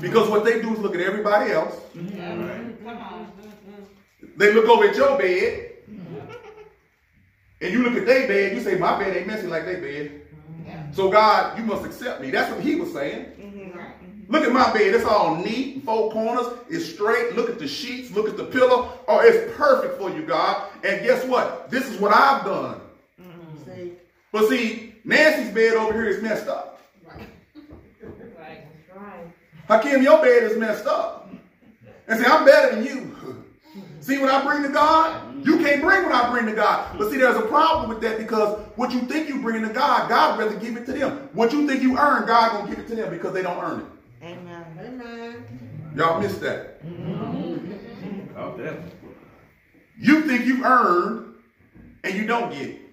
Because 0.00 0.28
what 0.28 0.44
they 0.44 0.60
do 0.60 0.72
is 0.74 0.78
look 0.78 0.94
at 0.94 1.00
everybody 1.00 1.52
else. 1.52 1.74
They 4.36 4.52
look 4.52 4.68
over 4.68 4.84
at 4.88 4.96
your 4.96 5.18
bed. 5.18 5.72
And 7.62 7.72
you 7.72 7.82
look 7.82 7.94
at 7.94 8.04
their 8.06 8.28
bed, 8.28 8.54
you 8.54 8.62
say, 8.62 8.76
my 8.76 8.98
bed 8.98 9.16
ain't 9.16 9.26
messy 9.26 9.46
like 9.46 9.64
their 9.64 9.80
bed. 9.80 10.22
So 10.92 11.10
God, 11.10 11.58
you 11.58 11.64
must 11.64 11.84
accept 11.86 12.20
me. 12.20 12.30
That's 12.30 12.52
what 12.52 12.62
he 12.62 12.74
was 12.74 12.92
saying. 12.92 13.26
Look 14.28 14.44
at 14.44 14.52
my 14.52 14.72
bed. 14.72 14.94
It's 14.94 15.04
all 15.04 15.36
neat, 15.36 15.84
four 15.84 16.10
corners. 16.10 16.48
It's 16.68 16.84
straight. 16.92 17.34
Look 17.34 17.48
at 17.48 17.58
the 17.58 17.68
sheets. 17.68 18.10
Look 18.10 18.28
at 18.28 18.36
the 18.36 18.44
pillow. 18.44 18.98
Oh, 19.08 19.20
it's 19.20 19.54
perfect 19.56 19.98
for 19.98 20.10
you, 20.10 20.22
God. 20.26 20.68
And 20.84 21.02
guess 21.04 21.24
what? 21.24 21.70
This 21.70 21.88
is 21.88 21.98
what 22.00 22.12
I've 22.12 22.44
done. 22.44 22.80
See? 23.64 23.92
But 24.32 24.48
see, 24.48 24.85
Nancy's 25.06 25.54
bed 25.54 25.74
over 25.74 25.92
here 25.92 26.06
is 26.06 26.20
messed 26.20 26.48
up. 26.48 26.80
Hakim, 29.68 30.02
your 30.02 30.20
bed 30.20 30.42
is 30.42 30.56
messed 30.56 30.86
up. 30.86 31.30
And 32.08 32.20
say, 32.20 32.26
I'm 32.28 32.44
better 32.44 32.74
than 32.74 32.84
you. 32.84 33.44
See 34.00 34.18
what 34.18 34.30
I 34.30 34.44
bring 34.44 34.62
to 34.64 34.68
God? 34.68 35.46
You 35.46 35.58
can't 35.58 35.80
bring 35.80 36.04
what 36.04 36.12
I 36.12 36.30
bring 36.30 36.46
to 36.46 36.52
God. 36.52 36.98
But 36.98 37.10
see, 37.10 37.18
there's 37.18 37.36
a 37.36 37.42
problem 37.42 37.88
with 37.88 38.00
that 38.02 38.18
because 38.18 38.60
what 38.76 38.92
you 38.92 39.00
think 39.00 39.28
you 39.28 39.40
bring 39.40 39.62
to 39.62 39.72
God, 39.72 40.08
God 40.08 40.38
rather 40.38 40.56
give 40.56 40.76
it 40.76 40.86
to 40.86 40.92
them. 40.92 41.28
What 41.32 41.52
you 41.52 41.66
think 41.66 41.82
you 41.82 41.98
earn, 41.98 42.26
God 42.26 42.52
gonna 42.52 42.70
give 42.70 42.78
it 42.78 42.88
to 42.88 42.94
them 42.94 43.10
because 43.10 43.32
they 43.32 43.42
don't 43.42 43.62
earn 43.62 43.80
it. 43.80 43.86
Amen. 44.24 44.64
Amen. 44.78 45.92
Y'all 45.96 46.20
missed 46.20 46.40
that. 46.40 46.80
Oh, 48.36 48.56
that. 48.58 48.78
You 49.98 50.22
think 50.22 50.46
you 50.46 50.64
earned 50.64 51.34
and 52.04 52.14
you 52.14 52.26
don't 52.26 52.52
get 52.52 52.68
it. 52.68 52.85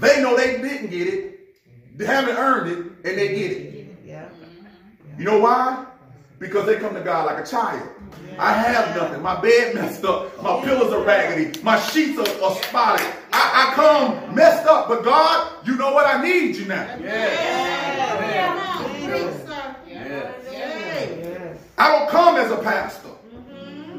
They 0.00 0.22
know 0.22 0.36
they 0.36 0.60
didn't 0.60 0.90
get 0.90 1.08
it. 1.08 1.40
They 1.96 2.04
haven't 2.04 2.36
earned 2.36 2.70
it 2.70 2.78
and 2.78 3.18
they 3.18 3.28
get 3.28 3.52
it. 3.52 3.96
Yeah. 4.04 4.28
You 5.18 5.24
know 5.24 5.38
why? 5.38 5.86
Because 6.38 6.66
they 6.66 6.76
come 6.76 6.94
to 6.94 7.00
God 7.00 7.26
like 7.26 7.42
a 7.42 7.46
child. 7.48 7.88
I 8.38 8.52
have 8.52 8.94
nothing. 8.94 9.22
My 9.22 9.40
bed 9.40 9.74
messed 9.74 10.04
up. 10.04 10.42
My 10.42 10.60
pillows 10.62 10.92
are 10.92 11.02
raggedy. 11.02 11.58
My 11.62 11.80
sheets 11.80 12.18
are, 12.18 12.44
are 12.44 12.54
spotted. 12.56 13.06
I, 13.32 13.70
I 13.70 13.74
come 13.74 14.34
messed 14.34 14.66
up. 14.66 14.88
But 14.88 15.04
God, 15.04 15.66
you 15.66 15.76
know 15.76 15.92
what? 15.94 16.06
I 16.06 16.22
need 16.22 16.56
you 16.56 16.66
now. 16.66 16.86
Come 16.86 18.58
on, 18.58 18.90
preach. 18.90 19.32
Yes. 19.88 20.34
Yes. 20.52 21.58
I 21.78 21.88
don't 21.98 22.10
come 22.10 22.36
as 22.36 22.50
a 22.50 22.58
pastor. 22.58 23.15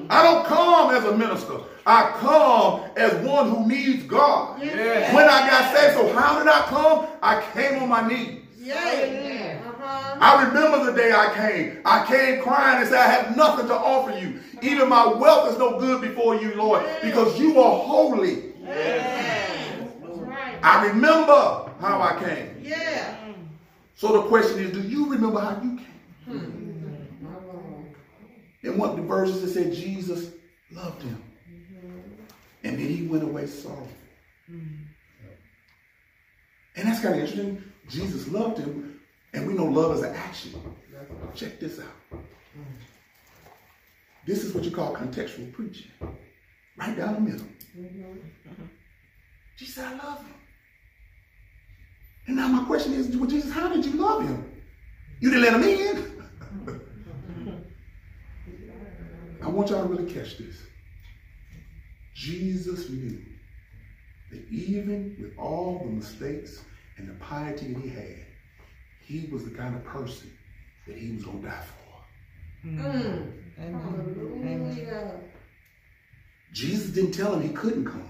I 0.09 0.23
don't 0.23 0.45
come 0.45 0.95
as 0.95 1.03
a 1.05 1.17
minister. 1.17 1.59
I 1.85 2.11
come 2.19 2.83
as 2.97 3.13
one 3.25 3.49
who 3.49 3.67
needs 3.67 4.03
God. 4.03 4.61
Yes. 4.61 5.13
When 5.13 5.25
I 5.25 5.47
got 5.47 5.75
saved, 5.75 5.93
so 5.95 6.13
how 6.13 6.39
did 6.39 6.47
I 6.47 6.61
come? 6.67 7.07
I 7.21 7.41
came 7.53 7.81
on 7.81 7.89
my 7.89 8.07
knees. 8.07 8.41
Yeah. 8.59 9.61
Uh-huh. 9.65 10.17
I 10.19 10.43
remember 10.43 10.91
the 10.91 10.97
day 10.97 11.11
I 11.13 11.33
came. 11.33 11.81
I 11.85 12.05
came 12.05 12.41
crying 12.41 12.81
and 12.81 12.89
said, 12.89 12.99
I 12.99 13.07
have 13.07 13.37
nothing 13.37 13.67
to 13.67 13.73
offer 13.73 14.11
you. 14.17 14.39
Even 14.61 14.89
my 14.89 15.07
wealth 15.07 15.51
is 15.53 15.57
no 15.57 15.79
good 15.79 16.01
before 16.01 16.35
you, 16.35 16.55
Lord, 16.55 16.85
because 17.01 17.39
you 17.39 17.59
are 17.61 17.79
holy. 17.79 18.53
I 20.63 20.87
remember 20.87 21.71
how 21.79 22.01
I 22.01 22.17
came. 22.21 22.61
Yeah. 22.61 23.15
So 23.95 24.21
the 24.21 24.27
question 24.27 24.59
is, 24.59 24.71
do 24.71 24.81
you 24.81 25.09
remember 25.09 25.39
how 25.39 25.61
you 25.63 25.77
came? 25.77 26.66
In 28.67 28.77
one 28.77 28.89
of 28.89 28.97
the 28.97 29.03
verses 29.03 29.43
it 29.43 29.53
said 29.53 29.73
Jesus 29.73 30.31
loved 30.71 31.01
him. 31.01 31.23
And 32.63 32.77
then 32.77 32.87
he 32.87 33.07
went 33.07 33.23
away 33.23 33.47
sorrowful. 33.47 33.87
And 34.49 34.85
that's 36.75 36.99
kind 36.99 37.15
of 37.15 37.21
interesting. 37.21 37.63
Jesus 37.87 38.27
loved 38.27 38.57
him, 38.59 38.99
and 39.33 39.47
we 39.47 39.53
know 39.53 39.63
love 39.63 39.95
is 39.95 40.03
an 40.03 40.13
action. 40.13 40.53
Check 41.33 41.59
this 41.59 41.79
out. 41.79 42.19
This 44.25 44.43
is 44.43 44.53
what 44.53 44.65
you 44.65 44.71
call 44.71 44.93
contextual 44.93 45.53
preaching. 45.53 45.89
Right 46.77 46.95
down 46.97 47.13
the 47.13 47.21
middle. 47.21 47.47
Jesus 49.57 49.83
I 49.83 49.93
love 49.93 50.19
him. 50.19 50.33
And 52.27 52.35
now 52.35 52.49
my 52.49 52.65
question 52.65 52.93
is, 52.93 53.07
Jesus, 53.07 53.51
how 53.51 53.69
did 53.69 53.85
you 53.85 53.93
love 53.93 54.23
him? 54.23 54.51
You 55.21 55.29
didn't 55.31 55.43
let 55.43 55.53
him 55.53 55.63
in. 55.63 56.17
I 59.41 59.46
want 59.57 59.71
y'all 59.71 59.87
to 59.87 59.89
really 59.89 60.13
catch 60.13 60.37
this. 60.37 60.55
Jesus 62.13 62.89
knew 62.91 63.19
that 64.31 64.47
even 64.49 65.15
with 65.19 65.35
all 65.37 65.79
the 65.83 65.89
mistakes 65.89 66.63
and 66.97 67.09
the 67.09 67.13
piety 67.13 67.73
that 67.73 67.81
he 67.81 67.89
had, 67.89 68.25
he 69.01 69.27
was 69.31 69.45
the 69.45 69.51
kind 69.51 69.75
of 69.75 69.83
person 69.83 70.31
that 70.85 70.95
he 70.95 71.11
was 71.13 71.25
going 71.25 71.41
to 71.41 71.47
die 71.47 71.63
for. 71.63 72.67
Mm. 72.67 73.33
Hallelujah. 73.57 75.21
Jesus 76.53 76.91
didn't 76.91 77.13
tell 77.13 77.33
him 77.35 77.41
he 77.41 77.49
couldn't 77.49 77.85
come. 77.85 78.09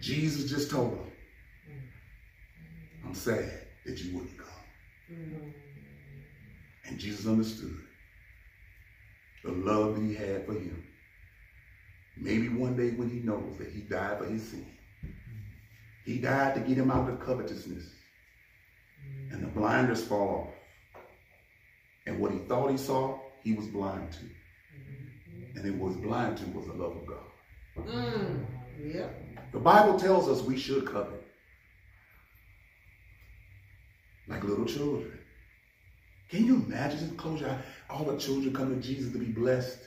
Jesus 0.00 0.50
just 0.50 0.70
told 0.70 0.92
him, 0.92 1.12
I'm 3.04 3.14
sad 3.14 3.66
that 3.84 3.98
you 3.98 4.14
wouldn't 4.14 4.38
come. 4.38 5.52
And 6.86 6.98
Jesus 6.98 7.26
understood 7.26 7.76
the 9.44 9.52
love 9.52 9.94
that 9.94 10.02
he 10.02 10.14
had 10.14 10.46
for 10.46 10.52
him. 10.52 10.84
Maybe 12.16 12.48
one 12.48 12.76
day 12.76 12.90
when 12.90 13.08
he 13.08 13.20
knows 13.20 13.56
that 13.58 13.70
he 13.70 13.80
died 13.82 14.18
for 14.18 14.26
his 14.26 14.48
sin, 14.48 14.66
he 16.04 16.18
died 16.18 16.54
to 16.54 16.60
get 16.60 16.76
him 16.76 16.90
out 16.90 17.08
of 17.08 17.20
covetousness. 17.20 17.84
And 19.30 19.42
the 19.42 19.48
blinders 19.48 20.02
fall 20.02 20.48
off. 20.48 20.54
And 22.06 22.18
what 22.18 22.32
he 22.32 22.38
thought 22.38 22.70
he 22.70 22.78
saw, 22.78 23.18
he 23.42 23.52
was 23.52 23.66
blind 23.66 24.12
to. 24.12 24.20
And 25.54 25.66
it 25.66 25.78
was 25.78 25.96
blind 25.96 26.38
to 26.38 26.46
was 26.46 26.66
the 26.66 26.72
love 26.72 26.96
of 26.96 27.06
God. 27.06 27.86
Mm. 27.86 28.46
Yep. 28.82 29.52
The 29.52 29.58
Bible 29.58 29.98
tells 29.98 30.28
us 30.28 30.42
we 30.42 30.56
should 30.56 30.86
covet. 30.86 31.22
Like 34.26 34.44
little 34.44 34.64
children. 34.64 35.18
Can 36.28 36.44
you 36.44 36.56
imagine? 36.56 36.98
Just 36.98 37.16
close 37.16 37.40
your 37.40 37.50
eyes. 37.50 37.64
All 37.90 38.04
the 38.04 38.16
children 38.18 38.52
come 38.54 38.74
to 38.74 38.86
Jesus 38.86 39.12
to 39.12 39.18
be 39.18 39.26
blessed. 39.26 39.78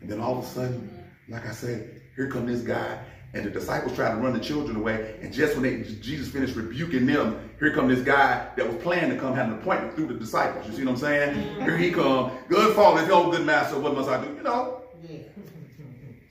And 0.00 0.10
then 0.10 0.20
all 0.20 0.38
of 0.38 0.44
a 0.44 0.48
sudden, 0.48 1.04
like 1.28 1.46
I 1.46 1.52
said, 1.52 2.00
here 2.16 2.28
come 2.30 2.46
this 2.46 2.62
guy. 2.62 2.98
And 3.32 3.44
the 3.44 3.50
disciples 3.50 3.94
try 3.94 4.10
to 4.10 4.16
run 4.16 4.32
the 4.32 4.40
children 4.40 4.76
away. 4.76 5.16
And 5.22 5.32
just 5.32 5.54
when 5.54 5.62
they, 5.62 5.88
Jesus 6.00 6.28
finished 6.28 6.56
rebuking 6.56 7.06
them, 7.06 7.50
here 7.60 7.72
come 7.72 7.86
this 7.86 8.00
guy 8.02 8.48
that 8.56 8.66
was 8.66 8.82
planning 8.82 9.10
to 9.10 9.16
come 9.16 9.34
have 9.34 9.48
an 9.52 9.58
appointment 9.58 9.94
through 9.94 10.08
the 10.08 10.14
disciples. 10.14 10.66
You 10.66 10.72
see 10.72 10.84
what 10.84 10.92
I'm 10.92 10.96
saying? 10.96 11.60
Here 11.60 11.76
he 11.76 11.92
come. 11.92 12.32
Good 12.48 12.74
father, 12.74 13.06
oh 13.12 13.30
good 13.30 13.46
master, 13.46 13.78
what 13.78 13.94
must 13.94 14.08
I 14.08 14.24
do? 14.24 14.34
You 14.34 14.42
know, 14.42 14.82
Yeah. 15.08 15.18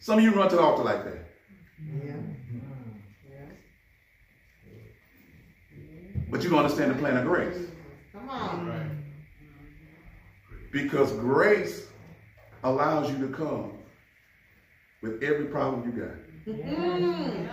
some 0.01 0.17
of 0.17 0.23
you 0.25 0.31
run 0.33 0.49
to 0.49 0.57
the 0.57 0.61
altar 0.61 0.83
like 0.83 1.05
that. 1.05 1.25
Yeah. 2.03 2.15
But 6.29 6.43
you 6.43 6.49
don't 6.49 6.59
understand 6.59 6.91
the 6.91 6.95
plan 6.95 7.15
of 7.15 7.23
grace. 7.25 7.57
Come 8.11 8.29
on. 8.29 8.98
Because 10.71 11.11
grace 11.13 11.87
allows 12.63 13.09
you 13.11 13.27
to 13.27 13.33
come 13.33 13.73
with 15.01 15.23
every 15.23 15.45
problem 15.45 15.83
you 15.85 15.91
got. 15.99 16.11
Mm. 16.45 17.49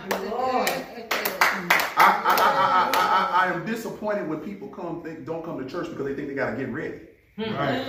I, 1.99 3.51
am 3.53 3.65
disappointed 3.65 4.27
when 4.27 4.39
people 4.39 4.67
come 4.67 5.01
think 5.03 5.25
don't 5.25 5.43
come 5.43 5.57
to 5.57 5.69
church 5.69 5.89
because 5.89 6.05
they 6.05 6.13
think 6.13 6.27
they 6.27 6.35
gotta 6.35 6.55
get 6.55 6.69
ready. 6.69 6.99
Right. 7.37 7.83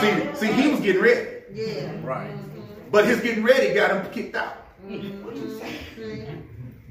See, 0.00 0.46
see, 0.46 0.52
he 0.52 0.68
was 0.68 0.80
getting 0.80 1.02
ready, 1.02 1.42
Yeah. 1.52 1.92
Right. 2.02 2.30
but 2.90 3.06
his 3.06 3.20
getting 3.20 3.44
ready 3.44 3.74
got 3.74 3.90
him 3.90 4.12
kicked 4.12 4.34
out. 4.34 4.66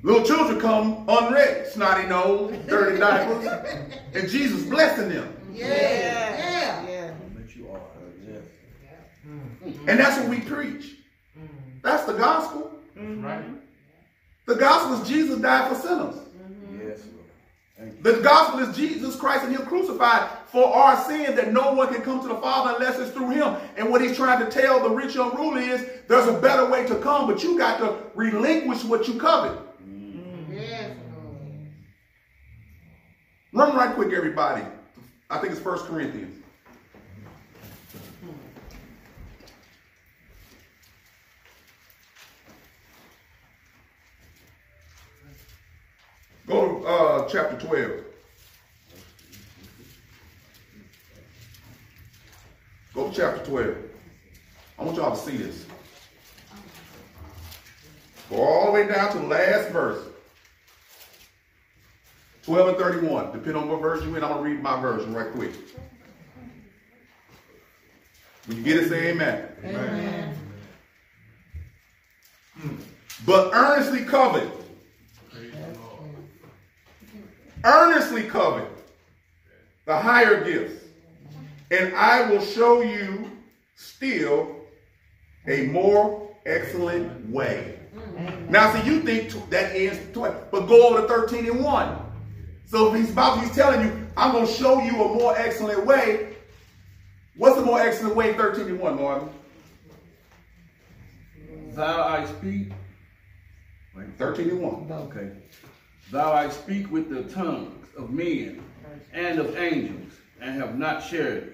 Little 0.04 0.24
children 0.24 0.60
come 0.60 1.06
unready, 1.08 1.70
snotty 1.70 2.08
nose, 2.08 2.56
dirty 2.68 2.98
diapers, 2.98 3.46
and 4.14 4.30
Jesus 4.30 4.64
blessing 4.64 5.10
them. 5.10 5.34
Yeah. 5.52 5.68
Yeah. 5.68 6.88
Yeah. 6.88 7.14
But 7.36 7.56
you 7.56 7.70
are. 7.72 7.82
Yes. 8.26 8.44
And 9.88 10.00
that's 10.00 10.20
what 10.20 10.30
we 10.30 10.42
preach. 10.42 10.98
That's 11.82 12.04
the 12.04 12.14
gospel. 12.14 12.72
Right. 12.96 13.46
The 14.46 14.56
gospel 14.56 15.02
is 15.02 15.08
Jesus 15.08 15.40
died 15.40 15.70
for 15.70 15.76
sinners. 15.76 16.16
Yes, 16.74 17.04
Lord. 17.14 17.26
Thank 17.78 17.98
you. 17.98 18.04
The 18.04 18.22
gospel 18.22 18.60
is 18.62 18.76
Jesus 18.76 19.16
Christ 19.16 19.46
and 19.46 19.56
Him 19.56 19.66
crucified 19.66 20.30
for 20.48 20.66
our 20.66 21.02
sin 21.06 21.36
that 21.36 21.54
no 21.54 21.74
one 21.74 21.94
can 21.94 22.02
come 22.02 22.22
to 22.22 22.28
the 22.28 22.36
Father 22.36 22.76
unless 22.76 23.00
it's 23.00 23.12
through 23.12 23.30
Him. 23.30 23.56
And 23.78 23.90
what 23.90 24.02
He's 24.02 24.16
trying 24.16 24.44
to 24.44 24.52
tell 24.52 24.82
the 24.82 24.90
rich 24.90 25.16
young 25.16 25.36
ruler 25.36 25.60
is 25.60 25.88
there's 26.08 26.28
a 26.28 26.40
better 26.40 26.66
way 26.66 26.86
to 26.88 26.96
come, 26.96 27.28
but 27.28 27.44
you 27.44 27.58
got 27.58 27.80
to 27.80 27.98
relinquish 28.16 28.84
what 28.84 29.08
you 29.08 29.20
covet. 29.20 29.58
Mm. 29.88 30.46
Yes, 30.52 30.92
Lord. 31.14 31.68
Run 33.54 33.76
right 33.76 33.96
quick, 33.96 34.12
everybody. 34.14 34.66
I 35.30 35.38
think 35.40 35.52
it's 35.52 35.62
First 35.62 35.86
Corinthians. 35.86 36.44
Go 46.48 46.80
to 46.80 46.88
uh, 46.88 47.28
chapter 47.28 47.58
12. 47.68 47.92
Go 52.94 53.10
to 53.10 53.16
chapter 53.16 53.46
12. 53.46 53.76
I 54.80 54.84
want 54.84 54.98
y'all 54.98 55.16
to 55.16 55.22
see 55.22 55.38
this. 55.38 55.66
Go 58.30 58.38
all 58.38 58.68
the 58.68 58.72
way 58.72 58.88
down 58.88 59.12
to 59.12 59.20
the 59.20 59.28
last 59.28 59.72
verse. 59.72 60.04
12 62.44 62.70
and 62.70 62.78
31. 62.78 63.34
Depending 63.34 63.56
on 63.56 63.70
what 63.70 63.82
version 63.82 64.10
you're 64.10 64.18
in, 64.18 64.24
I'm 64.24 64.32
going 64.32 64.44
to 64.44 64.50
read 64.50 64.64
my 64.64 64.80
version 64.80 65.14
right 65.14 65.32
quick. 65.34 65.52
When 68.46 68.58
you 68.58 68.64
get 68.64 68.78
it, 68.78 68.88
say 68.88 69.10
amen. 69.10 69.50
Amen. 69.66 70.38
But 73.26 73.54
earnestly 73.54 74.06
covet. 74.06 74.57
Earnestly 77.64 78.24
covet 78.24 78.68
the 79.86 79.98
higher 79.98 80.44
gifts. 80.44 80.84
And 81.72 81.94
I 81.96 82.30
will 82.30 82.42
show 82.42 82.82
you 82.82 83.30
still 83.76 84.56
A 85.48 85.68
more 85.68 86.30
excellent 86.46 87.30
way. 87.30 87.80
Now, 88.50 88.74
see, 88.74 88.86
you 88.90 89.02
think 89.02 89.32
that 89.50 89.76
ends 89.76 90.00
20, 90.14 90.36
but 90.52 90.68
go 90.68 90.90
over 90.90 91.02
to 91.02 91.08
13 91.08 91.50
and 91.50 91.64
1. 91.64 91.98
So 92.66 92.92
he's 92.92 93.12
about, 93.12 93.42
he's 93.42 93.56
telling 93.56 93.82
you, 93.82 94.08
I'm 94.18 94.34
going 94.34 94.46
to 94.46 94.52
show 94.52 94.82
you 94.82 95.02
a 95.02 95.14
more 95.14 95.38
excellent 95.38 95.86
way. 95.86 96.36
What's 97.38 97.56
the 97.56 97.64
more 97.66 97.80
excellent 97.80 98.16
way 98.16 98.34
13 98.34 98.68
and 98.68 98.80
1, 98.80 98.96
Marvin? 98.98 99.30
Thou 101.72 102.08
I 102.08 102.26
speak. 102.26 102.72
13 104.18 104.50
and 104.50 104.62
1. 104.62 104.92
Okay. 104.92 105.32
Thou 106.12 106.32
I 106.32 106.50
speak 106.50 106.90
with 106.90 107.10
the 107.10 107.24
tongues 107.24 107.88
of 107.98 108.12
men 108.12 108.64
and 109.14 109.40
of 109.40 109.58
angels, 109.58 110.14
and 110.40 110.56
have 110.62 110.78
not 110.78 111.06
charity. 111.10 111.52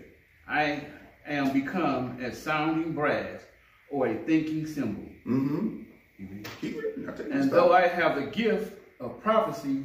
I 0.47 0.85
am 1.25 1.53
become 1.53 2.19
as 2.21 2.41
sounding 2.41 2.93
brass 2.93 3.41
or 3.89 4.07
a 4.07 4.15
thinking 4.15 4.67
cymbal. 4.67 5.03
Mm-hmm. 5.25 6.43
Keep 6.61 6.81
reading. 6.81 7.09
I'll 7.09 7.15
tell 7.15 7.25
you 7.25 7.31
And 7.31 7.49
though 7.51 7.73
I 7.73 7.87
have 7.87 8.15
the 8.15 8.27
gift 8.27 8.73
of 8.99 9.21
prophecy 9.21 9.83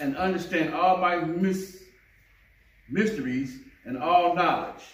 and 0.00 0.16
understand 0.16 0.74
all 0.74 0.96
my 0.96 1.16
mis- 1.16 1.84
mysteries 2.90 3.58
and 3.84 3.96
all 3.96 4.34
knowledge, 4.34 4.84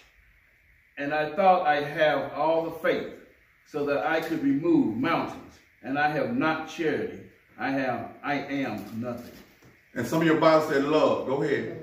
and 0.97 1.13
I 1.13 1.35
thought 1.35 1.65
I 1.67 1.81
have 1.81 2.33
all 2.33 2.63
the 2.63 2.71
faith 2.79 3.13
so 3.67 3.85
that 3.85 4.05
I 4.05 4.21
could 4.21 4.43
remove 4.43 4.97
mountains, 4.97 5.59
and 5.81 5.97
I 5.97 6.09
have 6.09 6.35
not 6.35 6.69
charity, 6.69 7.20
I 7.61 7.69
have 7.69 8.09
I 8.23 8.33
am 8.33 8.83
nothing. 8.99 9.37
And 9.93 10.05
some 10.07 10.21
of 10.21 10.25
your 10.25 10.37
Bible 10.37 10.67
said 10.67 10.83
love. 10.83 11.27
Go 11.27 11.43
ahead. 11.43 11.77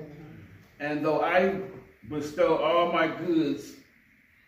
And 0.81 1.05
though 1.05 1.21
I 1.21 1.61
bestow 2.09 2.57
all 2.57 2.91
my 2.91 3.07
goods 3.07 3.75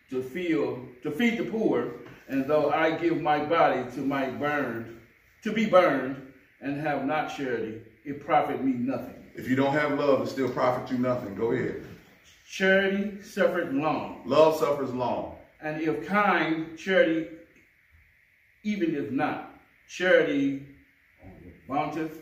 to 0.10 0.22
feel 0.22 0.86
to 1.04 1.10
feed 1.10 1.38
the 1.40 1.46
poor, 1.46 1.94
and 2.28 2.46
though 2.46 2.70
I 2.72 2.92
give 2.98 3.22
my 3.22 3.46
body 3.46 3.90
to 3.96 4.02
my 4.02 4.30
burned 4.30 5.00
to 5.44 5.54
be 5.54 5.66
burned, 5.66 6.34
and 6.60 6.80
have 6.80 7.06
not 7.06 7.36
charity, 7.36 7.82
it 8.06 8.24
profit 8.24 8.64
me 8.64 8.74
nothing. 8.74 9.16
If 9.34 9.48
you 9.48 9.56
don't 9.56 9.74
have 9.74 9.98
love, 9.98 10.22
it 10.22 10.30
still 10.30 10.50
profit 10.50 10.92
you 10.92 10.98
nothing. 11.00 11.34
Go 11.34 11.52
ahead. 11.54 11.84
Charity 12.48 13.24
suffered 13.24 13.74
long, 13.74 14.22
Love 14.26 14.58
suffers 14.58 14.94
long. 14.94 15.38
and 15.62 15.82
if 15.82 16.06
kind, 16.06 16.78
charity, 16.78 17.28
even 18.64 18.96
if 18.96 19.12
not, 19.12 19.60
charity 19.88 20.68
vaunteth 21.72 22.22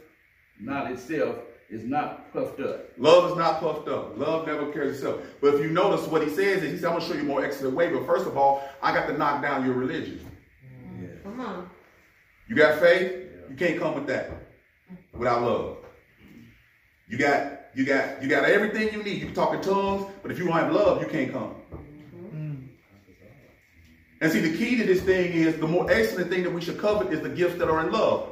not 0.60 0.92
itself, 0.92 1.38
is 1.70 1.84
not 1.84 2.32
puffed 2.34 2.60
up. 2.60 2.90
Love 2.98 3.32
is 3.32 3.38
not 3.38 3.60
puffed 3.60 3.88
up. 3.88 4.18
Love 4.18 4.48
never 4.48 4.72
cares 4.72 4.96
itself. 4.96 5.22
But 5.42 5.56
if 5.56 5.62
you 5.62 5.70
notice 5.70 6.06
what 6.08 6.22
he 6.24 6.30
says 6.30 6.64
is, 6.64 6.72
he 6.72 6.78
said, 6.78 6.86
I'm 6.86 6.98
going 6.98 7.02
to 7.02 7.08
show 7.08 7.20
you 7.20 7.24
more 7.24 7.44
excellent 7.44 7.76
way. 7.76 7.92
But 7.92 8.06
first 8.06 8.28
of 8.28 8.38
all, 8.38 8.68
I 8.82 8.94
got 8.94 9.08
to 9.08 9.18
knock 9.18 9.42
down 9.42 9.66
your 9.66 9.76
religion. 9.76 10.20
Mm-hmm. 10.66 11.24
Come 11.24 11.40
on. 11.40 11.70
You 12.48 12.56
got 12.56 12.80
faith? 12.80 13.12
You 13.50 13.56
can't 13.56 13.80
come 13.80 13.96
with 13.96 14.08
that 14.08 14.32
without 15.14 15.44
love. 15.44 15.78
You 17.08 17.18
got 17.18 17.60
you 17.76 17.86
got 17.86 18.22
you 18.22 18.30
got 18.30 18.46
everything 18.46 18.94
you 18.94 19.04
need. 19.04 19.20
You 19.20 19.26
can 19.28 19.36
talk 19.36 19.54
in 19.54 19.62
tongues, 19.62 20.12
but 20.22 20.32
if 20.32 20.38
you 20.38 20.46
don't 20.46 20.54
have 20.54 20.72
love, 20.72 21.02
you 21.02 21.08
can't 21.08 21.32
come. 21.32 21.56
Mm-hmm. 21.74 22.56
And 24.22 24.32
see, 24.32 24.40
the 24.40 24.56
key 24.58 24.78
to 24.78 24.84
this 24.86 25.02
thing 25.02 25.32
is 25.34 25.58
the 25.58 25.68
more 25.68 25.90
excellent 25.92 26.30
thing 26.30 26.44
that 26.44 26.52
we 26.52 26.62
should 26.62 26.78
covet 26.78 27.12
is 27.12 27.22
the 27.22 27.30
gifts 27.30 27.58
that 27.58 27.70
are 27.70 27.86
in 27.86 27.92
love. 27.92 28.30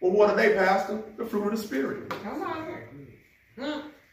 Well, 0.00 0.12
what 0.12 0.30
are 0.30 0.36
they, 0.36 0.54
Pastor? 0.54 1.02
The 1.16 1.26
fruit 1.26 1.44
of 1.44 1.50
the 1.52 1.56
Spirit. 1.58 2.08
Come 2.22 2.42
on. 2.42 2.70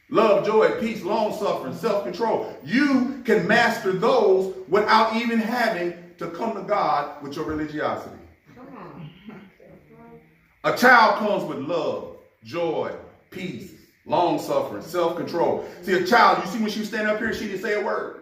Love, 0.10 0.46
joy, 0.46 0.80
peace, 0.80 1.04
long 1.04 1.38
suffering, 1.38 1.74
self 1.76 2.04
control. 2.04 2.58
You 2.64 3.22
can 3.26 3.46
master 3.48 3.92
those 3.92 4.56
without 4.70 5.16
even 5.16 5.40
having 5.40 5.94
to 6.18 6.30
come 6.30 6.56
to 6.56 6.62
God 6.62 7.22
with 7.22 7.36
your 7.36 7.46
religiosity. 7.46 8.16
Come 8.56 8.68
on. 8.78 9.12
A 10.64 10.76
child 10.78 11.20
comes 11.20 11.44
with 11.44 11.60
love, 11.60 12.18
joy, 12.44 12.94
peace, 13.32 13.74
long 14.06 14.40
suffering, 14.40 14.82
self 14.82 15.18
control. 15.18 15.66
See, 15.82 15.94
a 15.94 16.06
child, 16.06 16.44
you 16.44 16.52
see 16.52 16.60
when 16.60 16.72
she 16.72 16.80
was 16.80 16.90
standing 16.90 17.14
up 17.14 17.20
here, 17.20 17.34
she 17.34 17.48
didn't 17.48 17.62
say 17.62 17.74
a 17.74 17.84
word. 17.84 18.17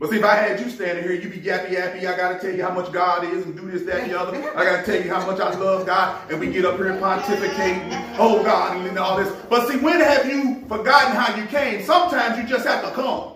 But 0.00 0.08
see, 0.08 0.16
if 0.16 0.24
I 0.24 0.34
had 0.34 0.58
you 0.58 0.70
standing 0.70 1.04
here, 1.04 1.12
you'd 1.12 1.30
be 1.30 1.38
yappy 1.38 1.72
yappy. 1.72 2.06
I 2.06 2.16
gotta 2.16 2.38
tell 2.40 2.54
you 2.54 2.62
how 2.62 2.72
much 2.72 2.90
God 2.90 3.22
is 3.22 3.44
and 3.44 3.54
do 3.54 3.70
this, 3.70 3.82
that, 3.82 4.08
the 4.08 4.18
other. 4.18 4.34
I 4.56 4.64
gotta 4.64 4.82
tell 4.82 4.96
you 4.96 5.10
how 5.10 5.26
much 5.26 5.38
I 5.38 5.54
love 5.58 5.84
God, 5.84 6.30
and 6.30 6.40
we 6.40 6.50
get 6.50 6.64
up 6.64 6.76
here 6.76 6.86
and 6.86 6.98
pontificate, 6.98 7.82
oh 8.18 8.42
God, 8.42 8.78
and 8.78 8.98
all 8.98 9.18
this. 9.18 9.30
But 9.50 9.68
see, 9.68 9.76
when 9.76 10.00
have 10.00 10.24
you 10.24 10.64
forgotten 10.68 11.14
how 11.14 11.36
you 11.36 11.46
came? 11.48 11.84
Sometimes 11.84 12.38
you 12.38 12.48
just 12.48 12.66
have 12.66 12.82
to 12.82 12.92
come. 12.92 13.34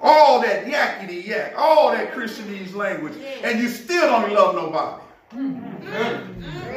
All 0.00 0.40
that 0.42 0.66
yakety 0.66 1.26
yak, 1.26 1.54
all 1.56 1.90
that 1.90 2.12
Christianese 2.12 2.76
language, 2.76 3.14
and 3.42 3.58
you 3.58 3.68
still 3.68 4.06
don't 4.06 4.32
love 4.32 4.54
nobody. 4.54 5.02
Hmm. 5.32 6.67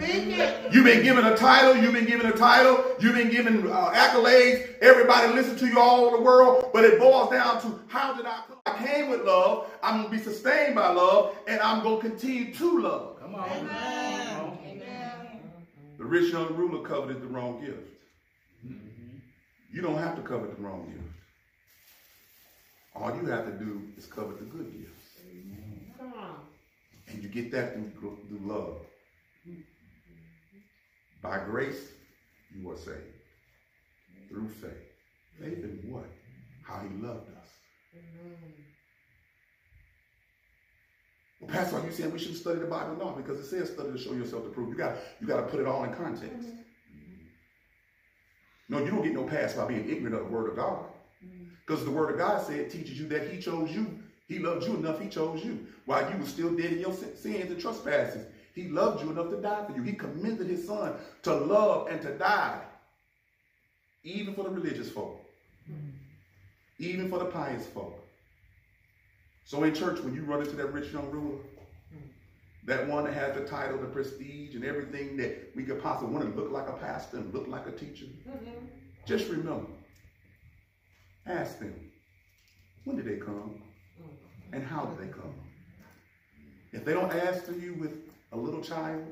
You've 0.00 0.84
been 0.84 1.02
given 1.02 1.24
a 1.24 1.36
title. 1.36 1.76
You've 1.76 1.92
been 1.92 2.06
given 2.06 2.26
a 2.26 2.32
title. 2.36 2.84
You've 3.00 3.14
been 3.14 3.30
given 3.30 3.70
uh, 3.70 3.90
accolades. 3.92 4.74
Everybody 4.80 5.32
listen 5.32 5.56
to 5.56 5.66
you 5.66 5.80
all 5.80 6.04
over 6.04 6.16
the 6.18 6.22
world. 6.22 6.70
But 6.72 6.84
it 6.84 6.98
boils 6.98 7.30
down 7.30 7.60
to 7.62 7.80
how 7.88 8.14
did 8.14 8.26
I 8.26 8.40
come? 8.46 8.58
I 8.66 8.86
came 8.86 9.10
with 9.10 9.22
love. 9.22 9.66
I'm 9.82 10.02
going 10.02 10.10
to 10.10 10.16
be 10.18 10.22
sustained 10.22 10.74
by 10.74 10.88
love. 10.90 11.36
And 11.46 11.60
I'm 11.60 11.82
going 11.82 12.00
to 12.00 12.08
continue 12.08 12.54
to 12.54 12.80
love. 12.80 13.20
Come 13.20 13.34
on. 13.34 13.48
Amen. 13.50 14.58
The 15.98 16.04
rich 16.04 16.32
young 16.32 16.54
ruler 16.54 16.86
coveted 16.86 17.20
the 17.20 17.26
wrong 17.26 17.60
gift. 17.60 17.88
You 19.72 19.82
don't 19.82 19.98
have 19.98 20.14
to 20.14 20.22
covet 20.22 20.56
the 20.56 20.62
wrong 20.62 20.86
gift. 20.86 21.04
All 22.94 23.14
you 23.16 23.26
have 23.26 23.46
to 23.46 23.52
do 23.52 23.82
is 23.96 24.06
covet 24.06 24.38
the 24.38 24.44
good 24.44 24.72
gifts. 24.72 25.22
Come 25.98 26.14
on. 26.14 26.36
And 27.08 27.22
you 27.22 27.28
get 27.28 27.50
that 27.50 27.74
through, 27.74 28.18
through 28.28 28.40
love. 28.42 28.76
By 31.22 31.38
grace, 31.44 31.88
you 32.54 32.70
are 32.70 32.76
saved. 32.76 32.98
Through 34.28 34.48
faith. 34.48 34.72
Faith 35.40 35.64
in 35.64 35.80
what? 35.90 36.06
How 36.62 36.80
he 36.80 36.88
loved 37.02 37.28
us. 37.30 37.48
Well, 41.40 41.50
Pastor, 41.50 41.78
are 41.78 41.86
you 41.86 41.92
saying 41.92 42.12
we 42.12 42.18
shouldn't 42.18 42.38
study 42.38 42.58
the 42.58 42.66
Bible? 42.66 42.96
No, 42.96 43.12
because 43.12 43.38
it 43.38 43.46
says 43.46 43.72
study 43.72 43.92
to 43.92 43.98
show 43.98 44.12
yourself 44.12 44.44
to 44.44 44.50
prove. 44.50 44.70
You 44.70 44.74
got 44.74 44.96
you 45.20 45.26
got 45.26 45.36
to 45.36 45.42
put 45.44 45.60
it 45.60 45.66
all 45.66 45.84
in 45.84 45.94
context. 45.94 46.48
No, 48.68 48.80
you 48.80 48.90
don't 48.90 49.02
get 49.02 49.14
no 49.14 49.24
pass 49.24 49.54
by 49.54 49.66
being 49.66 49.88
ignorant 49.88 50.14
of 50.14 50.26
the 50.26 50.32
word 50.32 50.50
of 50.50 50.56
God. 50.56 50.84
Because 51.66 51.84
the 51.84 51.90
word 51.90 52.10
of 52.10 52.18
God 52.18 52.44
said 52.44 52.70
teaches 52.70 52.98
you 52.98 53.08
that 53.08 53.30
he 53.30 53.40
chose 53.40 53.70
you. 53.70 53.98
He 54.26 54.38
loved 54.38 54.66
you 54.66 54.76
enough, 54.76 55.00
he 55.00 55.08
chose 55.08 55.42
you. 55.44 55.66
While 55.86 56.10
you 56.10 56.18
were 56.18 56.26
still 56.26 56.54
dead 56.54 56.72
in 56.72 56.80
your 56.80 56.92
sins 56.92 57.24
and 57.24 57.60
trespasses. 57.60 58.26
He 58.54 58.68
loved 58.68 59.02
you 59.02 59.10
enough 59.10 59.30
to 59.30 59.40
die 59.40 59.64
for 59.66 59.76
you. 59.76 59.82
He 59.82 59.92
commended 59.92 60.48
his 60.48 60.66
son 60.66 60.94
to 61.22 61.34
love 61.34 61.88
and 61.88 62.00
to 62.02 62.16
die. 62.16 62.60
Even 64.04 64.34
for 64.34 64.44
the 64.44 64.50
religious 64.50 64.90
folk. 64.90 65.24
Even 66.78 67.08
for 67.08 67.18
the 67.18 67.26
pious 67.26 67.66
folk. 67.66 68.04
So 69.44 69.62
in 69.64 69.74
church, 69.74 70.00
when 70.00 70.14
you 70.14 70.22
run 70.22 70.40
into 70.40 70.56
that 70.56 70.72
rich 70.72 70.92
young 70.92 71.10
ruler, 71.10 71.38
that 72.66 72.86
one 72.86 73.04
that 73.04 73.14
has 73.14 73.34
the 73.34 73.46
title, 73.46 73.78
the 73.78 73.86
prestige, 73.86 74.54
and 74.54 74.64
everything 74.64 75.16
that 75.16 75.50
we 75.56 75.62
could 75.62 75.82
possibly 75.82 76.14
want 76.14 76.30
to 76.30 76.40
look 76.40 76.52
like 76.52 76.68
a 76.68 76.74
pastor 76.74 77.16
and 77.16 77.32
look 77.32 77.48
like 77.48 77.66
a 77.66 77.72
teacher, 77.72 78.04
just 79.06 79.28
remember, 79.30 79.66
ask 81.26 81.58
them, 81.58 81.74
when 82.84 82.96
did 82.96 83.06
they 83.06 83.16
come? 83.16 83.62
And 84.52 84.62
how 84.62 84.84
did 84.84 84.98
they 84.98 85.12
come? 85.12 85.34
If 86.72 86.84
they 86.84 86.92
don't 86.92 87.12
answer 87.12 87.52
you 87.52 87.74
with 87.74 88.07
a 88.32 88.36
little 88.36 88.60
child, 88.60 89.04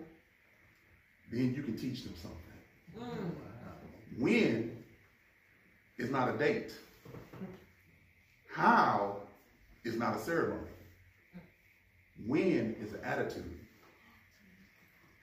then 1.33 1.55
you 1.55 1.63
can 1.63 1.77
teach 1.77 2.05
them 2.05 2.15
something. 2.21 2.39
Mm. 2.99 4.21
When 4.21 4.77
is 5.99 6.11
not 6.11 6.35
a 6.35 6.39
date. 6.39 6.73
How 8.53 9.17
is 9.85 9.97
not 9.97 10.17
a 10.17 10.19
ceremony. 10.19 10.71
When 12.27 12.77
is 12.81 12.93
an 12.93 13.01
attitude. 13.05 13.59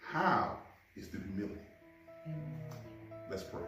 How 0.04 0.58
is 0.96 1.10
the 1.10 1.18
humility. 1.20 1.60
Let's 3.30 3.44
pray. 3.44 3.62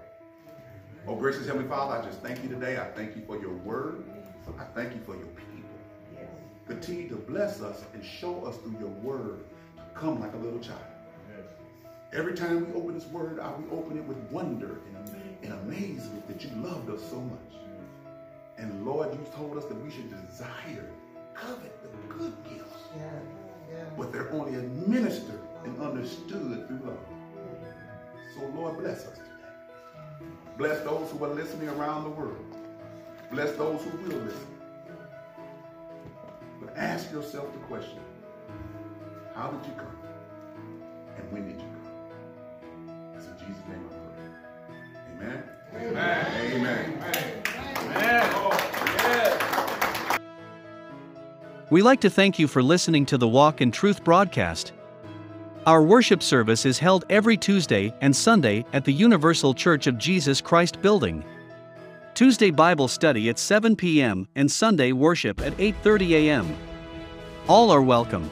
Oh, 1.07 1.15
gracious 1.15 1.45
Heavenly 1.45 1.67
Father, 1.67 1.95
I 1.95 2.05
just 2.05 2.21
thank 2.21 2.41
you 2.43 2.49
today. 2.49 2.77
I 2.77 2.85
thank 2.85 3.15
you 3.15 3.23
for 3.25 3.39
your 3.39 3.53
word. 3.53 4.03
I 4.59 4.63
thank 4.75 4.93
you 4.93 5.01
for 5.05 5.15
your 5.15 5.25
people. 5.25 5.69
Continue 6.67 7.09
to 7.09 7.15
bless 7.15 7.61
us 7.61 7.83
and 7.93 8.03
show 8.03 8.45
us 8.45 8.57
through 8.57 8.77
your 8.79 8.89
word 8.89 9.45
come 9.95 10.19
like 10.19 10.33
a 10.33 10.37
little 10.37 10.59
child. 10.59 10.81
Every 12.13 12.33
time 12.33 12.67
we 12.67 12.79
open 12.79 12.93
this 12.93 13.07
word 13.07 13.39
out, 13.39 13.61
we 13.61 13.69
open 13.75 13.97
it 13.97 14.03
with 14.05 14.17
wonder 14.31 14.79
and, 14.87 15.15
and 15.43 15.53
amazement 15.53 16.27
that 16.27 16.43
you 16.43 16.49
loved 16.57 16.89
us 16.89 17.01
so 17.09 17.19
much. 17.19 17.39
And 18.57 18.85
Lord, 18.85 19.11
you 19.13 19.19
told 19.35 19.57
us 19.57 19.65
that 19.65 19.75
we 19.83 19.91
should 19.91 20.09
desire, 20.09 20.89
covet 21.33 21.81
the 21.81 22.13
good 22.13 22.33
gifts, 22.49 22.83
but 23.97 24.13
they're 24.13 24.31
only 24.31 24.55
administered 24.55 25.41
and 25.65 25.81
understood 25.81 26.67
through 26.67 26.79
love. 26.85 26.97
So 28.35 28.45
Lord, 28.55 28.77
bless 28.77 29.05
us 29.05 29.17
today. 29.17 29.29
Bless 30.57 30.81
those 30.83 31.11
who 31.11 31.23
are 31.25 31.33
listening 31.33 31.69
around 31.69 32.05
the 32.05 32.09
world. 32.11 32.45
Bless 33.31 33.51
those 33.53 33.81
who 33.83 33.97
will 33.97 34.19
listen. 34.19 34.47
But 36.61 36.77
ask 36.77 37.11
yourself 37.11 37.51
the 37.51 37.59
question, 37.59 37.99
how 39.35 39.49
did 39.49 39.65
you 39.67 39.73
come? 39.73 39.87
And 41.17 41.31
when 41.31 41.45
did 41.45 41.61
you 41.61 41.67
come? 41.67 41.81
It's 43.15 43.27
in 43.27 43.37
Jesus' 43.45 43.63
name 43.67 43.83
I 43.85 43.95
pray. 44.15 45.27
Amen. 45.27 45.43
Amen. 45.75 46.25
Amen. 46.53 48.15
We 51.69 51.81
like 51.81 51.99
to 52.01 52.09
thank 52.09 52.39
you 52.39 52.47
for 52.47 52.63
listening 52.63 53.05
to 53.07 53.17
the 53.17 53.27
Walk 53.27 53.59
in 53.59 53.71
Truth 53.71 54.03
broadcast. 54.03 54.71
Our 55.65 55.81
worship 55.81 56.23
service 56.23 56.65
is 56.65 56.79
held 56.79 57.03
every 57.09 57.35
Tuesday 57.35 57.93
and 58.01 58.15
Sunday 58.15 58.63
at 58.71 58.85
the 58.85 58.93
Universal 58.93 59.55
Church 59.55 59.87
of 59.87 59.97
Jesus 59.97 60.39
Christ 60.39 60.81
building. 60.81 61.25
Tuesday 62.13 62.51
Bible 62.51 62.87
study 62.87 63.27
at 63.29 63.37
7 63.37 63.75
p.m. 63.75 64.27
and 64.35 64.49
Sunday 64.49 64.93
worship 64.93 65.41
at 65.41 65.57
8:30 65.57 66.11
a.m. 66.11 66.55
All 67.47 67.71
are 67.71 67.81
welcome. 67.81 68.29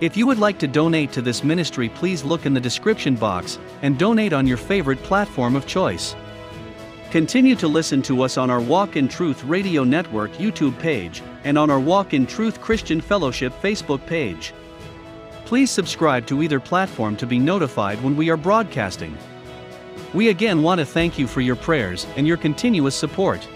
If 0.00 0.16
you 0.16 0.26
would 0.26 0.40
like 0.40 0.58
to 0.58 0.66
donate 0.66 1.12
to 1.12 1.22
this 1.22 1.44
ministry, 1.44 1.88
please 1.88 2.24
look 2.24 2.46
in 2.46 2.54
the 2.54 2.60
description 2.60 3.14
box 3.14 3.60
and 3.82 3.96
donate 3.96 4.32
on 4.32 4.44
your 4.44 4.56
favorite 4.56 5.00
platform 5.04 5.54
of 5.54 5.68
choice. 5.68 6.16
Continue 7.12 7.54
to 7.54 7.68
listen 7.68 8.02
to 8.02 8.22
us 8.22 8.36
on 8.36 8.50
our 8.50 8.60
Walk 8.60 8.96
in 8.96 9.06
Truth 9.06 9.44
Radio 9.44 9.84
Network 9.84 10.32
YouTube 10.32 10.76
page 10.80 11.22
and 11.44 11.56
on 11.56 11.70
our 11.70 11.78
Walk 11.78 12.12
in 12.12 12.26
Truth 12.26 12.60
Christian 12.60 13.00
Fellowship 13.00 13.52
Facebook 13.62 14.04
page. 14.04 14.52
Please 15.44 15.70
subscribe 15.70 16.26
to 16.26 16.42
either 16.42 16.58
platform 16.58 17.16
to 17.16 17.26
be 17.26 17.38
notified 17.38 18.02
when 18.02 18.16
we 18.16 18.30
are 18.30 18.36
broadcasting. 18.36 19.16
We 20.12 20.30
again 20.30 20.60
want 20.64 20.80
to 20.80 20.84
thank 20.84 21.20
you 21.20 21.28
for 21.28 21.40
your 21.40 21.56
prayers 21.56 22.04
and 22.16 22.26
your 22.26 22.36
continuous 22.36 22.96
support. 22.96 23.46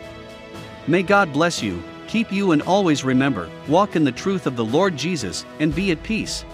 May 0.86 1.03
God 1.03 1.32
bless 1.32 1.64
you, 1.64 1.82
keep 2.09 2.32
you, 2.32 2.52
and 2.52 2.62
always 2.62 3.04
remember 3.04 3.48
walk 3.68 3.94
in 3.94 4.04
the 4.04 4.12
truth 4.12 4.46
of 4.46 4.56
the 4.56 4.64
Lord 4.64 4.96
Jesus 4.96 5.44
and 5.61 5.74
be 5.74 5.92
at 5.92 6.02
peace. 6.02 6.44